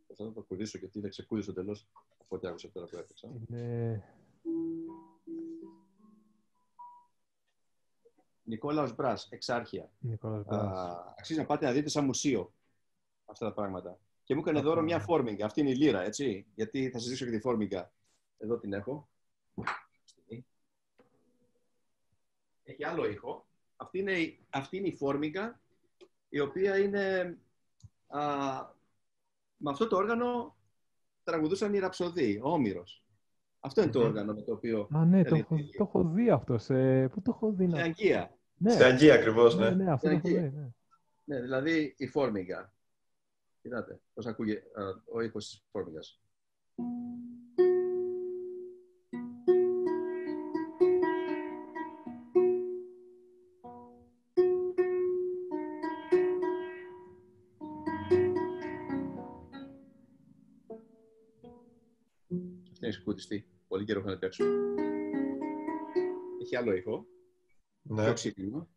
Θα 0.08 0.34
το 0.34 0.42
κουρίσω 0.42 0.78
γιατί 0.78 1.00
δεν 1.00 1.10
ξεκούρισε 1.10 1.54
τελώς 1.54 1.88
από 2.18 2.36
ό,τι 2.36 2.48
άκουσα 2.48 2.72
τώρα 2.72 2.88
που 2.88 2.98
έπαιξα. 2.98 3.28
Είναι... 3.28 4.04
Νικόλαος 8.44 8.96
Μπράς, 8.96 9.28
εξάρχεια. 9.32 9.92
Νικόλαος 10.00 10.46
Μπράς. 10.46 10.98
αξίζει 11.18 11.40
να 11.40 11.46
πάτε 11.46 11.66
να 11.66 11.72
δείτε 11.72 11.90
σαν 11.90 12.06
μουσείο 12.06 12.54
αυτά 13.26 13.46
τα 13.46 13.54
πράγματα. 13.54 14.00
Και 14.24 14.36
μου 14.36 14.42
έκανε 14.42 14.62
δώρο 14.62 14.82
μια 14.82 15.00
φόρμιγγα. 15.00 15.46
Αυτή 15.46 15.60
είναι 15.60 15.70
η 15.70 15.76
λύρα, 15.76 16.02
έτσι. 16.02 16.46
Γιατί 16.56 16.90
θα 16.90 17.00
σα 17.00 17.08
δείξω 17.10 17.26
και 17.26 17.32
τη 17.32 17.40
φόρμιγγα. 17.40 17.92
Εδώ 18.38 18.60
την 18.60 18.74
έχω. 18.74 19.10
Έχει 22.64 22.84
άλλο 22.84 23.08
ήχο. 23.10 23.49
Αυτή 23.82 24.00
είναι, 24.00 24.38
αυτή 24.50 24.78
είναι 24.78 24.88
η 24.88 24.96
φόρμιγγα, 24.96 25.60
η 26.30 26.40
οποία 26.40 26.78
είναι... 26.78 27.38
Α, 28.08 28.22
με 29.58 29.70
αυτό 29.70 29.88
το 29.88 29.96
όργανο 29.96 30.58
τραγουδούσαν 31.24 31.74
οι 31.74 31.80
ραψοδοί, 31.80 32.40
ο 32.44 32.50
Όμηρος. 32.50 33.04
Αυτό 33.60 33.82
είναι 33.82 33.92
το 33.92 34.00
όργανο 34.00 34.34
με 34.34 34.42
το 34.42 34.54
οποίο... 34.54 34.88
Α, 34.92 35.06
ναι, 35.06 35.24
το 35.24 35.36
έχω, 35.36 35.56
το 35.56 35.84
έχω 35.84 36.04
δει 36.04 36.30
αυτό. 36.30 36.58
Σε... 36.58 37.08
Πού 37.08 37.22
το 37.22 37.32
έχω 37.36 37.52
δει. 37.52 37.68
Στην 37.68 37.80
Αγγεία. 37.80 38.38
Ναι. 38.58 38.72
Στην 38.72 38.86
Αγγεία 38.86 39.14
ακριβώς, 39.14 39.58
ναι. 39.58 39.70
Ναι, 39.70 39.84
ναι 39.84 39.92
αυτό 39.92 40.08
το 40.08 40.14
έχω 40.16 40.28
δει. 40.28 40.40
Ναι. 40.40 40.72
ναι, 41.24 41.42
δηλαδή 41.42 41.96
η 41.98 42.08
φόρμιγγα. 42.08 42.74
Κοιτάτε 43.62 44.00
πώς 44.14 44.26
ακούγεται 44.26 44.64
ο 45.14 45.22
ήχος 45.22 45.50
της 45.50 45.66
φόρμιγγας. 45.72 46.22
Αυτή 63.10 63.34
είναι 63.34 63.42
σκούτιστη. 63.42 63.46
Πολύ 63.68 63.86
καιρό 63.86 64.00
έχω 64.00 64.10
να 64.10 64.18
παίξω. 64.18 64.44
Έχει 66.42 66.56
άλλο 66.56 66.74
ήχο. 66.74 67.06
Ναι. 67.82 68.04
Πιο 68.04 68.14
ξύπνημα. 68.14 68.68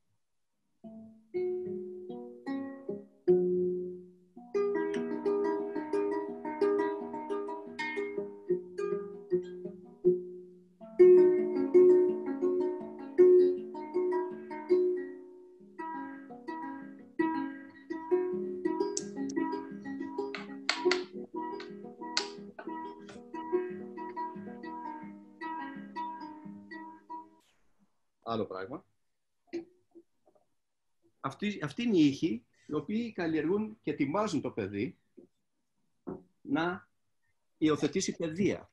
Αυτή, 31.46 31.58
αυτή 31.62 31.82
είναι 31.82 31.96
οι 31.96 32.06
ήχοι 32.06 32.44
οι 32.66 32.74
οποίοι 32.74 33.12
καλλιεργούν 33.12 33.78
και 33.82 33.90
ετοιμάζουν 33.90 34.40
το 34.40 34.50
παιδί 34.50 34.98
να 36.40 36.88
υιοθετήσει 37.58 38.16
παιδεία. 38.16 38.70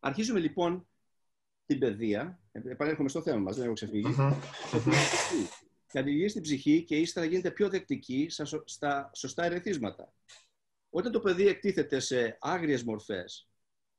Αρχίζουμε 0.00 0.40
λοιπόν 0.40 0.88
την 1.66 1.78
παιδεία. 1.78 2.40
Επανέρχομαι 2.52 3.08
στο 3.08 3.22
θέμα 3.22 3.38
μας, 3.38 3.56
δεν 3.56 3.64
έχω 3.64 3.74
ξεφύγει. 3.74 4.14
Καλλιεργεί 5.86 6.28
στην 6.28 6.42
ψυχή 6.42 6.84
και 6.84 6.96
ύστερα 6.96 7.26
γίνεται 7.26 7.50
πιο 7.50 7.68
δεκτική 7.68 8.26
στα 8.64 9.10
σωστά 9.14 9.44
ερεθίσματα. 9.44 10.12
Όταν 10.90 11.12
το 11.12 11.20
παιδί 11.20 11.46
εκτίθεται 11.46 12.00
σε 12.00 12.36
άγριες 12.40 12.82
μορφές, 12.82 13.48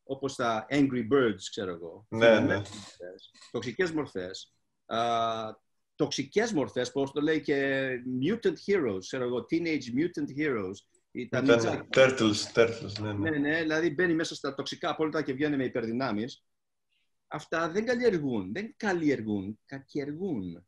όπως 0.03 0.35
τα 0.35 0.65
angry 0.69 1.07
birds, 1.11 1.41
ξέρω 1.49 1.71
εγώ, 1.71 2.05
ναι, 2.09 2.39
ναι. 2.39 2.61
τοξικές 3.51 3.91
μορφές, 3.91 4.53
τοξικές 5.95 6.53
μορφές, 6.53 6.91
πώς 6.91 7.11
το 7.11 7.21
λέει 7.21 7.41
και 7.41 7.87
mutant 8.21 8.55
heroes, 8.65 8.99
ξέρω 8.99 9.23
εγώ, 9.23 9.45
teenage 9.51 9.83
mutant 9.97 10.39
heroes. 10.39 10.75
Τα 11.29 11.43
turtles, 11.89 12.53
turtles, 12.53 12.99
ναι, 13.01 13.13
ναι. 13.13 13.29
ναι, 13.29 13.37
ναι, 13.37 13.61
δηλαδή 13.61 13.89
μπαίνει 13.89 14.13
μέσα 14.13 14.35
στα 14.35 14.53
τοξικά 14.53 14.89
απόλυτα 14.89 15.21
και 15.21 15.33
βγαίνει 15.33 15.57
με 15.57 15.63
υπερδυνάμεις. 15.63 16.43
Αυτά 17.27 17.71
δεν 17.71 17.85
καλλιεργούν, 17.85 18.53
δεν 18.53 18.73
καλλιεργούν, 18.77 19.59
κακιεργούν 19.65 20.67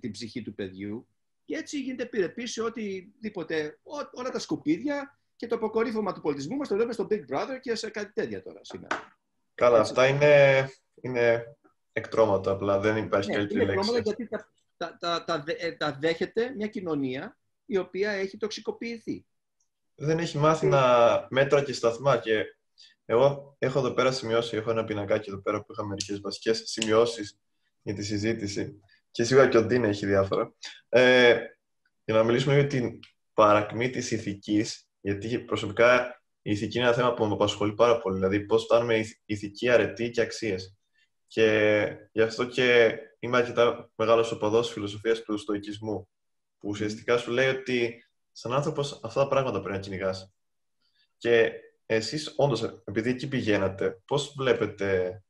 την 0.00 0.10
ψυχή 0.10 0.42
του 0.42 0.54
παιδιού. 0.54 1.08
Και 1.44 1.56
έτσι 1.56 1.80
γίνεται 1.80 2.02
επιρρεπή 2.02 2.46
σε 2.46 2.62
οτιδήποτε, 2.62 3.78
όλα 4.12 4.30
τα 4.30 4.38
σκουπίδια 4.38 5.18
και 5.36 5.46
το 5.46 5.54
αποκορύφωμα 5.54 6.12
του 6.12 6.20
πολιτισμού 6.20 6.56
μας 6.56 6.68
το 6.68 6.74
βλέπουμε 6.74 6.94
στο 6.94 7.06
Big 7.10 7.34
Brother 7.34 7.58
και 7.60 7.74
σε 7.74 7.90
κάτι 7.90 8.12
τέτοια 8.12 8.42
τώρα 8.42 8.60
σήμερα. 8.62 9.18
Καλά, 9.54 9.80
αυτά 9.80 10.06
είναι, 10.06 10.64
είναι 11.00 11.44
εκτρώματα 11.96 12.50
απλά, 12.50 12.78
δεν 12.78 12.96
υπάρχει 12.96 13.30
ναι, 13.30 13.36
καλύτερη 13.36 13.64
λέξη. 13.64 13.90
Είναι 13.90 14.00
γιατί 14.00 14.28
τα, 14.28 14.48
τα, 14.76 14.96
τα, 15.00 15.24
τα, 15.24 15.44
ε, 15.46 15.72
τα 15.72 15.98
δέχεται 16.00 16.52
μια 16.56 16.66
κοινωνία 16.66 17.36
η 17.66 17.78
οποία 17.78 18.10
έχει 18.10 18.36
τοξικοποιηθεί. 18.36 19.26
Δεν 19.94 20.18
έχει 20.18 20.38
μάθει 20.38 20.66
να 20.66 20.82
μέτρα 21.30 21.62
και 21.62 21.72
σταθμά 21.72 22.18
και 22.18 22.44
εγώ 23.04 23.56
έχω 23.58 23.78
εδώ 23.78 23.90
πέρα 23.90 24.12
σημειώσει, 24.12 24.56
έχω 24.56 24.70
ένα 24.70 24.84
πινακάκι 24.84 25.30
εδώ 25.30 25.42
πέρα 25.42 25.60
που 25.60 25.72
είχα 25.72 25.84
μερικές 25.84 26.20
βασικές 26.20 26.62
σημειώσεις 26.64 27.38
για 27.82 27.94
τη 27.94 28.02
συζήτηση 28.02 28.80
και 29.10 29.24
σίγουρα 29.24 29.48
και 29.48 29.58
ο 29.58 29.64
Ντίν 29.64 29.84
έχει 29.84 30.06
διάφορα. 30.06 30.52
Ε, 30.88 31.38
για 32.04 32.14
να 32.14 32.22
μιλήσουμε 32.22 32.54
για 32.54 32.66
την 32.66 32.98
παρακμή 33.34 33.90
της 33.90 34.10
ηθικής, 34.10 34.88
γιατί 35.00 35.38
προσωπικά 35.38 36.22
η 36.42 36.50
ηθική 36.50 36.78
είναι 36.78 36.86
ένα 36.86 36.96
θέμα 36.96 37.14
που 37.14 37.24
με 37.24 37.32
απασχολεί 37.32 37.74
πάρα 37.74 38.00
πολύ, 38.00 38.16
δηλαδή 38.16 38.40
πώς 38.40 38.62
φτάνουμε 38.62 39.04
ηθική 39.24 39.68
αρετή 39.68 40.10
και 40.10 40.20
αξίες. 40.20 40.76
Και 41.34 41.96
γι' 42.12 42.22
αυτό 42.22 42.44
και 42.44 42.98
είμαι 43.18 43.36
αρκετά 43.36 43.90
μεγάλος 43.94 44.32
οπαδό 44.32 44.60
τη 44.60 44.68
φιλοσοφίας 44.68 45.22
του 45.22 45.38
στοικισμού, 45.38 46.08
που 46.58 46.68
ουσιαστικά 46.68 47.16
σου 47.16 47.30
λέει 47.30 47.48
ότι 47.48 48.04
σαν 48.32 48.52
άνθρωπος 48.52 49.00
αυτά 49.02 49.22
τα 49.22 49.28
πράγματα 49.28 49.60
πρέπει 49.60 49.76
να 49.76 49.82
κυνηγάς. 49.82 50.32
Και 51.16 51.52
εσείς, 51.86 52.32
όντως, 52.36 52.62
επειδή 52.84 53.10
εκεί 53.10 53.28
πηγαίνατε, 53.28 54.02
πώς 54.06 54.34
βλέπετε 54.36 55.22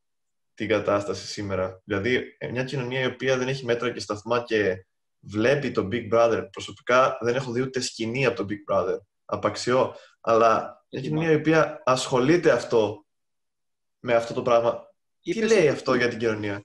την 0.54 0.68
κατάσταση 0.68 1.26
σήμερα; 1.26 1.80
Δηλαδή, 1.84 2.36
μια 2.50 2.64
κοινωνία 2.64 3.00
η 3.00 3.06
οποία 3.06 3.36
δεν 3.36 3.48
έχει 3.48 3.64
μέτρα 3.64 3.92
και 3.92 4.00
σταθμά 4.00 4.42
και 4.42 4.86
βλέπει 5.20 5.70
το 5.70 5.88
Big 5.92 6.12
Brother. 6.12 6.48
Προσωπικά 6.50 7.18
δεν 7.20 7.34
έχω 7.34 7.52
δει 7.52 7.60
ούτε 7.60 7.80
σκηνή 7.80 8.26
από 8.26 8.36
το 8.36 8.46
Big 8.48 8.74
Brother. 8.74 8.98
Απαξιώ. 9.24 9.94
Αλλά 10.20 10.84
μια 10.90 11.02
κοινωνία 11.02 11.30
η 11.30 11.34
οποία 11.34 11.82
ασχολείται 11.84 12.50
αυτό 12.50 13.04
με 13.98 14.14
αυτό 14.14 14.34
το 14.34 14.42
πράγμα 14.42 14.92
τι 15.32 15.46
λέει 15.46 15.68
αυτό 15.68 15.94
για 15.94 16.08
την 16.08 16.18
κοινωνία; 16.18 16.64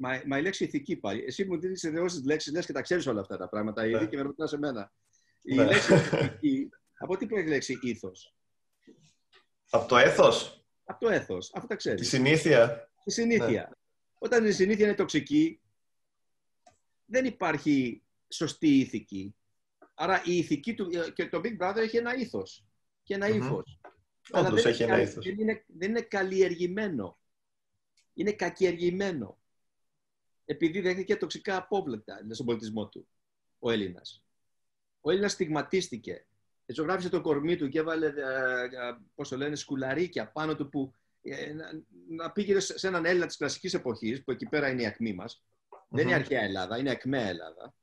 Μα, 0.00 0.22
μα 0.26 0.38
η 0.38 0.42
λέξη 0.42 0.64
ηθική 0.64 0.96
πάλι. 0.96 1.24
Εσύ 1.24 1.44
μου 1.44 1.58
δίνεις 1.58 1.82
ιδεώσει 1.82 2.24
λέξεις, 2.24 2.52
λες 2.52 2.66
και 2.66 2.72
τα 2.72 2.82
ξέρεις 2.82 3.06
όλα 3.06 3.20
αυτά 3.20 3.36
τα 3.36 3.48
πράγματα. 3.48 3.82
Ναι. 3.82 3.88
Ήδη 3.88 4.06
και 4.06 4.16
με 4.16 4.22
ρωτάς 4.22 4.50
σε 4.50 4.58
μένα. 4.58 4.92
Η 5.42 5.54
ναι. 5.54 5.64
λέξη 5.64 5.94
ηθική, 5.94 6.68
από 6.98 7.16
τι 7.16 7.26
προέρχεται 7.26 7.54
η 7.54 7.54
λέξη 7.54 7.78
ήθος; 7.82 8.34
Από 9.70 9.88
το 9.88 9.96
έθος; 9.96 10.64
Από 10.84 11.00
το 11.00 11.08
έθος. 11.10 11.50
Αυτό 11.54 11.68
τα 11.68 11.76
ξέρεις. 11.76 12.00
Τη 12.00 12.06
συνήθεια; 12.06 12.90
Τη 13.04 13.12
συνήθεια. 13.12 13.48
Ναι. 13.48 13.76
Όταν 14.18 14.46
η 14.46 14.52
συνήθεια 14.52 14.86
είναι 14.86 14.94
τοξική, 14.94 15.60
δεν 17.04 17.24
υπάρχει 17.24 18.02
σωστή 18.28 18.78
ηθική. 18.78 19.34
Άρα 19.94 20.22
η 20.24 20.36
ηθική 20.36 20.74
του. 20.74 20.88
και 21.14 21.28
το 21.28 21.40
Big 21.44 21.56
Brother 21.62 21.76
έχει 21.76 21.96
ένα 21.96 22.14
ήθος 22.14 22.64
και 23.02 23.14
ένα 23.14 23.28
ύφος. 23.28 23.80
Αλλά 24.30 24.50
δεν, 24.50 24.66
έχει 24.66 24.82
ένα 24.82 25.00
ήθος. 25.00 25.24
δεν, 25.24 25.38
είναι, 25.38 25.64
δεν 25.66 25.88
είναι 25.88 26.00
καλλιεργημένο 26.00 27.18
είναι 28.18 28.32
κακιεργημένο. 28.32 29.38
Επειδή 30.44 30.80
δέχτηκε 30.80 31.16
τοξικά 31.16 31.56
απόβλεπτα 31.56 32.26
στον 32.30 32.46
πολιτισμό 32.46 32.88
του 32.88 33.08
ο 33.58 33.70
Έλληνας. 33.70 34.22
Ο 35.00 35.10
Έλληνας 35.10 35.32
στιγματίστηκε. 35.32 36.26
Ζωγράφησε 36.66 37.08
το 37.08 37.20
κορμί 37.20 37.56
του 37.56 37.68
και 37.68 37.78
έβαλε, 37.78 38.06
ε, 38.06 38.10
ε, 38.10 38.96
πώς 39.14 39.28
το 39.28 39.36
λένε, 39.36 39.56
σκουλαρίκια 39.56 40.30
πάνω 40.32 40.56
του 40.56 40.68
που 40.68 40.94
ε, 41.22 41.54
να 42.08 42.30
πήγε 42.30 42.60
σε 42.60 42.86
έναν 42.86 43.04
Έλληνα 43.04 43.26
της 43.26 43.36
κλασικής 43.36 43.74
εποχής, 43.74 44.24
που 44.24 44.30
εκεί 44.30 44.46
πέρα 44.46 44.70
είναι 44.70 44.82
η 44.82 44.86
ακμή 44.86 45.14
μας. 45.14 45.44
Δεν 45.88 46.06
είναι 46.06 46.14
αρχαία 46.14 46.40
Ελλάδα, 46.40 46.78
είναι 46.78 46.90
ακμαία 46.90 47.28
Ελλάδα. 47.28 47.74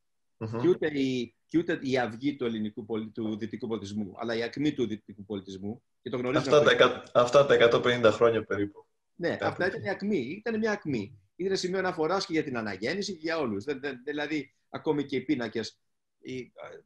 Και, 0.61 0.67
ούτε 0.67 0.87
η, 0.99 1.35
και 1.47 1.57
ούτε 1.57 1.79
η 1.81 1.97
αυγή 1.97 2.35
του 2.35 2.45
ελληνικού 2.45 2.85
του 3.13 3.37
δυτικού 3.37 3.67
πολιτισμού, 3.67 4.13
αλλά 4.17 4.35
η 4.35 4.43
ακμή 4.43 4.73
του 4.73 4.87
δυτικού 4.87 5.25
πολιτισμού. 5.25 5.83
Και 6.01 6.09
το 6.09 6.31
αυτά, 6.35 6.63
τα, 6.63 7.03
αυτά 7.13 7.45
τα 7.45 7.81
150 7.83 8.09
χρόνια 8.11 8.43
περίπου. 8.43 8.84
Ναι, 9.15 9.37
αυτά 9.41 9.67
ήταν 9.67 9.81
μια 9.81 9.91
ακμή. 9.91 10.17
Ήταν 10.17 10.57
μια 10.57 10.71
ακμή. 10.71 11.19
Ήταν 11.35 11.57
σημείο 11.57 11.79
αναφοράς 11.79 12.25
και 12.25 12.33
για 12.33 12.43
την 12.43 12.57
αναγέννηση 12.57 13.13
και 13.13 13.21
για 13.21 13.37
όλους. 13.37 13.65
Δηλαδή, 14.03 14.53
ακόμη 14.69 15.05
και 15.05 15.15
οι 15.15 15.21
πίνακες. 15.21 15.79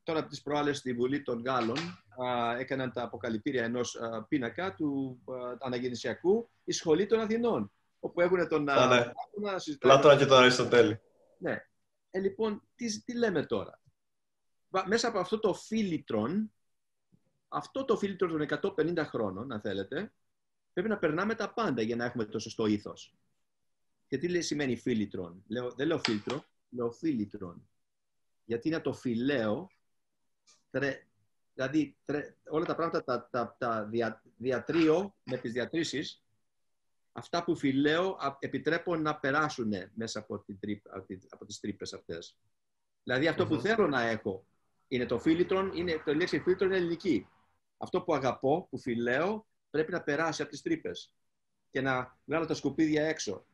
Τώρα 0.04 0.20
από 0.20 0.30
τις 0.30 0.42
προάλλες 0.42 0.78
στη 0.78 0.94
Βουλή 0.94 1.22
των 1.22 1.42
Γάλλων 1.46 1.78
έκαναν 2.58 2.92
τα 2.94 3.04
αποκαλυπτήρια 3.04 3.64
ενός 3.64 3.98
πίνακα 4.28 4.74
του 4.74 5.20
αναγεννησιακού 5.60 6.50
η 6.64 6.72
Σχολή 6.72 7.06
των 7.06 7.20
Αθηνών. 7.20 7.72
Όπου 8.00 8.22
έχουν 8.22 8.48
τον. 8.48 8.70
Α, 8.70 8.88
ναι. 8.88 9.12
Πλάτωνα 9.80 10.18
και 10.18 10.26
τον 10.26 10.38
Αριστοτέλη. 10.38 11.02
Ναι. 11.38 11.64
Ε, 12.12 12.20
λοιπόν, 12.20 12.68
τι, 12.76 13.04
τι 13.04 13.18
λέμε 13.18 13.46
τώρα; 13.46 13.82
Μέσα 14.86 15.08
από 15.08 15.20
αυτό 15.20 15.40
το 15.40 15.54
φίλιτρον, 15.54 16.52
αυτό 17.48 17.86
το 17.86 17.98
φίλιτρον 17.98 18.48
των 18.48 18.74
150 18.78 19.04
χρόνων, 19.06 19.52
αν 19.52 19.62
θέλετε, 19.62 20.14
πρέπει 20.74 20.90
να 20.90 20.98
περνάμε 20.98 21.36
τα 21.36 21.54
πάντα 21.54 21.82
για 21.82 21.96
να 21.96 22.06
έχουμε 22.06 22.26
το 22.26 22.40
σωστό 22.40 22.66
ήθος. 22.66 23.14
Και 24.08 24.18
τι 24.18 24.28
λέει, 24.28 24.42
σημαίνει 24.42 24.76
φίλτρον. 24.78 25.44
Λέω, 25.48 25.72
δεν 25.72 25.88
λέω 25.88 26.00
φίλτρο, 26.00 26.46
νεοφίλητρον. 26.70 27.70
Γιατί 28.46 28.68
είναι 28.68 28.80
το 28.80 28.94
φιλαίο, 28.94 29.70
δηλαδή 30.70 31.98
όλα 32.50 32.66
τα 32.66 32.76
πράγματα 32.76 33.04
τα, 33.04 33.30
τα, 33.32 33.56
τα 33.60 33.86
δια, 33.86 34.24
διατρείο 34.38 35.16
με 35.24 35.38
τις 35.38 35.52
διατρήσεις, 35.52 36.24
αυτά 37.12 37.44
που 37.44 37.56
φιλέω 37.56 38.18
επιτρέπω 38.40 38.96
να 38.96 39.16
περάσουν 39.16 39.72
μέσα 39.94 40.20
από, 40.20 40.40
την 40.40 40.60
τρύπα, 40.60 41.06
από 41.30 41.46
τις 41.46 41.60
τρύπες 41.60 41.94
αυτές. 41.94 42.38
Δηλαδή 43.04 43.46
που 43.46 43.60
θέλω 43.60 43.88
να 43.88 44.02
έχω 44.02 44.48
είναι 44.90 45.06
το 45.06 45.20
φίλτρον, 45.20 45.72
είναι, 45.74 46.02
το 46.06 46.14
λέξη 46.14 46.40
φίλτρον 46.40 46.70
είναι 46.70 46.78
ελληνική. 46.78 47.28
Αυτό 47.78 48.02
που 48.02 48.14
αγαπώ, 48.14 48.68
που 48.70 48.80
φιλέω, 48.80 49.48
πρέπει 49.70 49.92
να 49.92 50.02
περάσει 50.02 50.42
από 50.42 50.52
τις 50.52 50.62
τρύπες 50.62 51.14
και 51.70 51.82
να 51.82 52.18
βγάλω 52.26 52.46
τα 52.46 52.54
σκουπίδια 52.54 53.06
έξω. 53.06 53.46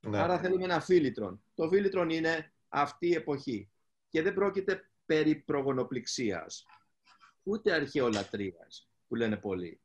Ναι. 0.00 0.18
Άρα 0.18 0.38
θέλουμε 0.38 0.64
ένα 0.64 0.80
φίλτρον. 0.80 1.42
Το 1.54 1.68
φίλτρον 1.68 2.10
είναι 2.10 2.52
αυτή 2.68 3.06
η 3.06 3.14
εποχή. 3.14 3.70
Και 4.08 4.22
δεν 4.22 4.34
πρόκειται 4.34 4.90
περί 5.06 5.34
προγονοπληξίας, 5.34 6.66
ούτε 7.42 7.72
αρχαιολατρίας, 7.72 8.90
που 9.08 9.14
λένε 9.14 9.36
πολλοί. 9.36 9.80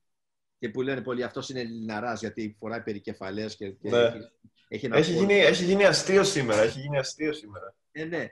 Και 0.60 0.70
που 0.70 0.82
λένε 0.82 1.02
πολλοί, 1.02 1.24
αυτός 1.24 1.50
είναι 1.50 1.60
Ελληναράς, 1.60 2.20
γιατί 2.20 2.56
φοράει 2.60 2.82
περικεφαλές 2.82 3.56
και, 3.56 3.70
και 3.70 3.90
ναι. 3.90 3.98
έχει, 3.98 4.32
έχει, 4.68 4.90
έχει, 4.92 5.14
γίνει, 5.14 5.34
έχει 5.34 5.64
γίνει 5.64 5.86
αστείο 5.86 6.24
σήμερα. 6.24 6.62
Έχει 6.62 6.80
γίνει 6.80 6.98
αστείο 6.98 7.34
σήμερα. 7.34 7.76
Ε, 7.92 8.06
ναι. 8.06 8.28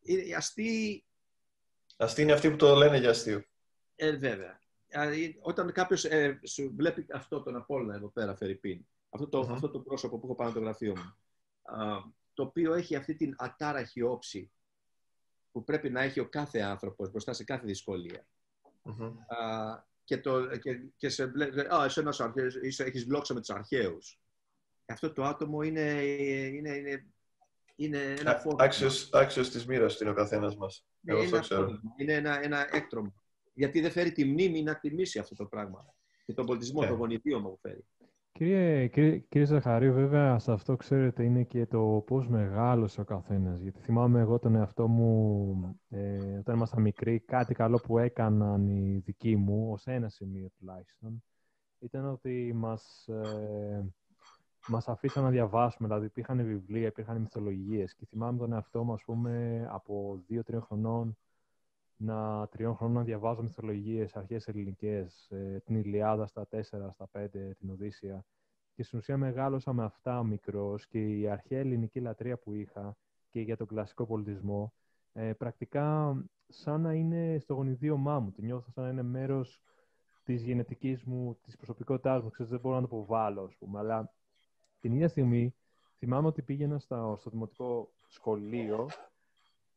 Οι 0.00 0.34
αστείοι... 0.34 1.04
Αστείοι 1.96 2.24
είναι 2.24 2.32
αυτοί 2.32 2.50
που 2.50 2.56
το 2.56 2.74
λένε 2.74 2.98
για 2.98 3.10
αστείο. 3.10 3.44
Ε, 3.96 4.16
βέβαια. 4.16 4.60
Όταν 5.40 5.72
κάποιος 5.72 6.04
ε, 6.04 6.40
σου 6.46 6.72
βλέπει 6.76 7.06
αυτό 7.12 7.42
τον 7.42 7.56
Απόλλωνα 7.56 7.94
εδώ 7.94 8.08
πέρα, 8.08 8.36
Φερρυπίν, 8.36 8.86
αυτό 9.08 9.28
το, 9.28 9.40
αυτό 9.40 9.70
το 9.70 9.80
πρόσωπο 9.80 10.18
που 10.18 10.26
έχω 10.26 10.34
πάνω 10.34 10.52
το 10.52 10.60
γραφείο 10.60 10.92
μου, 10.96 11.16
το 12.34 12.42
οποίο 12.42 12.74
έχει 12.74 12.96
αυτή 12.96 13.14
την 13.14 13.34
ατάραχη 13.38 14.02
όψη 14.02 14.50
που 15.52 15.64
πρέπει 15.64 15.90
να 15.90 16.02
έχει 16.02 16.20
ο 16.20 16.28
κάθε 16.28 16.60
άνθρωπος 16.60 17.10
μπροστά 17.10 17.32
σε 17.32 17.44
κάθε 17.44 17.66
δυσκολία. 17.66 18.26
και, 20.04 20.18
το, 20.18 20.56
και, 20.56 20.80
και 20.96 21.08
σε 21.08 21.22
α, 21.74 21.84
εσύ 21.84 22.00
ένας 22.00 22.20
αρχαίος, 22.20 22.56
έχεις 22.78 23.04
βλόξα 23.04 23.34
με 23.34 23.40
τους 23.40 23.50
αρχαίους. 23.50 24.20
Αυτό 24.86 25.12
το 25.12 25.24
άτομο 25.24 25.62
είναι, 25.62 25.80
είναι, 25.80 26.76
είναι, 26.76 27.06
είναι 27.76 27.98
ένα 27.98 28.34
φόρμα. 28.34 28.64
Άξιος, 28.64 29.12
άξιος 29.12 29.50
της 29.50 29.66
μοίρας 29.66 30.00
είναι 30.00 30.10
ο 30.10 30.14
καθένας 30.14 30.56
μας. 30.56 30.86
Εγώ 31.04 31.22
είναι, 31.22 31.38
ξέρω. 31.38 31.80
είναι 31.96 32.12
ένα, 32.12 32.42
ένα 32.44 32.76
έκτρωμα. 32.76 33.14
Γιατί 33.56 33.80
δεν 33.80 33.90
φέρει 33.90 34.12
τη 34.12 34.24
μνήμη 34.24 34.62
να 34.62 34.78
τιμήσει 34.78 35.18
αυτό 35.18 35.34
το 35.34 35.44
πράγμα. 35.44 35.94
Και 36.24 36.32
τον 36.32 36.46
πολιτισμό, 36.46 36.80
yeah. 36.80 36.82
Ναι. 36.82 36.88
τον 36.88 36.98
γονιδίωμα 36.98 37.48
που 37.48 37.58
φέρει. 37.60 37.86
Κύριε, 38.32 38.86
κύριε, 38.86 39.18
κύριε 39.18 39.46
Ζαχαρίου, 39.46 39.92
βέβαια 39.92 40.38
σε 40.38 40.52
αυτό 40.52 40.76
ξέρετε 40.76 41.24
είναι 41.24 41.42
και 41.42 41.66
το 41.66 42.02
πώς 42.06 42.28
μεγάλωσε 42.28 43.00
ο 43.00 43.04
καθένας. 43.04 43.60
Γιατί 43.60 43.80
θυμάμαι 43.80 44.20
εγώ 44.20 44.38
τον 44.38 44.54
εαυτό 44.54 44.88
μου, 44.88 45.80
ε, 45.88 46.38
όταν 46.38 46.54
ήμασταν 46.54 46.82
μικροί, 46.82 47.20
κάτι 47.20 47.54
καλό 47.54 47.76
που 47.76 47.98
έκαναν 47.98 48.68
οι 48.68 49.02
δικοί 49.04 49.36
μου, 49.36 49.72
ως 49.72 49.86
ένα 49.86 50.08
σημείο 50.08 50.48
τουλάχιστον, 50.58 51.22
ήταν 51.78 52.06
ότι 52.06 52.52
μας, 52.54 53.08
ε, 53.08 53.84
μας 54.68 54.88
αφήσαν 54.88 55.22
να 55.22 55.30
διαβάσουμε. 55.30 55.88
Δηλαδή 55.88 56.06
υπήρχαν 56.06 56.44
βιβλία, 56.44 56.86
υπήρχαν 56.86 57.20
μυθολογίες. 57.20 57.94
Και 57.94 58.06
θυμάμαι 58.06 58.38
τον 58.38 58.52
εαυτό 58.52 58.84
μου, 58.84 58.92
ας 58.92 59.02
πούμε, 59.04 59.66
από 59.70 60.22
δύο-τρία 60.26 60.60
χρονών, 60.60 61.16
να 61.96 62.48
τριών 62.48 62.76
χρόνων 62.76 62.96
να 62.96 63.02
διαβάζω 63.02 63.42
μυθολογίες, 63.42 64.16
αρχές 64.16 64.48
ελληνικές, 64.48 65.30
ε, 65.30 65.62
την 65.64 65.76
Ιλιάδα 65.76 66.26
στα 66.26 66.46
4, 66.46 66.90
στα 66.92 67.08
5, 67.12 67.54
την 67.58 67.70
Οδύσσια. 67.70 68.24
Και 68.74 68.82
στην 68.82 68.98
ουσία 68.98 69.16
μεγάλωσα 69.16 69.72
με 69.72 69.84
αυτά 69.84 70.24
μικρός 70.24 70.86
και 70.86 71.18
η 71.18 71.28
αρχαία 71.28 71.58
ελληνική 71.58 72.00
λατρεία 72.00 72.38
που 72.38 72.52
είχα 72.52 72.96
και 73.30 73.40
για 73.40 73.56
τον 73.56 73.66
κλασικό 73.66 74.06
πολιτισμό, 74.06 74.72
ε, 75.12 75.32
πρακτικά 75.32 76.16
σαν 76.48 76.80
να 76.80 76.92
είναι 76.92 77.38
στο 77.38 77.54
γονιδίωμά 77.54 78.20
μου. 78.20 78.30
Τη 78.30 78.42
νιώθω 78.42 78.70
σαν 78.70 78.84
να 78.84 78.90
είναι 78.90 79.02
μέρος 79.02 79.62
της 80.24 80.42
γενετικής 80.42 81.04
μου, 81.04 81.38
της 81.42 81.56
προσωπικότητάς 81.56 82.22
μου. 82.22 82.30
Ξέρετε, 82.30 82.54
δεν 82.54 82.62
μπορώ 82.64 82.80
να 82.80 82.88
το 82.88 82.96
αποβάλω, 82.96 83.42
ας 83.42 83.56
πούμε. 83.56 83.78
Αλλά 83.78 84.12
την 84.80 84.92
ίδια 84.92 85.08
στιγμή 85.08 85.54
θυμάμαι 85.98 86.26
ότι 86.26 86.42
πήγαινα 86.42 86.78
στο, 86.78 87.16
στο 87.18 87.30
δημοτικό 87.30 87.92
σχολείο 88.06 88.88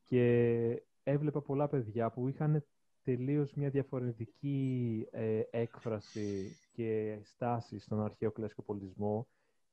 και 0.04 0.84
έβλεπα 1.10 1.42
πολλά 1.42 1.68
παιδιά 1.68 2.12
που 2.12 2.28
είχαν 2.28 2.64
τελείως 3.04 3.54
μια 3.54 3.70
διαφορετική 3.70 5.08
ε, 5.12 5.42
έκφραση 5.50 6.56
και 6.72 7.20
στάση 7.24 7.80
στον 7.80 8.04
αρχαίο 8.04 8.32
κλασικό 8.32 8.62
πολιτισμό 8.62 9.28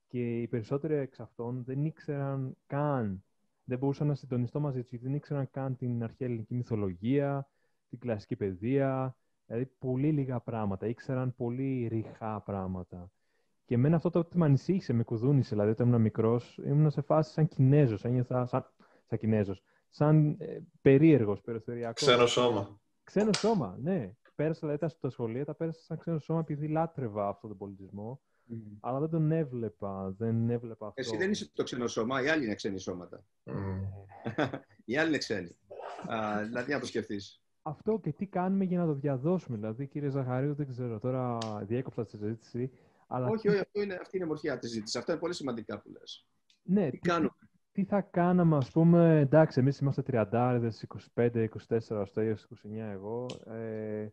και 0.06 0.40
οι 0.40 0.46
περισσότεροι 0.46 0.94
εξ 0.94 1.20
αυτών 1.20 1.64
δεν 1.64 1.84
ήξεραν 1.84 2.56
καν, 2.66 3.24
δεν 3.64 3.78
μπορούσαν 3.78 4.06
να 4.06 4.14
συντονιστώ 4.14 4.60
μαζί 4.60 4.82
τους, 4.82 5.00
δεν 5.00 5.14
ήξεραν 5.14 5.50
καν 5.50 5.76
την 5.76 6.02
αρχαία 6.02 6.28
ελληνική 6.28 6.54
μυθολογία, 6.54 7.48
την 7.88 7.98
κλασική 7.98 8.36
παιδεία, 8.36 9.16
δηλαδή 9.46 9.70
πολύ 9.78 10.12
λίγα 10.12 10.40
πράγματα, 10.40 10.86
ήξεραν 10.86 11.34
πολύ 11.34 11.86
ρηχά 11.86 12.40
πράγματα. 12.40 13.10
Και 13.64 13.74
εμένα 13.74 13.96
αυτό 13.96 14.10
το 14.10 14.28
με 14.34 14.44
ανησύχησε, 14.44 14.92
με 14.92 15.02
κουδούνισε, 15.02 15.48
δηλαδή 15.50 15.70
όταν 15.70 15.88
ήμουν 15.88 16.00
μικρός, 16.00 16.60
ήμουν 16.66 16.90
σε 16.90 17.00
φάση 17.00 17.32
σαν 17.32 17.48
Κινέζος, 17.48 18.04
ένιωθα 18.04 18.46
σαν, 18.46 18.64
σαν 19.06 19.18
Κινέζος, 19.18 19.62
σαν 19.96 20.36
ε, 20.38 20.58
περίεργος, 20.82 21.40
περιθωριακός. 21.40 21.94
Ξένο 21.94 22.26
σώμα. 22.26 22.80
Ξένο 23.04 23.32
σώμα, 23.32 23.78
ναι. 23.82 24.12
Πέρασα, 24.34 24.60
δηλαδή, 24.60 24.78
τα 24.78 24.88
στο 24.88 25.10
σχολείο, 25.10 25.44
τα 25.44 25.54
πέρασα 25.54 25.80
σαν 25.82 25.98
ξένο 25.98 26.18
σώμα 26.18 26.40
επειδή 26.40 26.68
λάτρευα 26.68 27.28
αυτόν 27.28 27.48
τον 27.48 27.58
πολιτισμό. 27.58 28.20
Mm. 28.50 28.54
Αλλά 28.80 28.98
δεν 28.98 29.10
τον 29.10 29.30
έβλεπα, 29.30 30.14
δεν 30.18 30.50
έβλεπα 30.50 30.86
αυτό. 30.86 31.00
Εσύ 31.00 31.16
δεν 31.16 31.30
είσαι 31.30 31.50
το 31.52 31.62
ξένο 31.62 31.86
σώμα, 31.86 32.22
οι 32.22 32.28
άλλοι 32.28 32.44
είναι 32.44 32.54
ξένοι 32.54 32.78
σώματα. 32.78 33.24
Mm. 33.44 33.52
οι 34.84 34.96
άλλοι 34.96 35.08
είναι 35.08 35.18
ξένοι. 35.18 35.56
Α, 36.06 36.42
δηλαδή, 36.42 36.72
να 36.72 36.80
το 36.80 36.86
σκεφτείς. 36.86 37.42
Αυτό 37.62 38.00
και 38.02 38.12
τι 38.12 38.26
κάνουμε 38.26 38.64
για 38.64 38.78
να 38.78 38.86
το 38.86 38.94
διαδώσουμε. 38.94 39.56
Δηλαδή, 39.56 39.86
κύριε 39.86 40.08
Ζαχαρίου, 40.08 40.54
δεν 40.54 40.68
ξέρω, 40.68 40.98
τώρα 40.98 41.38
διέκοψα 41.62 42.04
τη 42.04 42.10
συζήτηση. 42.10 42.70
Αλλά... 43.06 43.28
Όχι, 43.28 43.48
όχι, 43.48 43.58
αυτό 43.58 43.82
είναι, 43.82 43.94
αυτή 43.94 44.16
είναι 44.16 44.24
η 44.24 44.28
μορφή 44.28 44.58
της 44.58 44.70
συζήτηση. 44.70 44.98
Αυτά 44.98 45.12
είναι 45.12 45.20
πολύ 45.20 45.34
σημαντικά 45.34 45.80
που 45.80 45.90
λες. 45.90 46.26
Ναι, 46.62 46.90
τι, 46.90 46.98
τι 46.98 47.08
κάνουμε; 47.08 47.30
Τι 47.76 47.84
θα 47.84 48.00
κάναμε, 48.00 48.56
ας 48.56 48.70
πούμε, 48.70 49.20
εντάξει, 49.20 49.60
εμείς 49.60 49.78
είμαστε 49.78 50.02
30, 50.02 50.60
25, 51.14 51.48
24, 51.68 52.06
29 52.14 52.90
εγώ. 52.90 53.26
Ε, 53.46 54.08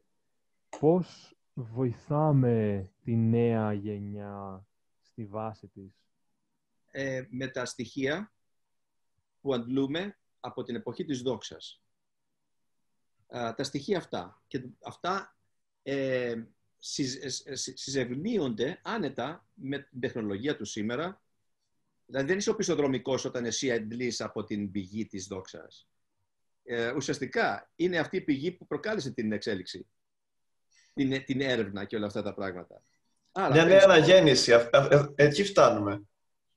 πώς 0.80 1.38
βοηθάμε 1.53 2.89
τη 3.03 3.16
νέα 3.16 3.74
γενιά 3.74 4.68
στη 5.01 5.26
βάση 5.26 5.68
της; 5.68 6.03
Ε, 6.91 7.24
με 7.30 7.47
τα 7.47 7.66
στοιχεία 7.66 8.34
που 9.41 9.53
αντλούμε 9.53 10.18
από 10.39 10.64
την 10.64 10.76
εποχή 10.76 11.05
της 11.05 11.22
δόξας. 11.22 11.84
τα 13.28 13.64
στοιχεία 13.64 13.97
αυτά. 13.97 14.41
Και 14.47 14.70
αυτά 14.84 15.38
ε, 15.84 16.32
ε, 16.32 17.55
συζευνίονται 17.55 18.80
άνετα 18.84 19.47
με 19.53 19.80
την 19.80 19.99
τεχνολογία 19.99 20.57
του 20.57 20.66
σήμερα 20.66 21.22
Δηλαδή 22.14 22.30
δεν 22.32 22.38
είσαι 22.38 22.49
οπισθοδρομικό 22.49 23.20
όταν 23.26 23.45
εσύ 23.45 23.72
αντλείς 23.72 24.22
από 24.22 24.43
την 24.43 24.72
πηγή 24.72 25.05
της 25.05 25.28
δόξας. 25.28 25.88
Ε, 26.64 26.91
ουσιαστικά 26.91 27.72
είναι 27.76 27.97
αυτή 27.97 28.18
η 28.18 28.22
πηγή 28.22 28.51
που 28.51 28.68
προκάλεσε 28.68 29.11
την 29.11 29.32
εξέλιξη. 29.32 29.88
Την, 30.93 31.26
την 31.26 31.41
έρευνα 31.41 31.86
και 31.86 31.95
όλα 31.95 32.05
αυτά 32.05 32.22
τα 32.22 32.34
πράγματα. 32.34 32.84
Άρα, 33.32 33.53
Μια 33.53 33.66
νέα 33.66 33.82
αναγέννηση. 33.84 34.51
Ε, 34.51 34.70
εκεί 35.16 35.43
φτάνουμε. 35.43 36.01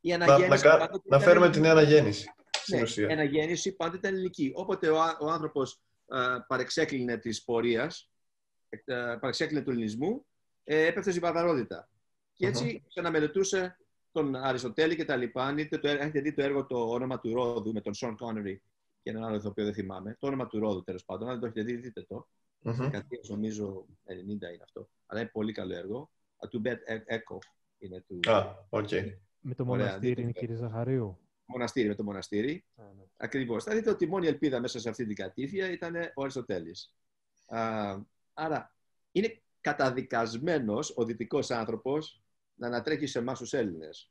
Η 0.01 0.13
αναγέννηση 0.13 0.67
να, 0.67 0.79
να, 0.79 0.89
να 1.05 1.21
φέρουμε 1.21 1.51
την 1.51 1.61
νέα 1.61 1.71
αναγέννηση. 1.71 2.35
Ναι, 2.67 3.05
η 3.09 3.13
αναγέννηση 3.13 3.73
πάντα 3.73 3.97
ήταν 3.97 4.15
ελληνική. 4.15 4.53
Όποτε 4.55 4.89
ο, 4.89 4.97
ο 5.21 5.31
άνθρωπος 5.31 5.81
ε, 6.07 6.19
παρεξέκλεινε 6.47 7.17
της 7.17 7.45
πορείας, 7.45 8.11
ε, 8.69 9.17
παρεξέκλεινε 9.21 9.65
του 9.65 9.71
ελληνισμού, 9.71 10.27
ε, 10.65 10.87
έπεφτε 10.87 11.11
στην 11.11 11.23
βαρβαρότητα. 11.23 11.89
Και 12.33 12.47
έτσι 12.47 12.81
uh-huh. 12.81 12.87
ξαναμελετούσε 12.89 13.77
τον 14.17 14.37
Αριστοτέλη 14.37 14.97
και 14.97 15.05
τα 15.05 15.17
λοιπά. 15.17 15.45
Αν 15.45 15.59
έχετε 15.59 16.21
δει 16.21 16.33
το 16.33 16.43
έργο 16.43 16.67
το 16.67 16.91
όνομα 16.91 17.21
του 17.21 17.35
Ρόδου 17.35 17.73
με 17.73 17.81
τον 17.81 17.95
Σον 17.95 18.17
Κόνερι 18.17 18.63
και 19.03 19.11
έναν 19.11 19.25
άλλο 19.25 19.37
ηθοποιό 19.37 19.65
δεν 19.65 19.75
θυμάμαι. 19.75 20.17
Το 20.19 20.27
όνομα 20.27 20.47
του 20.47 20.59
Ρόδου 20.59 20.83
τέλος 20.83 21.05
πάντων. 21.05 21.29
Αν 21.29 21.33
δεν 21.33 21.41
το 21.41 21.47
έχετε 21.47 21.63
δει, 21.63 21.81
δείτε 21.81 22.03
το. 22.03 22.29
Mm-hmm. 22.65 23.03
νομίζω 23.29 23.87
90 24.05 24.13
είναι 24.27 24.43
αυτό. 24.63 24.89
Αλλά 25.07 25.21
είναι 25.21 25.31
πολύ 25.33 25.53
καλό 25.53 25.75
έργο. 25.75 26.11
Του 26.51 26.59
Μπέτ 26.59 26.83
Έκο 27.05 27.39
είναι 27.79 28.05
του. 28.07 28.31
Α, 28.31 28.55
okay. 28.71 29.13
Με 29.41 29.55
το 29.55 29.65
μοναστήρι 29.65 30.23
είναι 30.23 30.33
κύριε 30.33 30.57
Ζαχαρίου. 30.57 31.19
Μοναστήρι, 31.45 31.89
με 31.89 31.95
το 31.95 32.05
μοναστήρι. 32.05 32.65
ναι. 32.77 33.05
Ακριβώς. 33.17 33.65
Θα 33.65 33.75
δείτε 33.75 33.91
ότι 33.91 34.05
η 34.05 34.09
μόνη 34.09 34.27
ελπίδα 34.27 34.61
μέσα 34.61 34.81
σε 34.81 34.89
αυτή 34.89 35.07
την 35.07 35.17
κατήφια 35.17 35.71
ήταν 35.71 35.95
ο 36.15 36.23
Αριστοτέλης. 36.23 36.95
Άρα 38.35 38.75
είναι 39.13 39.43
καταδικασμένος 39.61 40.93
ο 40.97 41.05
δυτικός 41.05 41.51
άνθρωπος 41.51 42.21
να 42.57 42.67
ανατρέχει 42.67 43.07
σε 43.07 43.19
εμάς 43.19 43.39
τους 43.39 43.53
Έλληνες. 43.53 44.11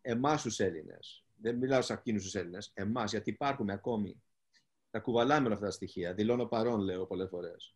Εμάς 0.00 0.42
τους 0.42 0.58
Έλληνες. 0.58 1.24
Δεν 1.36 1.56
μιλάω 1.56 1.82
σε 1.82 1.92
εκείνους 1.92 2.22
τους 2.22 2.34
Έλληνες. 2.34 2.70
Εμάς, 2.74 3.10
γιατί 3.10 3.30
υπάρχουμε 3.30 3.72
ακόμη. 3.72 4.22
Τα 4.90 5.00
κουβαλάμε 5.00 5.44
όλα 5.46 5.54
αυτά 5.54 5.66
τα 5.66 5.72
στοιχεία. 5.72 6.14
Δηλώνω 6.14 6.46
παρόν, 6.46 6.80
λέω 6.80 7.06
πολλές 7.06 7.28
φορές. 7.28 7.74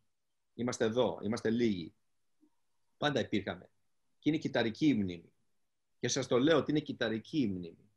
Είμαστε 0.54 0.84
εδώ, 0.84 1.20
είμαστε 1.22 1.50
λίγοι. 1.50 1.94
Πάντα 2.96 3.20
υπήρχαμε. 3.20 3.70
Και 4.18 4.28
είναι 4.28 4.38
κυταρική 4.38 4.86
η 4.86 4.94
μνήμη. 4.94 5.32
Και 5.98 6.08
σας 6.08 6.26
το 6.26 6.38
λέω 6.38 6.58
ότι 6.58 6.70
είναι 6.70 6.80
κυταρική 6.80 7.38
η 7.38 7.46
μνήμη. 7.46 7.90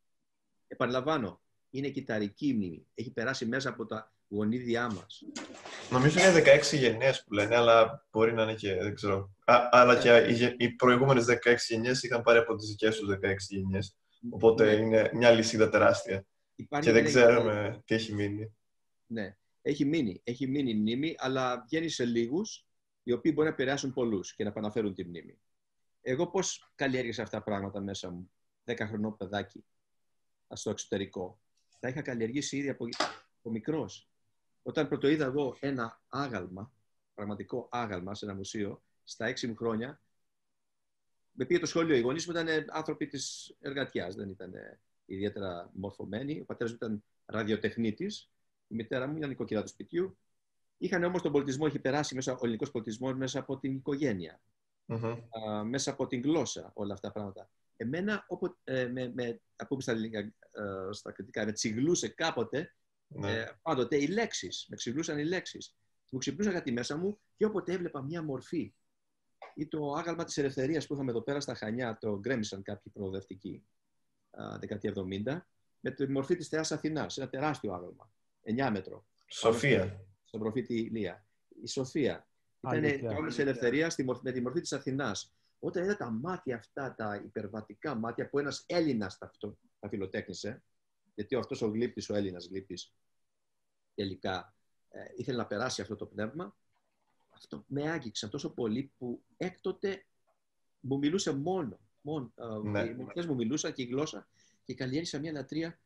Επαναλαμβάνω, 0.66 1.40
είναι 1.70 1.88
κυταρική 1.88 2.54
μνήμη. 2.54 2.86
Έχει 2.94 3.10
περάσει 3.10 3.46
μέσα 3.46 3.68
από 3.68 3.86
τα 3.86 4.12
γονίδια 4.28 4.86
μας. 4.86 5.22
Νομίζω 5.90 6.20
είναι 6.20 6.60
16 6.72 6.76
γενιές 6.76 7.24
που 7.24 7.32
λένε, 7.32 7.56
αλλά 7.56 8.06
μπορεί 8.10 8.32
να 8.32 8.42
είναι 8.42 8.54
και 8.54 8.74
δεν 8.74 8.94
ξέρω. 8.94 9.30
Α, 9.44 9.68
αλλά 9.70 9.98
και 9.98 10.16
οι, 10.16 10.54
οι 10.58 10.70
προηγούμενες 10.70 11.26
16 11.28 11.54
γενιές 11.68 12.02
είχαν 12.02 12.22
πάρει 12.22 12.38
από 12.38 12.56
τις 12.56 12.68
δικές 12.68 12.96
τους 12.96 13.08
16 13.22 13.34
γενιές. 13.48 13.96
Οπότε 14.30 14.64
ναι. 14.64 14.72
είναι 14.72 15.10
μια 15.14 15.30
λυσίδα 15.30 15.68
τεράστια. 15.68 16.26
Υπάρχει 16.54 16.88
και 16.88 16.94
δεν 16.94 17.04
ξέρουμε 17.04 17.82
τι 17.84 17.94
έχει 17.94 18.14
μείνει. 18.14 18.56
Ναι, 19.06 19.36
έχει 19.62 19.84
μείνει. 19.84 20.20
Έχει 20.24 20.46
μείνει 20.46 20.70
η 20.70 20.74
μνήμη, 20.74 21.14
αλλά 21.18 21.64
βγαίνει 21.66 21.88
σε 21.88 22.04
λίγους 22.04 22.66
οι 23.02 23.12
οποίοι 23.12 23.32
μπορεί 23.34 23.48
να 23.48 23.54
επηρεάσουν 23.54 23.92
πολλούς 23.92 24.34
και 24.34 24.42
να 24.42 24.48
επαναφέρουν 24.48 24.94
τη 24.94 25.04
μνήμη. 25.04 25.38
Εγώ 26.00 26.26
πώς 26.26 26.72
καλλιέργησα 26.74 27.22
αυτά 27.22 27.38
τα 27.38 27.44
πράγματα 27.44 27.80
μέσα 27.80 28.10
μου, 28.10 28.30
10 28.64 28.74
χρονό 28.78 29.12
παιδάκι, 29.12 29.64
στο 30.48 30.70
εξωτερικό. 30.70 31.40
Τα 31.78 31.88
είχα 31.88 32.02
καλλιεργήσει 32.02 32.56
ήδη 32.56 32.68
από, 32.68 32.88
από 33.38 33.50
μικρός. 33.50 34.07
Όταν 34.68 34.88
πρωτοείδα 34.88 35.24
εγώ 35.24 35.56
ένα 35.60 36.00
άγαλμα, 36.08 36.72
πραγματικό 37.14 37.68
άγαλμα 37.70 38.14
σε 38.14 38.24
ένα 38.24 38.34
μουσείο, 38.34 38.82
στα 39.04 39.26
έξι 39.26 39.46
μου 39.46 39.56
χρόνια, 39.56 40.00
με 41.32 41.44
πήγε 41.44 41.60
το 41.60 41.66
σχόλιο. 41.66 41.96
Οι 41.96 42.00
γονείς 42.00 42.26
μου 42.26 42.32
ήταν 42.32 42.66
άνθρωποι 42.68 43.06
της 43.06 43.54
εργατιάς, 43.60 44.14
δεν 44.14 44.30
ήταν 44.30 44.52
ιδιαίτερα 45.04 45.70
μορφωμένοι. 45.72 46.40
Ο 46.40 46.44
πατέρας 46.44 46.72
μου 46.72 46.78
ήταν 46.82 47.04
ραδιοτεχνίτης, 47.26 48.30
η 48.68 48.74
μητέρα 48.74 49.06
μου 49.06 49.16
ήταν 49.16 49.28
νοικοκυρά 49.28 49.62
του 49.62 49.68
σπιτιού. 49.68 50.18
Είχαν 50.78 51.04
όμως 51.04 51.22
τον 51.22 51.32
πολιτισμό, 51.32 51.64
έχει 51.68 51.78
περάσει 51.78 52.14
μέσα, 52.14 52.32
ο 52.32 52.40
ελληνικός 52.42 52.70
πολιτισμός 52.70 53.14
μέσα 53.14 53.38
από 53.38 53.58
την 53.58 53.74
οικογένεια, 53.74 54.40
mm-hmm. 54.86 55.18
α, 55.48 55.64
μέσα 55.64 55.90
από 55.90 56.06
την 56.06 56.20
γλώσσα, 56.22 56.70
όλα 56.74 56.92
αυτά 56.92 57.06
τα 57.06 57.12
πράγματα. 57.12 57.50
Εμένα, 57.76 58.24
όποτε, 58.28 58.56
ε, 58.64 58.86
με, 58.86 59.12
με, 59.14 59.40
πούμε 59.68 59.80
στα, 59.80 59.92
ελληνικά, 59.92 60.18
ε, 60.18 60.32
στα 60.90 61.12
κριτικά, 61.12 61.44
με 61.44 61.52
τσιγλούσε 61.52 62.08
κάποτε, 62.08 62.72
ναι. 63.08 63.32
ε, 63.32 63.58
πάντοτε 63.62 63.96
οι 63.96 64.06
λέξεις. 64.06 64.66
Με 64.68 64.76
ξυπνούσαν 64.76 65.18
οι 65.18 65.24
λέξεις. 65.24 65.76
Μου 66.10 66.18
ξυπνούσαν 66.18 66.52
κάτι 66.52 66.72
μέσα 66.72 66.96
μου 66.96 67.20
και 67.36 67.44
όποτε 67.44 67.72
έβλεπα 67.72 68.02
μια 68.02 68.22
μορφή 68.22 68.74
ή 69.58 69.66
το 69.66 69.92
άγαλμα 69.92 70.24
της 70.24 70.36
ελευθερίας 70.36 70.86
που 70.86 70.94
είχαμε 70.94 71.10
εδώ 71.10 71.22
πέρα 71.22 71.40
στα 71.40 71.54
Χανιά, 71.54 71.98
το 72.00 72.18
γκρέμισαν 72.18 72.62
κάποιοι 72.62 72.92
προοδευτικοί, 72.92 73.66
δεκαετία 74.58 74.92
70, 75.26 75.46
με 75.80 75.90
τη 75.90 76.08
μορφή 76.08 76.36
της 76.36 76.48
Θεάς 76.48 76.72
Αθηνάς. 76.72 77.16
Ένα 77.16 77.28
τεράστιο 77.28 77.72
άγαλμα, 77.72 78.12
9 78.42 78.70
μέτρο. 78.70 79.06
Σοφία. 79.26 80.04
Στον 80.24 80.40
προφήτη 80.40 80.74
Ηλία. 80.74 81.26
Η 81.62 81.66
Σοφία. 81.66 82.28
Ήταν 82.60 83.00
το 83.00 83.08
άγαλμα 83.08 83.28
της 83.28 83.38
ελευθερίας 83.38 83.96
με 84.22 84.32
τη 84.32 84.40
μορφή 84.40 84.60
της 84.60 84.72
Αθηνάς. 84.72 85.34
Όταν 85.58 85.84
είδα 85.84 85.96
τα 85.96 86.10
μάτια 86.10 86.56
αυτά, 86.56 86.94
τα 86.94 87.22
υπερβατικά 87.24 87.94
μάτια 87.94 88.28
που 88.28 88.38
ένας 88.38 88.64
Έλληνας 88.66 89.18
τα, 89.18 89.30
τα 89.78 89.88
φιλοτέχνησε, 89.88 90.62
γιατί 91.18 91.36
αυτός 91.36 91.62
ο 91.62 91.66
γλύπτης, 91.66 92.10
ο 92.10 92.14
Έλληνας 92.14 92.46
γλύπτης, 92.46 92.94
τελικά 93.94 94.54
ε, 94.88 95.00
ήθελε 95.16 95.36
να 95.36 95.46
περάσει 95.46 95.80
αυτό 95.80 95.96
το 95.96 96.06
πνεύμα, 96.06 96.56
αυτό 97.28 97.64
με 97.66 97.90
άγγιξε 97.90 98.28
τόσο 98.28 98.50
πολύ 98.50 98.92
που 98.98 99.22
έκτοτε 99.36 100.04
μου 100.80 100.98
μιλούσε 100.98 101.32
μόνο. 101.32 101.80
μόνο 102.00 102.32
ε, 102.34 102.68
ναι. 102.68 102.82
Οι 102.82 102.94
μορφέ 102.94 103.26
μου 103.26 103.34
μιλούσαν 103.34 103.72
και 103.72 103.82
η 103.82 103.84
γλώσσα 103.84 104.28
και 104.64 104.74
καλλιέργησα 104.74 105.18
μια 105.18 105.32
λατρεία 105.32 105.80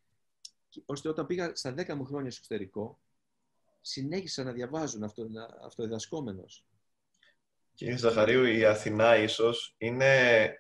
ώστε 0.85 1.09
όταν 1.09 1.27
πήγα 1.27 1.57
στα 1.57 1.75
10 1.79 1.95
μου 1.95 2.05
χρόνια 2.05 2.31
στο 2.31 2.41
εξωτερικό 2.43 3.01
συνέχισα 3.81 4.45
να 4.45 4.53
διαβάζουν 4.53 5.03
αυτό, 5.03 5.27
αυτοδιδασκόμενος. 5.65 6.67
Κύριε 7.75 7.97
Ζαχαρίου, 7.97 8.45
η 8.45 8.65
Αθηνά 8.65 9.17
ίσως 9.17 9.75
είναι 9.79 10.55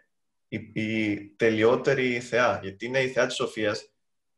η, 0.48 0.56
η 0.74 1.28
τελειότερη 1.28 2.20
θεά, 2.20 2.58
γιατί 2.62 2.86
είναι 2.86 3.02
η 3.02 3.08
θεά 3.08 3.26
της 3.26 3.34
Σοφίας 3.34 3.91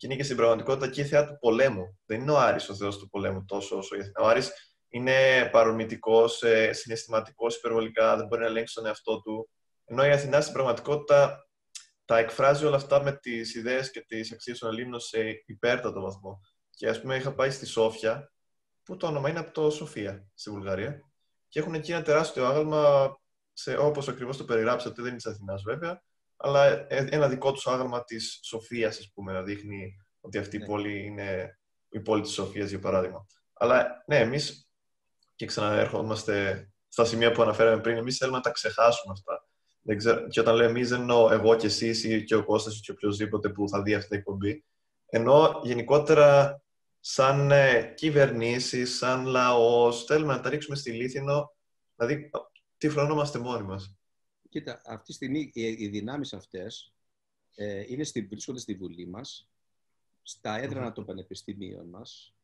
και 0.05 0.11
είναι 0.11 0.19
και 0.19 0.27
στην 0.27 0.37
πραγματικότητα 0.37 0.89
και 0.91 1.01
η 1.01 1.05
θεά 1.05 1.27
του 1.27 1.39
πολέμου. 1.39 1.99
Δεν 2.07 2.21
είναι 2.21 2.31
ο 2.31 2.39
Άρης 2.39 2.69
ο 2.69 2.75
θεός 2.75 2.99
του 2.99 3.09
πολέμου 3.09 3.45
τόσο 3.45 3.77
όσο 3.77 3.97
η 3.97 3.99
Αθηνά. 3.99 4.21
Ο 4.21 4.27
Άρης 4.27 4.53
είναι 4.89 5.49
παρομητικός, 5.53 6.43
ε, 6.43 6.73
συναισθηματικός 6.73 7.57
υπερβολικά, 7.57 8.17
δεν 8.17 8.27
μπορεί 8.27 8.41
να 8.41 8.47
ελέγξει 8.47 8.75
τον 8.75 8.87
εαυτό 8.87 9.21
του. 9.21 9.51
Ενώ 9.85 10.07
η 10.07 10.11
Αθηνά 10.11 10.41
στην 10.41 10.53
πραγματικότητα 10.53 11.49
τα 12.05 12.19
εκφράζει 12.19 12.65
όλα 12.65 12.77
αυτά 12.77 13.03
με 13.03 13.13
τις 13.13 13.55
ιδέες 13.55 13.91
και 13.91 14.01
τις 14.01 14.33
αξίες 14.33 14.59
των 14.59 14.69
Ελλήνων 14.69 15.01
σε 15.01 15.19
υπέρτατο 15.47 16.01
βαθμό. 16.01 16.41
Και 16.71 16.89
ας 16.89 17.01
πούμε 17.01 17.17
είχα 17.17 17.35
πάει 17.35 17.51
στη 17.51 17.67
Σόφια, 17.67 18.33
που 18.83 18.97
το 18.97 19.07
όνομα 19.07 19.29
είναι 19.29 19.39
από 19.39 19.53
το 19.53 19.71
Σοφία, 19.71 20.27
στη 20.35 20.51
Βουλγαρία, 20.51 21.01
και 21.49 21.59
έχουν 21.59 21.75
εκεί 21.75 21.93
ένα 21.93 22.03
τεράστιο 22.03 22.47
άγαλμα, 22.47 23.17
σε, 23.53 23.77
όπως 23.77 24.09
ακριβώς 24.09 24.37
το 24.37 24.45
περιγράψατε, 24.45 24.95
δεν 25.03 25.07
είναι 25.07 25.17
της 25.17 25.27
Αθηνάς 25.27 25.63
βέβαια, 25.63 26.03
αλλά 26.37 26.67
ε, 26.93 27.09
ένα 27.11 27.29
δικό 27.29 27.53
τους 27.53 27.67
άγαλμα 27.67 28.05
της 28.05 28.41
Σοφίας, 28.43 28.99
ας 28.99 29.11
πούμε, 29.15 29.33
να 29.33 29.43
δείχνει 29.43 29.97
ότι 30.21 30.39
αυτή 30.39 30.57
η 30.57 30.59
ναι. 30.59 30.67
πόλη 30.67 31.05
είναι 31.05 31.59
η 31.89 32.01
πόλη 32.01 32.23
της 32.23 32.33
Σοφίας, 32.33 32.69
για 32.69 32.79
παράδειγμα. 32.79 33.27
Αλλά 33.53 34.05
ναι, 34.07 34.19
εμείς, 34.19 34.71
και 35.35 35.47
ξαναέρχομαστε 35.47 36.69
στα 36.89 37.05
σημεία 37.05 37.33
που 37.33 37.43
αναφέραμε 37.43 37.81
πριν, 37.81 37.97
εμείς 37.97 38.17
θέλουμε 38.17 38.37
να 38.37 38.43
τα 38.43 38.51
ξεχάσουμε 38.51 39.13
αυτά. 39.13 39.47
Δεν 39.81 39.97
ξέρω, 39.97 40.29
και 40.29 40.41
όταν 40.41 40.55
λέω 40.55 40.69
εμείς 40.69 40.89
δεν 40.89 41.01
εννοώ 41.01 41.33
εγώ 41.33 41.57
και 41.57 41.67
εσείς 41.67 42.05
ή 42.05 42.25
και 42.25 42.35
ο 42.35 42.45
Κώστας 42.45 42.79
ή 42.79 42.81
και 42.81 42.91
οποιοδήποτε 42.91 43.49
που 43.49 43.69
θα 43.69 43.83
δει 43.83 43.95
αυτή 43.95 44.09
την 44.09 44.19
εκπομπή, 44.19 44.65
ενώ 45.07 45.61
γενικότερα 45.63 46.61
σαν 47.01 47.51
ε, 47.51 47.93
κυβερνήσεις, 47.97 48.97
σαν 48.97 49.27
λαός, 49.27 50.05
θέλουμε 50.05 50.35
να 50.35 50.41
τα 50.41 50.49
ρίξουμε 50.49 50.77
στη 50.77 50.91
λίθινο, 50.91 51.53
δηλαδή 51.97 52.31
τι 52.77 52.89
φρονόμαστε 52.89 53.39
μόνοι 53.39 53.63
μας. 53.63 53.97
Κοίτα, 54.55 54.81
αυτή 54.85 55.07
τη 55.07 55.13
στιγμή 55.13 55.51
οι 55.55 55.89
δυνάμεις 55.89 56.33
αυτές 56.33 56.93
ε, 57.55 57.85
είναι 57.87 58.05
στη, 58.05 58.23
βρίσκονται 58.23 58.59
στη 58.59 58.75
Βουλή 58.75 59.07
μας, 59.07 59.49
στα 60.23 60.59
έδρανα 60.59 60.93
των 60.93 61.05
πανεπιστημίων 61.05 61.89
μας 61.89 62.35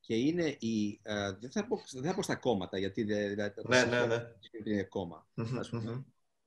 και 0.00 0.16
είναι 0.16 0.56
η... 0.58 1.00
Ε, 1.02 1.32
δεν, 1.32 1.50
θα 1.50 1.66
πω, 1.66 1.82
δεν 1.92 2.02
θα 2.02 2.14
πω 2.14 2.22
στα 2.22 2.36
κόμματα, 2.36 2.78
γιατί 2.78 3.02
δεν 3.02 3.54
ναι, 3.68 3.84
ναι, 3.84 4.06
ναι. 4.06 4.32
είναι 4.64 4.82
κόμμα. 4.82 5.28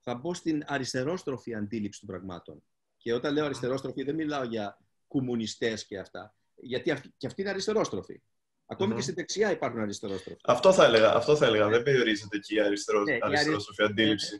Θα 0.00 0.14
μπω 0.14 0.34
στην 0.34 0.62
αριστερόστροφη 0.66 1.54
αντίληψη 1.54 2.00
των 2.00 2.08
πραγμάτων. 2.08 2.62
Και 2.96 3.12
όταν 3.12 3.32
λέω 3.32 3.44
αριστερόστροφη 3.44 4.02
δεν 4.02 4.14
μιλάω 4.14 4.44
για 4.44 4.78
κομμουνιστές 5.08 5.86
και 5.86 5.98
αυτά 5.98 6.34
γιατί 6.54 7.00
και 7.16 7.26
αυτή 7.26 7.40
είναι 7.40 7.50
αριστερόστροφη. 7.50 8.22
Ακόμη 8.66 8.92
mm-hmm. 8.92 8.96
και 8.96 9.02
στη 9.02 9.12
δεξιά 9.12 9.50
υπάρχουν 9.50 9.80
αριστερόστροφοι. 9.80 10.40
Αυτό 10.44 10.72
θα 10.72 10.84
έλεγα. 10.84 11.14
Αυτό 11.14 11.36
θα 11.36 11.46
έλεγα. 11.46 11.68
Δεν 11.68 11.82
περιορίζεται 11.82 12.36
εκεί 12.36 12.54
η 12.54 12.60
αριστερό, 12.60 13.02
ναι, 13.02 13.18
αριστερόστροφη 13.20 13.82
αντίληψη. 13.82 14.36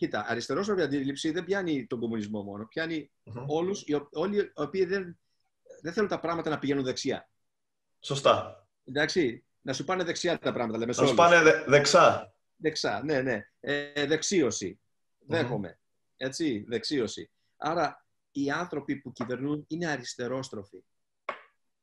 Ε, 0.00 0.06
κοίτα, 0.06 0.24
αριστερόστροφη 0.28 0.82
αντίληψη 0.82 1.30
δεν 1.30 1.44
πιάνει 1.44 1.86
τον 1.86 2.00
κομμουνισμό 2.00 2.42
μόνο. 2.42 2.66
Πιάνει 2.66 3.10
mm-hmm. 3.24 3.44
όλους, 3.46 3.84
όλοι 4.12 4.38
οι 4.38 4.50
οποίοι 4.54 4.84
δεν, 4.84 5.18
δεν 5.82 5.92
θέλουν 5.92 6.08
τα 6.08 6.20
πράγματα 6.20 6.50
να 6.50 6.58
πηγαίνουν 6.58 6.84
δεξιά. 6.84 7.30
Σωστά. 8.00 8.66
Εντάξει, 8.84 9.44
να 9.60 9.72
σου 9.72 9.84
πάνε 9.84 10.04
δεξιά 10.04 10.38
τα 10.38 10.52
πράγματα. 10.52 10.78
Λέμε, 10.78 10.92
να 10.96 11.06
σου 11.06 11.14
πάνε 11.14 11.42
δε, 11.42 11.64
δεξά. 11.66 12.34
Δεξά, 12.56 13.02
ναι, 13.04 13.22
ναι. 13.22 13.46
Ε, 13.60 14.06
δεξίωση. 14.06 14.80
Mm-hmm. 14.80 15.26
Δέχομαι. 15.26 15.78
Έτσι, 16.16 16.64
δεξίωση. 16.68 17.30
Άρα, 17.56 18.06
οι 18.30 18.50
άνθρωποι 18.50 18.96
που 18.96 19.12
κυβερνούν 19.12 19.64
είναι 19.68 19.86
αριστερόστροφοι 19.86 20.84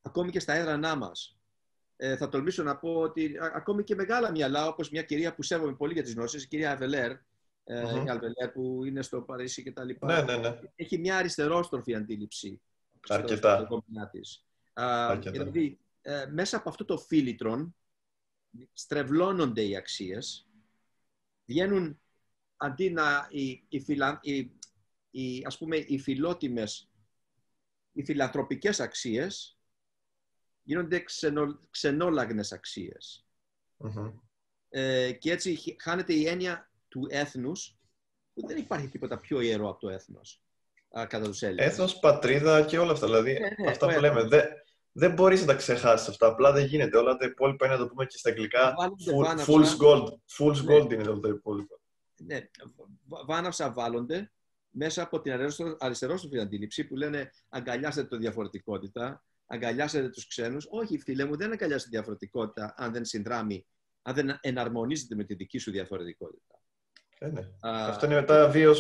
ακόμη 0.02 0.32
και 0.32 0.40
στα 0.40 0.54
έδρανά 0.54 0.96
μα. 0.96 1.12
Ε, 1.96 2.18
θα 2.18 2.30
τολμήσω 2.30 2.64
να 2.64 2.78
πω 2.78 3.00
ότι 3.00 3.38
ακόμη 3.54 3.84
και 3.84 3.96
μεγάλα 3.96 4.32
μυαλά, 4.32 4.68
όπως 4.68 4.90
μια 4.90 5.04
κυρία 5.04 5.36
που 5.36 5.44
σέβομαι 5.44 5.76
πολύ 5.76 5.94
για 5.94 6.04
τις 6.04 6.14
γνώσεις, 6.14 6.44
η 6.44 6.48
κυρία 6.48 6.72
Αβελέρ, 6.72 7.12
ε, 7.70 8.04
η 8.04 8.10
Αβελέρ 8.10 8.52
που 8.52 8.86
είναι 8.86 9.02
στο 9.02 9.22
Παρίσι 9.22 9.64
και 9.64 9.72
τα 9.72 9.84
λοιπά, 9.84 10.08
ναι, 10.08 10.34
ναι, 10.34 10.50
ναι. 10.50 10.60
έχει 10.76 10.98
μια 10.98 11.18
αριστερόστροφη 11.18 11.96
αντίληψη. 11.96 12.62
Αρκετά. 13.08 13.66
Στο 13.66 13.84
της. 14.12 14.46
Αρκετά. 14.74 15.32
Δηλαδή, 15.32 15.80
ε, 16.02 16.26
μέσα 16.32 16.58
από 16.58 16.70
αυτό 16.70 16.86
το 16.86 16.98
φίλιτρον 16.98 17.76
στρεβλώνονται 18.74 19.64
οι 19.64 19.76
αξίες, 19.76 20.48
βγαίνουν 21.46 22.00
αντί 22.58 22.90
να 22.90 23.28
οι, 23.32 23.66
οι, 23.68 23.80
φιλα, 23.80 24.20
οι, 24.22 24.52
οι, 25.12 25.44
ας 25.46 25.58
πούμε, 25.58 25.78
οι 25.78 26.00
φιλότιμες, 26.00 26.90
οι 27.92 28.04
φιλανθρωπικές 28.04 28.80
αξίες 28.80 29.58
γίνονται 30.64 31.00
ξενο, 31.00 31.60
ξενόλαγνες 31.70 32.52
Ε, 34.70 35.12
και 35.12 35.32
έτσι 35.32 35.76
χάνεται 35.80 36.14
η 36.14 36.28
έννοια 36.28 36.67
του 36.88 37.08
έθνους, 37.10 37.78
που 38.34 38.48
δεν 38.48 38.58
υπάρχει 38.58 38.88
τίποτα 38.88 39.20
πιο 39.20 39.42
ιερό 39.42 39.70
από 39.70 39.80
το 39.80 39.90
έθνος, 39.90 40.42
α, 41.00 41.06
κατά 41.06 41.26
τους 41.26 41.42
Έλληνες. 41.42 41.66
Έθνος, 41.66 42.00
πατρίδα 42.00 42.62
και 42.62 42.80
όλα 42.80 42.92
αυτά. 42.92 43.06
Δηλαδή, 43.06 43.32
ναι, 43.32 43.64
ναι, 43.64 43.70
αυτά 43.70 43.94
που 43.94 44.00
λέμε. 44.00 44.24
Δεν, 44.24 44.44
δεν 44.92 45.14
μπορείς 45.14 45.42
να 45.42 45.48
τα 45.48 45.56
ξεχάσεις 45.56 46.08
αυτά. 46.08 46.28
Απλά 46.28 46.52
δεν 46.52 46.66
γίνεται. 46.66 46.98
Όλα 46.98 47.16
τα 47.16 47.26
υπόλοιπα 47.26 47.66
είναι 47.66 47.76
να 47.76 47.82
το 47.82 47.88
πούμε 47.88 48.06
και 48.06 48.18
στα 48.18 48.30
αγγλικά. 48.30 48.74
Full, 49.12 49.46
fool's 49.46 49.78
gold. 49.86 50.08
Fool's 50.38 50.64
ναι. 50.64 50.76
gold 50.76 50.94
είναι 50.94 51.10
όλα 51.10 51.20
τα 51.20 51.30
υπόλοιπα. 51.30 51.80
Ναι, 52.18 52.50
βάναυσα 53.26 53.72
βάλλονται 53.72 54.32
μέσα 54.70 55.02
από 55.02 55.22
την 55.22 55.34
αριστερόστροφη 55.78 56.40
αντίληψη 56.40 56.84
που 56.84 56.96
λένε 56.96 57.32
αγκαλιάστε 57.50 58.04
το 58.04 58.18
διαφορετικότητα, 58.18 59.24
αγκαλιάσετε 59.46 60.10
τους 60.10 60.28
ξένους. 60.28 60.68
Όχι, 60.70 61.00
φίλε 61.00 61.26
μου, 61.26 61.38
δεν 61.38 61.52
αγκαλιάσετε 61.52 61.90
διαφορετικότητα 61.90 62.74
αν 62.78 62.92
δεν 62.92 63.06
συνδράμει, 63.06 63.66
αν 64.02 64.16
δεν 64.16 64.38
εναρμονίζεται 64.42 65.16
με 65.16 65.24
τη 65.24 65.36
δική 65.36 65.58
σου 65.58 65.72
διαφορετικότητα. 65.72 66.62
Ε, 67.20 67.28
ναι. 67.28 67.42
Αυτό 67.62 68.06
είναι 68.06 68.16
μετά 68.16 68.50
βίο, 68.50 68.74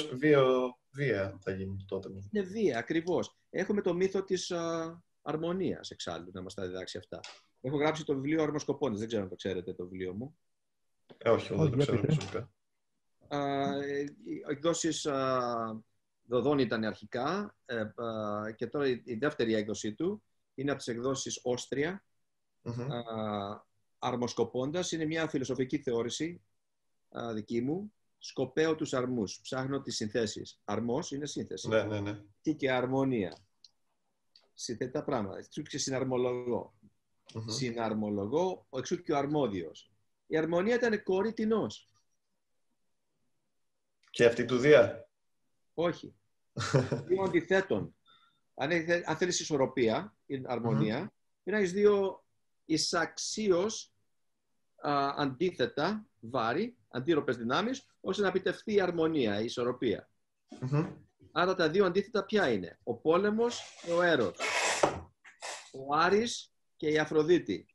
βία 0.91 1.37
θα 1.41 1.51
γίνει 1.51 1.85
τότε. 1.87 2.09
Είναι 2.31 2.45
βία, 2.45 2.77
ακριβώς. 2.77 3.37
Έχουμε 3.49 3.81
το 3.81 3.93
μύθο 3.93 4.23
της 4.23 4.51
α, 4.51 5.01
αρμονίας 5.21 5.89
εξάλλου 5.89 6.29
να 6.33 6.41
μας 6.41 6.53
τα 6.53 6.65
διδάξει 6.65 6.97
αυτά. 6.97 7.19
Έχω 7.61 7.77
γράψει 7.77 8.03
το 8.05 8.13
βιβλίο 8.13 8.43
Αρμοσκοπώνε. 8.43 8.97
Δεν 8.97 9.07
ξέρω 9.07 9.23
αν 9.23 9.29
το 9.29 9.35
ξέρετε 9.35 9.73
το 9.73 9.87
βιβλίο 9.87 10.13
μου. 10.13 10.37
Ε, 11.17 11.29
όχι, 11.29 11.55
δεν 11.55 11.71
το 11.71 11.77
ξέρω 11.77 11.99
προσωπικά. 11.99 12.51
Οι 14.25 14.43
εκδόσεις 14.49 15.07
Δοδόν 16.29 16.59
ήταν 16.59 16.83
αρχικά 16.83 17.55
ε, 17.65 17.83
και 18.55 18.67
τώρα 18.67 18.87
η 18.87 19.15
δεύτερη 19.19 19.53
έκδοσή 19.53 19.93
του 19.93 20.23
είναι 20.53 20.69
από 20.69 20.79
τις 20.79 20.87
εκδόσεις 20.87 21.39
Όστρια. 21.43 22.03
Αρμοσκοπώντας 23.99 24.91
είναι 24.91 25.05
μια 25.05 25.27
φιλοσοφική 25.27 25.77
θεώρηση 25.77 26.41
δική 27.33 27.61
μου. 27.61 27.93
Σκοπέω 28.17 28.75
τους 28.75 28.93
αρμούς. 28.93 29.39
Ψάχνω 29.41 29.81
τις 29.81 29.95
συνθέσεις. 29.95 30.61
Αρμός 30.63 31.11
είναι 31.11 31.25
σύνθεση. 31.25 31.67
Ναι, 31.67 31.83
ναι, 31.83 31.99
ναι. 31.99 32.21
Τι 32.41 32.55
και 32.55 32.71
αρμονία. 32.71 33.37
Συνθέτει 34.53 34.91
τα 34.91 35.03
πράγματα. 35.03 35.37
Εξού 35.37 35.61
και 35.61 35.77
συναρμολογώ. 35.77 36.77
Mm-hmm. 37.33 37.43
Συναρμολογώ, 37.47 38.67
εξού 38.69 39.01
και 39.01 39.11
ο 39.11 39.17
αρμόδιος. 39.17 39.91
Η 40.27 40.37
αρμονία 40.37 40.75
ήταν 40.75 41.03
κόρη 41.03 41.33
τεινός. 41.33 41.91
Και 44.09 44.25
αυτή 44.25 44.45
του 44.45 44.57
Δία; 44.57 45.09
Όχι. 45.73 46.15
δύο 47.07 47.23
αντιθέτων. 47.23 47.95
Αν, 48.53 48.71
αν 49.05 49.17
θέλεις 49.17 49.39
ισορροπία, 49.39 50.17
η 50.25 50.41
αρμονία, 50.45 51.05
mm-hmm. 51.05 51.41
είναι 51.43 51.59
δύο 51.59 52.23
εισαξίως 54.83 55.15
αντίθετα 55.17 56.07
βάρη, 56.19 56.77
αντίρροπες 56.89 57.37
δυνάμεις, 57.37 57.85
ώστε 57.99 58.21
να 58.21 58.27
επιτευχθεί 58.27 58.73
η 58.73 58.81
αρμονία, 58.81 59.41
η 59.41 59.45
ισορροπία. 59.45 60.09
Άρα 61.31 61.55
τα 61.55 61.69
δύο 61.69 61.85
αντίθετα 61.85 62.25
ποια 62.25 62.51
είναι; 62.51 62.79
Ο 62.83 62.95
πόλεμος 62.95 63.61
και 63.85 63.91
ο 63.91 64.01
έρος. 64.01 64.37
Ο 65.71 65.95
Άρης 65.95 66.53
και 66.75 66.89
η 66.89 66.97
Αφροδίτη. 66.97 67.65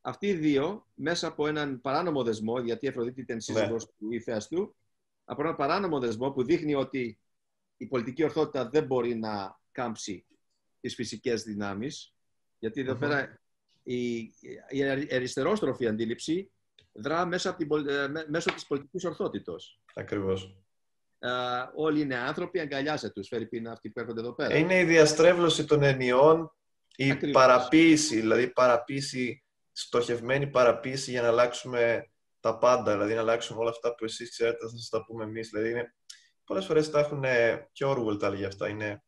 Αυτοί 0.00 0.26
οι 0.26 0.34
δύο, 0.34 0.86
μέσα 0.94 1.26
από 1.26 1.46
έναν 1.46 1.80
παράνομο 1.80 2.22
δεσμό, 2.22 2.60
γιατί 2.60 2.86
η 2.86 2.88
Αφροδίτη 2.88 3.20
ήταν 3.20 3.40
σύζυγος 3.40 3.84
ναι. 3.84 3.90
του 3.98 4.12
ηφαίας 4.12 4.48
του, 4.48 4.76
από 5.24 5.42
έναν 5.42 5.56
παράνομο 5.56 5.98
δεσμό 5.98 6.30
που 6.30 6.44
δείχνει 6.44 6.74
ότι 6.74 7.18
η 7.76 7.86
πολιτική 7.86 8.24
ορθότητα 8.24 8.68
δεν 8.68 8.84
μπορεί 8.84 9.14
να 9.14 9.60
κάμψει 9.72 10.26
τις 10.80 10.94
φυσικές 10.94 11.42
δυνάμεις, 11.42 12.14
γιατί 12.58 12.96
πέρα 12.96 13.40
η, 13.92 14.32
η 14.68 14.84
αριστερόστροφη 15.14 15.86
αντίληψη 15.86 16.50
δρά 16.92 17.26
μέσα 17.26 17.50
από 17.50 17.58
την, 17.58 17.88
ε, 17.88 18.08
μέσω 18.28 18.54
της 18.54 18.66
πολιτικής 18.66 19.04
ορθότητος. 19.04 19.80
Ακριβώς. 19.94 20.56
Ε, 21.18 21.28
όλοι 21.74 22.00
είναι 22.00 22.16
άνθρωποι, 22.16 22.60
αγκαλιάσε 22.60 23.10
τους, 23.10 23.28
φέρει 23.28 23.46
πίνα 23.46 23.72
αυτοί 23.72 23.90
που 23.90 24.00
έρχονται 24.00 24.20
εδώ 24.20 24.34
πέρα. 24.34 24.56
Είναι 24.56 24.78
η 24.78 24.84
διαστρέβλωση 24.84 25.64
των 25.64 25.82
ενιών, 25.82 26.54
η 26.96 27.10
Ακριβώς. 27.10 27.42
παραποίηση, 27.42 28.20
δηλαδή 28.20 28.50
παραποίηση, 28.52 29.44
στοχευμένη 29.72 30.46
παραποίηση 30.46 31.10
για 31.10 31.22
να 31.22 31.28
αλλάξουμε 31.28 32.10
τα 32.40 32.58
πάντα, 32.58 32.92
δηλαδή 32.92 33.14
να 33.14 33.20
αλλάξουμε 33.20 33.60
όλα 33.60 33.70
αυτά 33.70 33.94
που 33.94 34.04
εσείς 34.04 34.30
ξέρετε, 34.30 34.58
θα 34.60 34.68
σας 34.68 34.88
τα 34.88 35.04
πούμε 35.04 35.24
εμείς. 35.24 35.48
Δηλαδή 35.48 35.70
είναι, 35.70 35.94
πολλές 36.44 36.64
φορές 36.64 36.90
τα 36.90 36.98
έχουν, 36.98 37.24
και 37.72 37.84
ο 37.84 37.92
Orwell 37.92 38.18
τα 38.18 38.26
έλεγε 38.26 38.46
αυτά, 38.46 38.68
είναι 38.68 39.02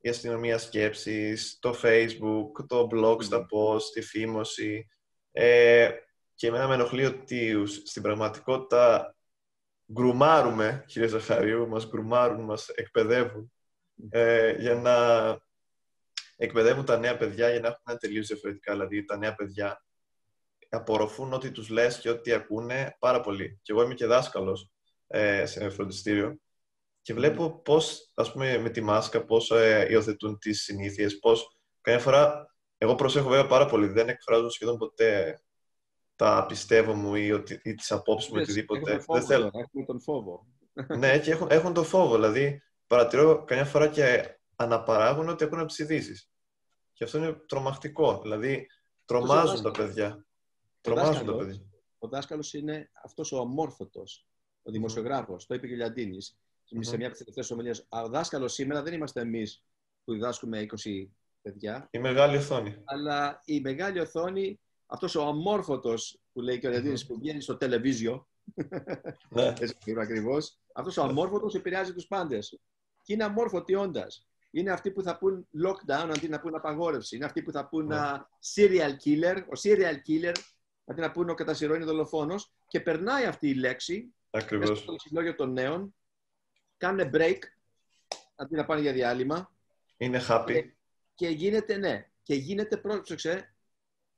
η 0.00 0.08
αστυνομία 0.08 0.58
σκέψης, 0.58 1.58
το 1.60 1.74
facebook, 1.82 2.66
το 2.66 2.88
blog 2.92 3.22
στα 3.22 3.46
post, 3.50 3.82
τη 3.92 4.00
φήμωση. 4.00 4.88
Ε, 5.32 5.90
και 6.34 6.46
εμένα 6.46 6.68
με 6.68 6.74
ενοχλεί 6.74 7.04
ότι 7.04 7.66
στην 7.66 8.02
πραγματικότητα 8.02 9.14
γκρουμάρουμε, 9.92 10.84
κύριε 10.86 11.08
Ζαχαρίου, 11.08 11.68
μας 11.68 11.88
γκρουμάρουν, 11.88 12.44
μας 12.44 12.68
εκπαιδεύουν 12.68 13.52
ε, 14.10 14.52
για 14.52 14.74
να 14.74 14.94
εκπαιδεύουν 16.36 16.84
τα 16.84 16.98
νέα 16.98 17.16
παιδιά 17.16 17.50
για 17.50 17.60
να 17.60 17.68
έχουν 17.68 17.82
ένα 17.86 17.96
τελείως 17.96 18.26
διαφορετικά. 18.26 18.72
Δηλαδή 18.72 19.04
τα 19.04 19.16
νέα 19.16 19.34
παιδιά 19.34 19.84
απορροφούν 20.68 21.32
ό,τι 21.32 21.50
τους 21.50 21.68
λες 21.68 21.98
και 21.98 22.10
ό,τι 22.10 22.32
ακούνε 22.32 22.96
πάρα 22.98 23.20
πολύ. 23.20 23.58
Και 23.62 23.72
εγώ 23.72 23.82
είμαι 23.82 23.94
και 23.94 24.06
δάσκαλος 24.06 24.70
ε, 25.06 25.46
σε 25.46 25.68
φροντιστήριο 25.70 26.40
και 27.02 27.14
βλέπω 27.14 27.60
πώς, 27.60 28.10
ας 28.14 28.32
πούμε, 28.32 28.58
με 28.58 28.70
τη 28.70 28.80
μάσκα, 28.80 29.24
πώς 29.24 29.50
ε, 29.50 29.86
υιοθετούν 29.90 30.38
τις 30.38 30.62
συνήθειες, 30.62 31.18
πώς. 31.18 31.58
Καμιά 31.80 32.00
φορά, 32.00 32.54
εγώ 32.78 32.94
προσέχω 32.94 33.28
βέβαια 33.28 33.46
πάρα 33.46 33.66
πολύ, 33.66 33.86
δεν 33.86 34.08
εκφράζω 34.08 34.48
σχεδόν 34.48 34.78
ποτέ 34.78 35.40
τα 36.16 36.46
πιστεύω 36.48 36.94
μου 36.94 37.14
ή, 37.14 37.32
ότι, 37.32 37.60
ή 37.62 37.74
τις 37.74 37.92
απόψεις 37.92 38.30
μου 38.30 38.40
οτιδήποτε. 38.40 38.92
Έχουν 38.92 39.14
δεν 39.14 39.24
θέλω. 39.24 39.50
Έχουν 39.52 39.86
τον 39.86 40.00
φόβο. 40.00 40.46
ναι, 40.98 41.18
και 41.18 41.30
έχουν, 41.30 41.48
έχουν 41.50 41.74
τον 41.74 41.84
φόβο. 41.84 42.14
Δηλαδή, 42.14 42.62
παρατηρώ 42.86 43.44
καμιά 43.44 43.64
φορά 43.64 43.88
και 43.88 44.38
αναπαράγουν 44.56 45.28
ότι 45.28 45.44
έχουν 45.44 45.66
ειδήσει. 45.76 46.28
Και 46.92 47.04
αυτό 47.04 47.18
είναι 47.18 47.32
τρομακτικό. 47.32 48.20
Δηλαδή, 48.22 48.66
τρομάζουν 49.04 49.62
τα 49.62 49.70
παιδιά. 49.70 50.26
Τρομάζουν 50.80 51.26
τα 51.26 51.36
παιδιά. 51.36 51.62
Ο 51.98 52.08
δάσκαλος 52.08 52.54
είναι 52.54 52.90
αυτός 53.04 53.32
ο 53.32 53.40
αμόρφωτος, 53.40 54.26
ο 54.62 54.70
δημοσιογράφος. 54.70 55.46
Το 55.46 55.54
είπε 55.54 55.66
και 55.66 55.72
ο 55.72 55.76
Λιαντίνης 55.76 56.38
mm-hmm. 56.76 56.78
σε 56.80 56.96
μια 56.96 57.06
από 57.06 57.16
τι 57.16 57.24
τελευταίε 57.24 57.54
ομιλίε. 57.54 57.72
Ο 57.88 58.08
δάσκαλος 58.08 58.52
σήμερα 58.52 58.82
δεν 58.82 58.92
είμαστε 58.92 59.20
εμείς 59.20 59.64
που 60.04 60.12
διδάσκουμε 60.12 60.66
20 60.84 61.06
παιδιά. 61.42 61.88
Η 61.90 61.98
μεγάλη 61.98 62.36
οθόνη. 62.36 62.76
Αλλά 62.84 63.42
η 63.44 63.60
μεγάλη 63.60 64.00
οθόνη, 64.00 64.60
αυτός 64.86 65.14
ο 65.14 65.22
αμόρφωτος 65.26 66.20
που 66.32 66.40
λέει 66.40 66.58
και 66.58 66.66
ο 66.66 66.70
Λεντίνη 66.70 66.94
mm-hmm. 67.00 67.06
που 67.06 67.18
βγαίνει 67.18 67.40
στο 67.40 67.56
τελεβίζιο. 67.56 68.28
ναι. 69.28 69.52
ακριβώς. 70.02 70.58
Αυτός 70.72 70.96
ο 70.96 71.02
αμόρφωτος 71.02 71.54
επηρεάζει 71.54 71.92
τους 71.92 72.06
πάντες. 72.06 72.60
Και 73.02 73.12
είναι 73.12 73.24
αμόρφωτοι 73.24 73.74
όντα. 73.74 74.06
Είναι 74.50 74.70
αυτοί 74.70 74.90
που 74.90 75.02
θα 75.02 75.18
πούν 75.18 75.46
lockdown 75.64 76.10
αντί 76.16 76.28
να 76.28 76.40
πούν 76.40 76.54
απαγόρευση. 76.54 77.16
Είναι 77.16 77.24
αυτοί 77.24 77.42
που 77.42 77.52
θα 77.52 77.68
πούν 77.68 77.88
yeah. 77.92 78.16
Ναι. 78.16 78.20
serial 78.54 78.92
killer. 79.04 79.36
Ο 79.36 79.60
serial 79.62 79.94
killer 80.08 80.34
αντί 80.84 81.00
να 81.00 81.10
πούν 81.10 81.28
ο 81.28 81.34
κατασυρώην 81.34 81.84
δολοφόνος. 81.84 82.52
Και 82.68 82.80
περνάει 82.80 83.24
αυτή 83.24 83.48
η 83.48 83.54
λέξη 83.54 84.14
Ακριβώς. 84.30 84.68
μέσα 84.68 84.82
στο 84.82 84.92
λεξιλόγιο 84.92 85.34
των 85.34 85.52
νέων 85.52 85.94
κάνουν 86.80 87.10
break 87.14 87.38
αντί 88.36 88.56
να 88.56 88.64
πάνε 88.64 88.80
για 88.80 88.92
διάλειμμα. 88.92 89.52
Είναι 89.96 90.20
happy. 90.28 90.46
Και, 90.46 90.72
και 91.14 91.28
γίνεται, 91.28 91.76
ναι, 91.76 92.10
και 92.22 92.34
γίνεται, 92.34 92.76
πρόσεξε, 92.76 93.54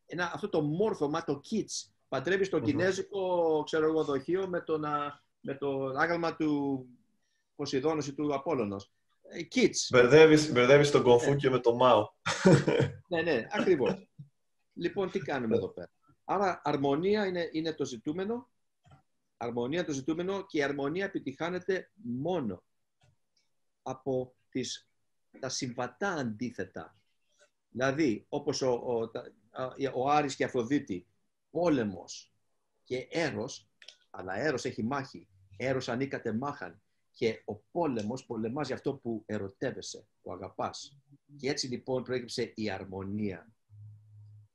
ένα, 0.06 0.30
αυτό 0.34 0.48
το 0.48 0.60
μόρφωμα, 0.60 1.24
το 1.24 1.40
kits, 1.50 1.90
παντρεύεις 2.08 2.48
το 2.48 2.56
mm-hmm. 2.56 2.64
κινέζικο, 2.64 3.62
ξέρω 3.64 3.86
εγώ, 3.86 4.04
δοχείο 4.04 4.48
με 4.48 4.60
το, 4.60 4.78
να, 4.78 5.22
με 5.40 5.54
το 5.54 5.84
άγαλμα 5.84 6.36
του 6.36 6.86
Ποσειδώνος 7.54 8.06
ή 8.06 8.14
του 8.14 8.34
Απόλλωνος. 8.34 8.92
Ε, 9.22 9.40
kits. 9.54 9.88
Μπερδεύεις, 9.90 10.52
μπερδεύεις 10.52 10.90
τον 10.90 11.02
Κομφού 11.02 11.36
και 11.36 11.50
με 11.50 11.58
το 11.58 11.74
Μάο. 11.74 12.08
ναι, 13.08 13.22
ναι, 13.22 13.46
ακριβώς. 13.50 14.08
λοιπόν, 14.74 15.10
τι 15.10 15.18
κάνουμε 15.18 15.56
εδώ 15.56 15.68
πέρα. 15.68 15.90
Άρα, 16.24 16.60
αρμονία 16.64 17.26
είναι, 17.26 17.48
είναι 17.52 17.72
το 17.72 17.84
ζητούμενο 17.84 18.50
αρμονία 19.42 19.84
το 19.84 19.92
ζητούμενο 19.92 20.46
και 20.46 20.58
η 20.58 20.62
αρμονία 20.62 21.04
επιτυχάνεται 21.04 21.90
μόνο 21.94 22.62
από 23.82 24.34
τις, 24.48 24.88
τα 25.40 25.48
συμβατά 25.48 26.12
αντίθετα. 26.12 26.96
Δηλαδή, 27.68 28.26
όπως 28.28 28.62
ο, 28.62 28.70
ο, 28.70 29.10
ο 29.94 30.10
Άρης 30.10 30.36
και 30.36 30.42
η 30.42 30.46
Αφροδίτη, 30.46 31.06
πόλεμος 31.50 32.34
και 32.84 33.08
έρος, 33.10 33.68
αλλά 34.10 34.34
έρος 34.34 34.64
έχει 34.64 34.82
μάχη, 34.82 35.28
έρος 35.56 35.88
ανήκατε 35.88 36.32
μάχαν 36.32 36.82
και 37.10 37.42
ο 37.44 37.54
πόλεμος 37.54 38.26
πολεμάζει 38.26 38.72
αυτό 38.72 38.94
που 38.94 39.22
ερωτεύεσαι, 39.26 40.06
που 40.22 40.32
αγαπάς. 40.32 40.98
Και 41.36 41.50
έτσι 41.50 41.66
λοιπόν 41.66 42.02
προέκυψε 42.02 42.52
η 42.54 42.70
αρμονία. 42.70 43.52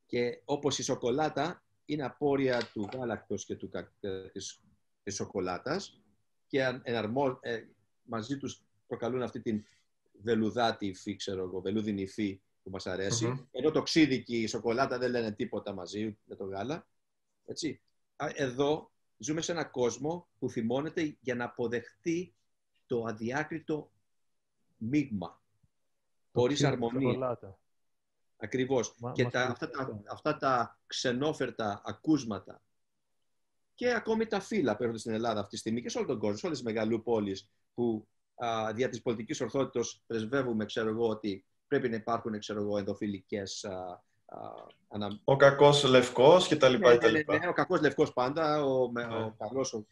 Και 0.06 0.42
όπως 0.46 0.80
η 0.80 0.84
σοκολάτα 0.84 1.64
είναι 1.86 2.04
απόρρια 2.04 2.70
του 2.74 2.88
γάλακτος 2.94 3.46
και 3.46 3.56
του, 3.56 3.70
της 4.32 4.62
της 5.08 5.16
σοκολάτας 5.16 6.02
και 6.48 6.80
εναρμό, 6.84 7.38
ε, 7.42 7.64
μαζί 8.04 8.38
τους 8.38 8.62
προκαλούν 8.88 9.22
αυτή 9.22 9.42
την 9.42 9.66
βελουδάτη 10.22 10.86
υφή, 10.86 11.16
ξέρω 11.16 11.44
εγώ, 11.44 11.62
βελούδινη 11.62 12.02
υφή 12.02 12.42
που 12.64 12.70
μας 12.70 12.88
αρέσει. 12.88 13.34
Mm-hmm. 13.34 13.46
Ενώ 13.52 13.72
το 13.72 13.82
ξύδι 13.82 14.24
και 14.24 14.36
η 14.36 14.48
σοκολάτα 14.48 14.98
δεν 14.98 15.12
λένε 15.12 15.32
τίποτα 15.32 15.74
μαζί 15.74 16.18
με 16.26 16.36
το 16.36 16.46
γάλα. 16.46 16.88
Έτσι. 17.46 17.82
Εδώ 18.34 18.92
ζούμε 19.18 19.42
σε 19.42 19.52
έναν 19.52 19.72
κόσμο 19.72 20.28
που 20.40 20.50
θυμώνεται 20.50 21.18
για 21.20 21.36
να 21.36 21.46
αποδεχτεί 21.46 22.36
το 22.86 23.04
αδιάκριτο 23.04 23.92
μείγμα. 24.78 25.42
Χωρίς 26.32 26.64
αρμονία. 26.64 27.40
Ακριβώς. 28.38 28.96
και 29.14 29.26
τα, 29.26 29.44
αυτά, 29.44 29.70
τα, 29.70 30.02
αυτά 30.10 30.38
τα 30.38 30.80
ξενόφερτα 30.88 31.82
ακούσματα 31.86 32.62
και 33.78 33.94
ακόμη 33.94 34.26
τα 34.26 34.40
φύλλα 34.40 34.76
που 34.76 34.82
έρχονται 34.82 35.00
στην 35.00 35.14
Ελλάδα 35.14 35.40
αυτή 35.40 35.52
τη 35.52 35.58
στιγμή 35.58 35.82
και 35.82 35.90
σε 35.90 35.98
όλο 35.98 36.08
τον 36.08 36.20
κόσμο, 36.20 36.36
σε 36.38 36.46
όλες 36.46 36.58
τις 36.58 36.68
μεγαλούπολεις 36.68 37.50
που 37.74 38.08
α, 38.36 38.74
δια 38.74 38.90
της 38.90 39.02
πολιτικής 39.02 39.42
ορθότητας 39.42 40.04
πρεσβεύουμε, 40.08 40.66
ξέρω 40.66 40.90
εγώ, 40.90 41.08
ότι 41.08 41.46
πρέπει 41.68 41.90
να 41.90 41.96
υπάρχουν 41.96 42.40
ξέρω 42.40 42.62
εγώ, 42.62 42.78
ενδοφιλικές, 42.78 43.66
ανα... 44.88 45.20
Ο 45.24 45.36
κακός 45.36 45.84
λευκός 45.84 46.48
και 46.48 46.56
τα 46.56 46.70
λοιπά. 46.70 46.90
Ναι, 46.90 47.10
ναι, 47.10 47.24
ναι, 47.28 47.38
ναι, 47.38 47.48
ο 47.48 47.54
κακός 47.54 47.82
λευκός 47.82 48.14
πάντα, 48.14 48.64
ο, 48.64 48.92
ναι. 48.92 49.04
ο 49.04 49.36
καλός 49.38 49.74
ο, 49.74 49.86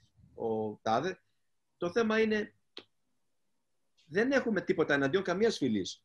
ο 0.48 0.80
τάδε. 0.82 1.20
Το 1.78 1.92
θέμα 1.92 2.20
είναι 2.20 2.54
δεν 4.06 4.32
έχουμε 4.32 4.62
τίποτα 4.62 4.94
εναντίον 4.94 5.24
καμίας 5.24 5.58
φυλής. 5.58 6.04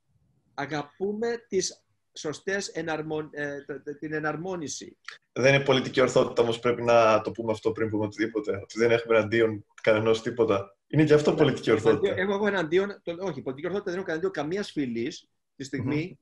Αγαπούμε 0.55 1.45
τις 1.49 1.85
σωστές 2.13 2.69
εναρμον, 2.69 3.31
ε, 3.33 3.57
την 3.99 4.13
εναρμόνιση. 4.13 4.97
Δεν 5.33 5.55
είναι 5.55 5.65
πολιτική 5.65 6.01
ορθότητα 6.01 6.43
όμως 6.43 6.59
πρέπει 6.59 6.83
να 6.83 7.21
το 7.21 7.31
πούμε 7.31 7.53
αυτό 7.53 7.73
πριν 7.73 7.91
πούμε 7.91 8.05
οτιδήποτε. 8.05 8.57
Ότι 8.63 8.79
δεν 8.79 8.91
έχουμε 8.91 9.17
εναντίον 9.17 9.65
κανενός 9.83 10.23
τίποτα. 10.23 10.77
Είναι 10.87 11.05
και 11.05 11.15
αυτό 11.15 11.35
πολιτική 11.35 11.71
ορθότητα. 11.71 12.15
Έχω 12.17 12.33
εγώ 12.33 12.47
εναντίον, 12.47 13.01
το, 13.03 13.17
όχι, 13.21 13.43
πολιτική 13.43 13.67
ορθότητα 13.67 13.91
δεν 13.91 14.01
έχω 14.01 14.11
εναντίον 14.11 14.33
καμίας 14.33 14.71
φυλής 14.71 15.29
τη 15.57 15.65
στιγμη 15.65 16.19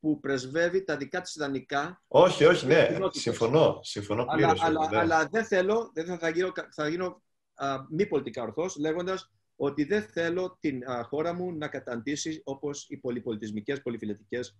που 0.00 0.20
πρεσβεύει 0.20 0.84
τα 0.84 0.96
δικά 0.96 1.20
της 1.20 1.34
ιδανικά. 1.34 2.02
Όχι, 2.08 2.44
όχι, 2.44 2.66
ναι. 2.66 2.88
Συμφωνώ. 3.10 3.80
Συμφωνώ 3.82 4.24
πλήρως, 4.24 4.62
αλλά, 4.62 4.86
αλλά, 4.88 5.00
αλλά, 5.00 5.28
δεν 5.30 5.44
θέλω, 5.44 5.90
δεν 5.94 6.18
θα 6.18 6.28
γίνω, 6.28 6.52
θα 6.70 6.88
γίνω 6.88 7.22
α, 7.54 7.76
μη 7.90 8.06
πολιτικά 8.06 8.42
ορθός, 8.42 8.76
λέγοντας 8.76 9.30
ότι 9.56 9.84
δεν 9.84 10.02
θέλω 10.02 10.56
την 10.60 10.90
α, 10.90 11.02
χώρα 11.02 11.32
μου 11.32 11.52
να 11.52 11.68
καταντήσει 11.68 12.40
όπως 12.44 12.86
οι 12.88 12.96
πολυπολιτισμικές, 12.96 13.82
πολυφιλετικές 13.82 14.56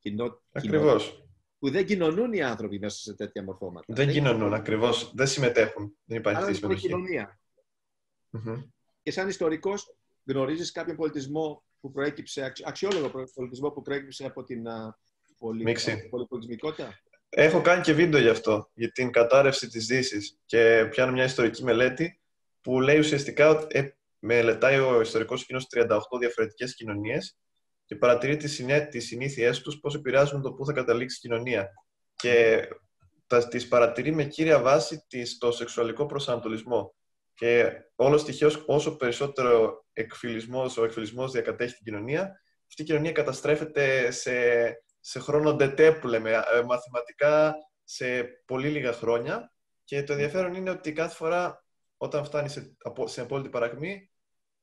κοινότητε. 0.00 0.42
Ακριβώς. 0.52 1.24
Που 1.58 1.70
δεν 1.70 1.86
κοινωνούν 1.86 2.32
οι 2.32 2.42
άνθρωποι 2.42 2.78
μέσα 2.78 2.98
σε 2.98 3.14
τέτοια 3.14 3.42
μορφώματα. 3.42 3.94
Δεν, 3.94 4.04
δεν 4.04 4.14
κοινωνούν, 4.14 4.54
ακριβώς. 4.54 5.12
Δεν 5.14 5.26
συμμετέχουν. 5.26 5.96
Δεν 6.04 6.18
υπάρχει 6.18 6.40
αυτή 6.40 6.52
η 6.52 6.54
συμμετοχή. 6.54 6.86
κοινωνία. 6.86 7.40
Mm-hmm. 8.32 8.64
Και 9.02 9.10
σαν 9.10 9.28
ιστορικός, 9.28 9.96
γνωρίζεις 10.24 10.72
κάποιον 10.72 10.96
πολιτισμό 10.96 11.64
που 11.80 11.90
προέκυψε, 11.90 12.52
αξιόλογο 12.64 13.10
πολιτισμό 13.34 13.70
που 13.70 13.82
προέκυψε 13.82 14.24
από 14.26 14.44
την 14.44 14.62
πολυ... 15.38 15.76
πολυπολιτισμικότητα; 16.10 17.00
Έχω 17.28 17.60
κάνει 17.60 17.82
και 17.82 17.92
βίντεο 17.92 18.20
γι' 18.20 18.28
αυτό, 18.28 18.70
για 18.74 18.90
την 18.90 19.10
κατάρρευση 19.10 19.68
της 19.68 19.86
δύσης 19.86 20.38
και 20.44 20.86
πιάνω 20.90 21.12
μια 21.12 21.24
ιστορική 21.24 21.64
μελέτη 21.64 22.20
που 22.60 22.80
λέει 22.80 22.98
ουσιαστικά 22.98 23.48
ότι 23.48 23.78
ε, 23.78 23.90
μελετάει 24.18 24.78
ο 24.78 25.00
ιστορικός 25.00 25.42
εκείνος 25.42 25.66
38 25.74 25.98
διαφορετικές 26.20 26.74
κοινωνίες 26.74 27.36
και 27.90 27.96
παρατηρεί 27.96 28.36
τις, 28.36 28.54
συνέ, 28.54 28.80
τις 28.80 29.06
συνήθειές 29.06 29.60
τους 29.60 29.80
πώς 29.80 29.94
επηρεάζουν 29.94 30.42
το 30.42 30.52
πού 30.52 30.66
θα 30.66 30.72
καταλήξει 30.72 31.16
η 31.16 31.20
κοινωνία. 31.20 31.70
Και 32.14 32.68
τα, 33.26 33.48
τις 33.48 33.68
παρατηρεί 33.68 34.12
με 34.12 34.24
κύρια 34.24 34.60
βάση 34.60 35.04
της, 35.08 35.38
το 35.38 35.52
σεξουαλικό 35.52 36.06
προσανατολισμό. 36.06 36.94
Και 37.34 37.72
όλος 37.94 38.24
τυχαίως, 38.24 38.64
όσο 38.66 38.96
περισσότερο 38.96 39.84
εκφυλισμός, 39.92 40.76
ο 40.76 40.84
εκφυλισμός 40.84 41.32
διακατέχει 41.32 41.74
την 41.74 41.84
κοινωνία, 41.84 42.40
αυτή 42.66 42.82
η 42.82 42.84
κοινωνία 42.84 43.12
καταστρέφεται 43.12 44.10
σε, 44.10 44.32
σε 45.00 45.18
χρόνο 45.18 45.54
ντετέ 45.54 45.92
που 45.92 46.06
λέμε, 46.06 46.30
ε, 46.30 46.62
μαθηματικά 46.62 47.54
σε 47.84 48.22
πολύ 48.44 48.68
λίγα 48.68 48.92
χρόνια. 48.92 49.52
Και 49.84 50.02
το 50.02 50.12
ενδιαφέρον 50.12 50.54
είναι 50.54 50.70
ότι 50.70 50.92
κάθε 50.92 51.14
φορά 51.14 51.64
όταν 51.96 52.24
φτάνει 52.24 52.48
σε, 52.48 52.76
σε 53.04 53.20
απόλυτη 53.20 53.48
παρακμή, 53.48 54.10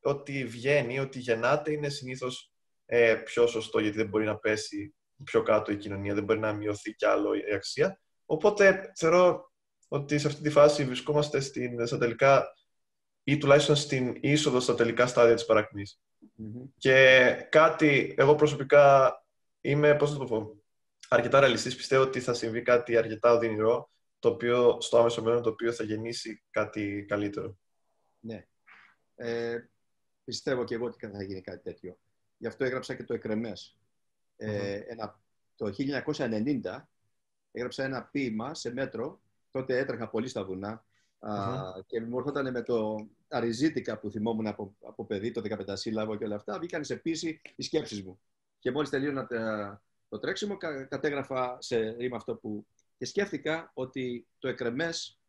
ότι 0.01 0.45
βγαίνει, 0.45 0.99
ότι 0.99 1.19
γεννάται, 1.19 1.71
είναι 1.71 1.89
συνήθως 1.89 2.51
ε, 2.89 3.15
πιο 3.15 3.47
σωστό, 3.47 3.79
γιατί 3.79 3.97
δεν 3.97 4.07
μπορεί 4.07 4.25
να 4.25 4.37
πέσει 4.37 4.95
πιο 5.23 5.43
κάτω 5.43 5.71
η 5.71 5.77
κοινωνία, 5.77 6.13
δεν 6.13 6.23
μπορεί 6.23 6.39
να 6.39 6.53
μειωθεί 6.53 6.93
κι 6.93 7.05
άλλο 7.05 7.33
η 7.33 7.53
αξία. 7.53 7.99
Οπότε 8.25 8.91
θεωρώ 8.95 9.51
ότι 9.87 10.19
σε 10.19 10.27
αυτή 10.27 10.41
τη 10.41 10.49
φάση 10.49 10.85
βρισκόμαστε 10.85 11.39
στην, 11.39 11.87
στα 11.87 11.97
τελικά 11.97 12.53
ή 13.23 13.37
τουλάχιστον 13.37 13.75
στην 13.75 14.17
είσοδο 14.19 14.59
στα 14.59 14.75
τελικά 14.75 15.07
στάδια 15.07 15.35
της 15.35 15.45
παρακμης 15.45 16.01
Και 16.77 17.29
κάτι, 17.49 18.15
εγώ 18.17 18.35
προσωπικά 18.35 19.13
είμαι, 19.61 19.95
πώς 19.95 20.11
θα 20.11 20.17
το 20.17 20.25
πω, 20.25 20.63
αρκετά 21.07 21.39
ρεαλιστής, 21.39 21.75
πιστεύω 21.75 22.03
ότι 22.03 22.19
θα 22.19 22.33
συμβεί 22.33 22.61
κάτι 22.61 22.97
αρκετά 22.97 23.31
οδυνηρό, 23.31 23.89
το 24.19 24.29
οποίο, 24.29 24.77
στο 24.81 24.97
άμεσο 24.97 25.23
μέλλον, 25.23 25.41
το 25.41 25.49
οποίο 25.49 25.71
θα 25.71 25.83
γεννήσει 25.83 26.43
κάτι 26.49 27.05
καλύτερο. 27.07 27.57
Ναι. 28.19 28.45
Ε, 29.15 29.57
πιστεύω 30.23 30.63
και 30.63 30.75
εγώ 30.75 30.85
ότι 30.85 31.07
θα 31.07 31.23
γίνει 31.23 31.41
κάτι 31.41 31.61
τέτοιο. 31.63 31.97
Γι' 32.37 32.47
αυτό 32.47 32.63
έγραψα 32.63 32.93
και 32.95 33.03
το 33.03 33.13
εκρεμές. 33.13 33.77
Ε, 34.37 34.79
ένα, 34.87 35.19
το 35.55 35.73
1990 36.15 36.85
έγραψα 37.51 37.83
ένα 37.83 38.03
ποίημα 38.03 38.53
σε 38.53 38.73
μέτρο. 38.73 39.21
Τότε 39.51 39.77
έτρεχα 39.77 40.09
πολύ 40.09 40.27
στα 40.27 40.43
βουνά 40.45 40.85
και 41.85 42.01
μου 42.01 42.17
έρχονταν 42.17 42.51
με 42.51 42.61
το 42.61 43.07
αριζίτικα 43.27 43.99
που 43.99 44.11
θυμόμουν 44.11 44.47
από, 44.47 44.75
από 44.81 45.05
παιδί, 45.05 45.31
το 45.31 45.41
15 45.67 45.73
σύλλαβο 45.73 46.15
και 46.15 46.23
όλα 46.23 46.35
αυτά. 46.35 46.57
Βγήκαν 46.59 46.83
σε 46.83 46.95
πίση 46.95 47.41
οι 47.55 47.63
σκέψεις 47.63 48.03
μου. 48.03 48.19
Και 48.59 48.71
μόλις 48.71 48.89
τελείωνα 48.89 49.27
το 50.09 50.19
τρέξιμο, 50.19 50.57
κατέγραφα 50.89 51.57
σε 51.61 51.89
ρήμα 51.89 52.15
αυτό 52.15 52.35
που... 52.35 52.67
Και 52.97 53.05
σκέφτηκα 53.05 53.71
ότι 53.73 54.27
το 54.39 54.47
εκρεμές 54.47 55.19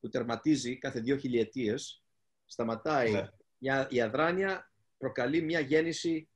που 0.00 0.08
τερματίζει 0.08 0.78
κάθε 0.78 1.00
δύο 1.00 1.16
χιλιετίες 1.16 2.02
σταματάει 2.46 3.12
ναι. 3.12 3.28
μια, 3.58 3.86
η 3.90 4.00
αδράνεια 4.00 4.70
προκαλεί 4.98 5.42
μια 5.42 5.60
γέννηση 5.60 6.28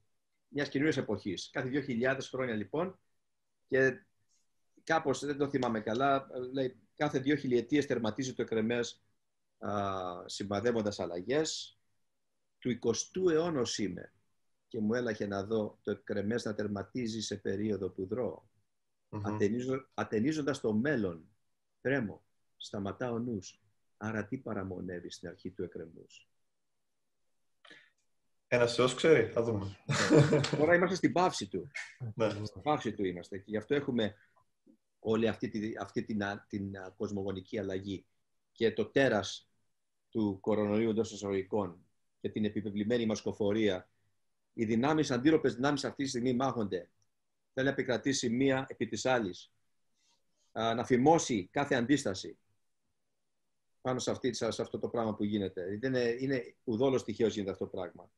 μιας 0.48 0.68
καινούριας 0.68 0.96
εποχής. 0.96 1.50
Κάθε 1.50 1.68
δύο 1.68 1.80
χιλιάδες 1.80 2.28
χρόνια 2.28 2.54
λοιπόν 2.54 2.98
και 3.68 4.04
κάπως, 4.84 5.24
δεν 5.24 5.36
το 5.36 5.48
θυμάμαι 5.48 5.80
καλά, 5.80 6.26
λέει, 6.52 6.76
κάθε 6.96 7.18
δύο 7.18 7.36
χιλιετίες 7.36 7.86
τερματίζει 7.86 8.34
το 8.34 8.42
εκρεμές 8.42 9.04
σημαδεύοντας 10.26 10.98
αλλαγές. 10.98 11.78
Του 12.58 12.78
20ου 12.82 13.30
αιώνα 13.30 13.62
είμαι 13.76 14.12
και 14.68 14.80
μου 14.80 14.94
έλαχε 14.94 15.26
να 15.26 15.44
δω 15.44 15.78
το 15.82 15.90
εκρεμές 15.90 16.44
να 16.44 16.54
τερματίζει 16.54 17.20
σε 17.20 17.36
περίοδο 17.36 17.90
που 17.90 18.06
δρώ. 18.06 18.48
Mm-hmm. 19.10 19.80
ατενίζοντας 19.94 20.60
το 20.60 20.72
μέλλον, 20.72 21.28
τρέμω, 21.80 22.22
σταματά 22.56 23.10
ο 23.10 23.18
νους. 23.18 23.62
Άρα 23.96 24.26
τι 24.26 24.38
παραμονεύει 24.38 25.10
στην 25.10 25.28
αρχή 25.28 25.50
του 25.50 25.62
εκκρεμούς. 25.62 26.29
Ένας 28.52 28.74
Θεός 28.74 28.94
ξέρει, 28.94 29.26
θα 29.26 29.42
δούμε. 29.42 29.76
Τώρα 30.56 30.74
είμαστε 30.74 30.96
στην 30.96 31.12
πάυση 31.12 31.48
του. 31.48 31.70
Ναι. 32.14 32.30
Στην 32.44 32.62
πάυση 32.62 32.92
του 32.92 33.04
είμαστε. 33.04 33.38
Και 33.38 33.50
γι' 33.50 33.56
αυτό 33.56 33.74
έχουμε 33.74 34.14
όλη 34.98 35.28
αυτή, 35.28 35.48
τη, 35.48 35.72
αυτή 35.80 36.02
την, 36.02 36.22
την, 36.48 36.72
κοσμογονική 36.96 37.58
αλλαγή 37.58 38.04
και 38.52 38.72
το 38.72 38.86
τέρας 38.86 39.50
του 40.08 40.38
κορονοϊού 40.40 40.90
εντό 40.90 41.00
εισαγωγικών 41.00 41.86
και 42.20 42.28
την 42.28 42.44
επιπευλημένη 42.44 43.06
μασκοφορία. 43.06 43.88
Οι 44.52 44.64
δυνάμεις, 44.64 45.10
αντίρροπες 45.10 45.54
δυνάμεις 45.54 45.84
αυτή 45.84 46.02
τη 46.02 46.08
στιγμή 46.08 46.32
μάχονται. 46.32 46.90
Θέλει 47.52 47.66
να 47.66 47.72
επικρατήσει 47.72 48.30
μία 48.30 48.66
επί 48.68 48.86
της 48.86 49.06
άλλης. 49.06 49.52
Να 50.52 50.84
φημώσει 50.84 51.48
κάθε 51.52 51.74
αντίσταση 51.74 52.38
πάνω 53.80 53.98
σε, 53.98 54.10
αυτή, 54.10 54.32
σε 54.32 54.46
αυτό 54.46 54.78
το 54.78 54.88
πράγμα 54.88 55.14
που 55.14 55.24
γίνεται. 55.24 55.78
Είναι, 55.82 56.16
είναι 56.18 56.54
ουδόλως 56.64 57.04
τυχαίως 57.04 57.34
γίνεται 57.34 57.50
αυτό 57.50 57.64
το 57.64 57.70
πράγμα. 57.70 58.10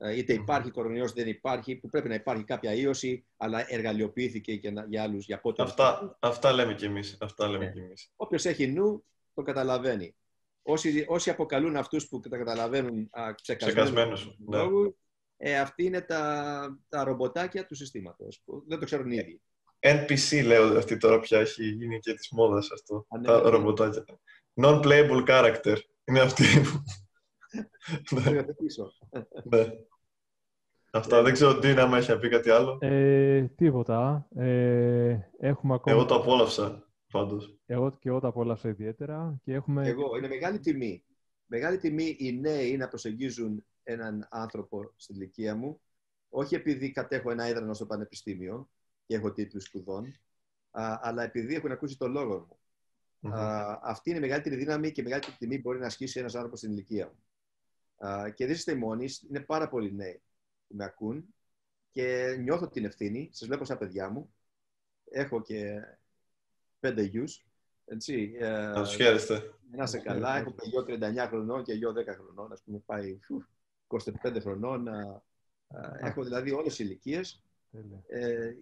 Ε, 0.00 0.16
είτε 0.16 0.32
υπάρχει 0.32 0.70
κορονοϊός, 0.70 1.12
δεν 1.12 1.28
υπάρχει, 1.28 1.76
που 1.76 1.88
πρέπει 1.88 2.08
να 2.08 2.14
υπάρχει 2.14 2.44
κάποια 2.44 2.72
ίωση, 2.72 3.26
αλλά 3.36 3.72
εργαλειοποιήθηκε 3.72 4.52
για, 4.52 4.86
για 4.88 5.02
άλλους, 5.02 5.26
για 5.26 5.40
πότε. 5.40 5.62
Αυτά, 5.62 6.16
αυτά 6.20 6.52
λέμε 6.52 6.74
κι 6.74 6.84
εμείς. 6.84 7.16
Αυτά 7.20 7.48
λέμε 7.48 7.72
ναι. 7.74 7.82
εμείς. 7.82 8.12
Όποιος 8.16 8.44
έχει 8.44 8.66
νου, 8.66 9.04
το 9.34 9.42
καταλαβαίνει. 9.42 10.14
Όσοι, 10.62 11.04
όσοι 11.08 11.30
αποκαλούν 11.30 11.76
αυτούς 11.76 12.08
που 12.08 12.20
τα 12.20 12.36
καταλαβαίνουν 12.36 13.10
ξεκασμένους, 13.42 14.36
ναι. 14.38 14.58
ε, 15.36 15.58
αυτοί 15.58 15.84
είναι 15.84 16.00
τα, 16.00 16.80
τα 16.88 17.04
ρομποτάκια 17.04 17.66
του 17.66 17.74
συστήματος, 17.74 18.40
που 18.44 18.64
δεν 18.66 18.78
το 18.78 18.84
ξέρουν 18.84 19.10
οι 19.10 19.16
ίδιοι. 19.16 19.40
NPC 19.80 20.44
λέω 20.44 20.78
αυτή 20.78 20.96
τώρα 20.96 21.20
πια 21.20 21.40
έχει 21.40 21.68
γίνει 21.68 21.98
και 21.98 22.14
της 22.14 22.30
μόδας 22.30 22.70
αυτό, 22.72 23.06
ναι, 23.18 23.26
τα 23.26 23.42
ναι. 23.42 23.48
ρομποτάκια. 23.48 24.04
Non-playable 24.54 25.24
character 25.28 25.76
είναι 26.04 26.20
αυτή 26.20 26.44
που 26.44 26.84
ναι. 28.10 28.42
ναι. 29.44 29.66
Αυτά. 30.90 31.22
Δεν 31.22 31.32
ξέρω 31.32 31.58
τι 31.58 31.74
να 31.74 31.96
έχει 31.96 32.18
πει 32.18 32.28
κάτι 32.28 32.50
άλλο. 32.50 32.78
Ε, 32.80 33.42
τίποτα. 33.42 34.28
Ε, 34.34 35.18
έχουμε 35.38 35.74
ακόμα... 35.74 35.96
Εγώ 35.96 36.04
το 36.04 36.14
απόλαυσα, 36.14 36.92
πάντως. 37.12 37.58
Εγώ 37.66 37.90
και 37.90 38.08
εγώ 38.08 38.20
το 38.20 38.26
απόλαυσα 38.26 38.68
ιδιαίτερα. 38.68 39.40
Και 39.44 39.52
έχουμε... 39.52 39.88
Εγώ. 39.88 40.16
Είναι 40.16 40.28
μεγάλη 40.28 40.58
τιμή. 40.58 41.04
Μεγάλη 41.46 41.78
τιμή 41.78 42.16
οι 42.18 42.32
νέοι 42.32 42.76
να 42.76 42.88
προσεγγίζουν 42.88 43.64
έναν 43.82 44.26
άνθρωπο 44.30 44.92
στην 44.96 45.14
ηλικία 45.14 45.54
μου. 45.54 45.80
Όχι 46.28 46.54
επειδή 46.54 46.90
κατέχω 46.90 47.30
ένα 47.30 47.44
έδρανο 47.44 47.74
στο 47.74 47.86
πανεπιστήμιο 47.86 48.70
και 49.06 49.14
έχω 49.14 49.32
τίτλους 49.32 49.64
σπουδών, 49.64 50.20
αλλά 51.00 51.22
επειδή 51.22 51.54
έχουν 51.54 51.72
ακούσει 51.72 51.98
το 51.98 52.08
λόγο 52.08 52.46
μου. 52.48 52.58
αυτή 53.82 54.10
είναι 54.10 54.18
η 54.18 54.22
μεγαλύτερη 54.22 54.56
δύναμη 54.56 54.92
και 54.92 55.00
η 55.00 55.04
μεγαλύτερη 55.04 55.36
τιμή 55.38 55.54
που 55.54 55.60
μπορεί 55.60 55.78
να 55.78 55.86
ασκήσει 55.86 56.18
ένας 56.18 56.34
άνθρωπος 56.34 56.58
στην 56.58 56.70
ηλικία 56.70 57.06
μου 57.06 57.22
και 58.34 58.46
δεν 58.46 58.54
είστε 58.54 58.74
μόνοι, 58.74 59.08
είναι 59.28 59.40
πάρα 59.40 59.68
πολλοί 59.68 59.94
νέοι 59.94 60.22
που 60.68 60.76
με 60.76 60.84
ακούν 60.84 61.34
και 61.92 62.36
νιώθω 62.40 62.68
την 62.68 62.84
ευθύνη. 62.84 63.28
Σας 63.32 63.48
βλέπω 63.48 63.64
σαν 63.64 63.78
παιδιά 63.78 64.10
μου. 64.10 64.34
Έχω 65.10 65.42
και 65.42 65.80
πέντε 66.80 67.02
γιους. 67.02 67.46
Έτσι, 67.84 68.36
να 68.40 68.82
τους 68.82 68.94
χαίρεστε. 68.94 69.54
Να 69.70 69.84
είσαι 69.84 69.98
καλά. 69.98 70.36
Έχω 70.36 70.54
γιο 70.62 70.84
39 70.88 71.26
χρονών 71.28 71.62
και 71.62 71.72
γιο 71.72 71.92
10 71.92 72.14
χρονών. 72.14 72.52
Α 72.52 72.58
πούμε, 72.64 72.78
πάει 72.86 73.18
25 73.86 74.40
χρονών. 74.40 74.88
Έχω 76.00 76.22
δηλαδή 76.24 76.50
όλες 76.50 76.76
τις 76.76 76.78
ηλικίες. 76.78 77.42
Ε, 78.06 78.54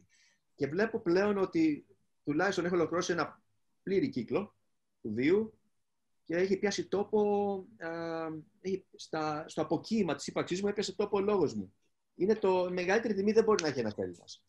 και 0.55 0.67
βλέπω 0.67 0.99
πλέον 0.99 1.39
ότι 1.39 1.87
τουλάχιστον 2.25 2.65
έχω 2.65 2.75
ολοκληρώσει 2.75 3.13
ένα 3.13 3.43
πλήρη 3.83 4.09
κύκλο 4.09 4.57
του 5.01 5.13
βίου 5.13 5.59
και 6.27 6.37
έχει 6.37 6.57
πιάσει 6.57 6.89
τόπο, 6.89 7.65
στα, 8.95 9.49
στο 9.49 9.63
αποκύημα 9.63 10.15
της 10.15 10.27
ύπαρξής 10.27 10.63
μου 10.63 10.69
έπιασε 10.69 10.95
τόπο 10.95 11.17
ο 11.19 11.21
λόγος 11.21 11.55
μου. 11.55 11.75
Είναι 12.15 12.35
το 12.35 12.71
μεγαλύτερη 12.73 13.15
τιμή 13.15 13.33
δεν 13.33 13.45
μπορεί 13.45 13.63
να 13.63 13.69
έχει 13.69 13.81
ένα 13.81 13.93
Έλληνας. 13.97 14.45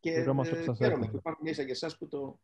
Και 0.00 0.10
Χαιρόμαστε 0.10 0.54
που 0.54 0.60
ε, 0.60 0.64
σας 0.64 0.76
χαίρομαι 0.76 0.94
έχουμε. 0.96 1.10
που 1.10 1.16
υπάρχουν 1.16 1.46
ίσα 1.46 1.64
και 1.64 1.70
εσάς 1.70 1.98
που 1.98 2.08
το... 2.08 2.40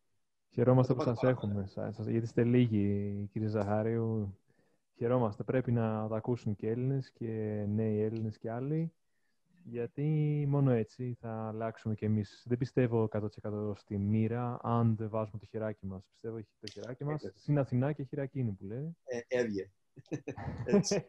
Χαιρόμαστε 0.51 0.93
το 0.93 0.99
που 0.99 1.05
πάτε 1.05 1.16
σας 1.16 1.20
παρακάτω. 1.24 1.47
έχουμε, 1.49 1.66
σας- 1.66 1.95
σας- 1.95 2.07
γιατί 2.07 2.24
είστε 2.27 2.45
λίγοι, 2.45 3.28
κύριε 3.33 3.49
Ζαχάριου. 3.49 4.39
Χαιρόμαστε. 4.97 5.43
Πρέπει 5.43 5.73
να 5.73 6.09
τα 6.09 6.16
ακούσουν 6.16 6.57
και 6.57 6.69
Έλληνες 6.70 7.11
και 7.11 7.65
νέοι 7.69 8.01
Έλληνες 8.01 8.39
και 8.39 8.51
άλλοι, 8.51 8.93
γιατί 9.68 10.44
μόνο 10.48 10.70
έτσι 10.70 11.16
θα 11.20 11.48
αλλάξουμε 11.48 11.94
κι 11.94 12.05
εμείς. 12.05 12.43
Δεν 12.47 12.59
πιστεύω 12.59 13.09
100% 13.44 13.72
στη 13.76 13.98
μοίρα, 13.98 14.59
αν 14.62 14.97
δεν 14.97 15.09
βάζουμε 15.09 15.38
το 15.38 15.47
χεράκι 15.47 15.86
μας. 15.86 16.05
Πιστεύω 16.10 16.36
έχει 16.36 16.48
το 16.60 16.72
χεράκι 16.72 17.05
μας. 17.05 17.24
Έτσι. 17.24 17.40
Στην 17.40 17.59
Αθηνά 17.59 17.93
και 17.93 18.02
χειρακίνη 18.02 18.52
που 18.52 18.64
λέει. 18.64 18.97
Ε, 19.05 19.20
έβγε. 19.28 19.70
έτσι, 20.64 21.06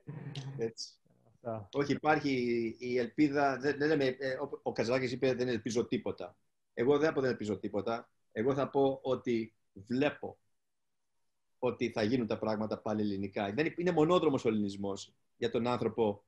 έτσι. 0.57 0.89
Αυτά. 1.33 1.69
Όχι, 1.73 1.91
υπάρχει 1.91 2.31
η 2.79 2.97
ελπίδα. 2.97 3.57
Δεν, 3.57 3.77
δεν 3.77 3.87
λέμε, 3.87 4.05
ε, 4.05 4.33
ο, 4.33 4.59
ο 4.63 4.71
Καζάκης 4.71 5.11
είπε 5.11 5.33
δεν 5.33 5.47
ελπίζω 5.47 5.85
τίποτα. 5.87 6.37
Εγώ 6.73 6.97
δεν 6.97 7.07
θα 7.07 7.13
πω 7.13 7.21
δεν 7.21 7.29
ελπίζω 7.29 7.59
τίποτα. 7.59 8.09
Εγώ 8.31 8.53
θα 8.53 8.69
πω 8.69 8.99
ότι 9.03 9.55
βλέπω 9.73 10.37
ότι 11.59 11.91
θα 11.91 12.03
γίνουν 12.03 12.27
τα 12.27 12.37
πράγματα 12.37 12.77
πάλι 12.81 13.01
ελληνικά. 13.01 13.53
Δεν, 13.53 13.73
είναι 13.77 13.91
μονόδρομος 13.91 14.45
ο 14.45 14.47
ελληνισμός 14.47 15.13
για 15.37 15.49
τον 15.49 15.67
άνθρωπο, 15.67 16.23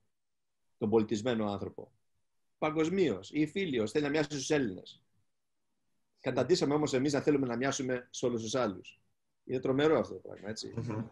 τον 0.78 0.90
πολιτισμένο 0.90 1.52
άνθρωπο. 1.52 1.92
Παγκοσμίως, 2.60 3.30
η 3.34 3.48
φίλιος 3.48 3.92
θέλει 3.92 4.04
να 4.04 4.10
μοιάσει 4.10 4.30
στους 4.32 4.50
Έλληνες. 4.50 5.04
Καταντήσαμε 6.22 6.74
όμως 6.74 6.94
εμείς 6.94 7.14
να 7.14 7.22
θέλουμε 7.22 7.48
να 7.48 7.56
μοιάσουμε 7.56 8.08
σε 8.10 8.26
όλους 8.26 8.42
τους 8.42 8.56
άλλους. 8.56 9.00
Είναι 9.44 9.60
τρομερό 9.60 10.00
αυτό 10.00 10.14
το 10.14 10.20
πράγμα, 10.20 10.50
έτσι. 10.50 10.74
Μμμ. 10.76 11.06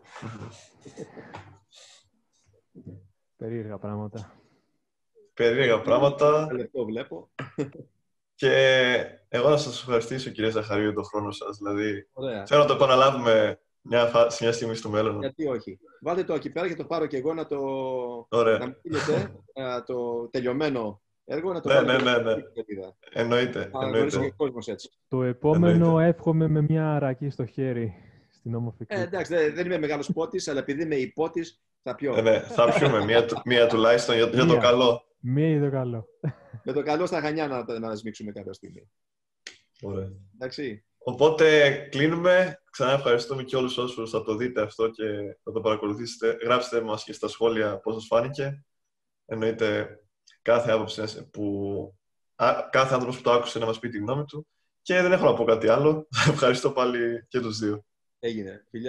Περίεργα 3.38 3.78
πράγματα. 3.78 4.41
Περίεργα 5.34 5.82
πράγματα. 5.82 6.28
Ένα 6.41 6.53
λεπτό 6.53 6.86
βλέπω. 6.86 7.30
Και 8.40 8.52
εγώ 9.30 9.49
να 9.49 9.57
σας 9.57 9.80
ευχαριστήσω, 9.82 10.30
κύριε 10.30 10.49
Ζαχαρίου, 10.49 10.84
για 10.84 10.94
τον 10.94 11.03
χρόνο 11.03 11.32
σας. 11.32 11.57
Δηλαδή, 11.57 12.07
Ωραία. 12.14 12.45
θέλω 12.45 12.61
να 12.61 12.68
το 12.68 12.74
επαναλάβουμε 12.74 13.60
μια, 13.82 14.06
φα- 14.06 14.30
σε 14.30 14.44
μια 14.44 14.53
στιγμή 14.53 14.76
στο 14.76 14.90
μέλλον. 14.90 15.19
Γιατί 15.19 15.48
όχι. 15.48 15.80
Βάλτε 16.02 16.24
το 16.24 16.34
εκεί 16.34 16.49
πέρα 16.49 16.68
και 16.68 16.76
το 16.76 16.86
πάρω 16.86 17.06
και 17.06 17.18
εγώ 17.18 17.34
να 17.34 17.45
το. 17.48 17.57
Ωραία. 18.30 18.57
να 18.57 18.68
μου 18.68 18.76
στείλετε 18.80 19.36
ε, 19.53 19.82
το 19.82 20.28
τελειωμένο 20.28 21.02
έργο 21.30 21.54
να 21.54 21.62
το 21.62 21.70
Ναι, 21.70 21.76
βάλω 21.76 21.88
ναι, 21.91 21.98
και 21.98 22.04
ναι, 22.04 22.12
στην 22.12 22.26
ναι. 22.26 22.41
σελίδα. 22.54 22.95
Εννοείται. 23.12 23.70
Να 23.74 23.80
γνωρίσει 23.86 24.08
και 24.10 24.16
εννοείται. 24.16 24.34
ο 24.34 24.36
κόσμος 24.38 24.68
έτσι. 24.68 24.90
Το 25.08 25.24
επόμενο 25.24 25.68
Εννοείται. 25.86 26.10
εύχομαι 26.10 26.48
με 26.48 26.62
μια 26.62 26.95
αρακή 26.95 27.30
στο 27.30 27.45
χέρι 27.45 27.94
στην 28.32 28.56
όμορφη 28.56 28.78
Ε, 28.82 28.86
Κρήτη. 28.86 29.02
εντάξει, 29.08 29.34
δεν, 29.36 29.54
δεν 29.56 29.66
είμαι 29.66 29.78
μεγάλος 29.78 30.12
πότης, 30.14 30.48
αλλά 30.48 30.60
επειδή 30.60 30.84
είμαι 30.84 30.95
υπότης, 30.95 31.62
θα 31.84 31.95
πιω. 31.95 32.16
Ε, 32.18 32.22
ναι, 32.22 32.40
θα 32.40 32.74
πιούμε 32.74 33.04
μία, 33.06 33.26
του- 33.26 33.41
μία 33.45 33.68
τουλάχιστον 33.68 34.16
για, 34.16 34.26
για 34.26 34.45
το 34.45 34.52
Μία. 34.54 34.62
καλό. 34.62 35.02
Μία 35.20 35.48
ή 35.49 35.60
το 35.60 35.70
καλό. 35.72 36.06
Με 36.64 36.74
το 36.74 36.84
καλό 36.84 37.06
στα 37.06 37.22
χανιά 37.22 37.48
να, 37.48 37.80
να 37.80 37.95
σμίξουμε 37.95 38.32
κάποια 38.32 38.54
στιγμή. 38.54 38.90
Ωραία. 39.82 40.10
Εντάξει. 40.36 40.86
Οπότε 40.98 41.70
κλείνουμε. 41.91 42.62
Ξανά 42.72 42.91
ευχαριστούμε 42.91 43.44
και 43.44 43.56
όλους 43.56 43.78
όσους 43.78 44.10
θα 44.10 44.24
το 44.24 44.36
δείτε 44.36 44.62
αυτό 44.62 44.90
και 44.90 45.04
θα 45.44 45.52
το 45.52 45.62
παρακολουθήσετε. 45.62 46.38
Γράψτε 46.45 46.82
μας 46.82 47.04
και 47.04 47.14
στα 47.14 47.28
σχόλια 47.28 47.78
πώς 47.80 47.94
σας 47.94 48.06
φάνηκε. 48.06 48.64
Εννοείται 49.26 49.99
κάθε 50.48 50.72
άποψη 50.72 51.30
που... 51.32 51.44
Α, 52.36 52.68
κάθε 52.72 52.94
άνθρωπος 52.94 53.18
που 53.18 53.24
το 53.24 53.32
άκουσε 53.32 53.60
να 53.60 53.65
μας 53.65 53.80
πει 53.80 53.90
τη 53.90 53.98
γνώμη 53.98 54.26
του. 54.26 54.48
Και 54.82 55.02
δεν 55.02 55.11
έχω 55.11 55.26
να 55.26 55.34
πω 55.34 55.44
κάτι 55.44 55.68
άλλο. 55.68 56.07
Ευχαριστώ 56.34 56.72
πάλι 56.72 57.26
και 57.28 57.40
τους 57.40 57.60
δύο. 57.60 57.86
Έγινε. 58.19 58.65
Φιλιά. 58.69 58.86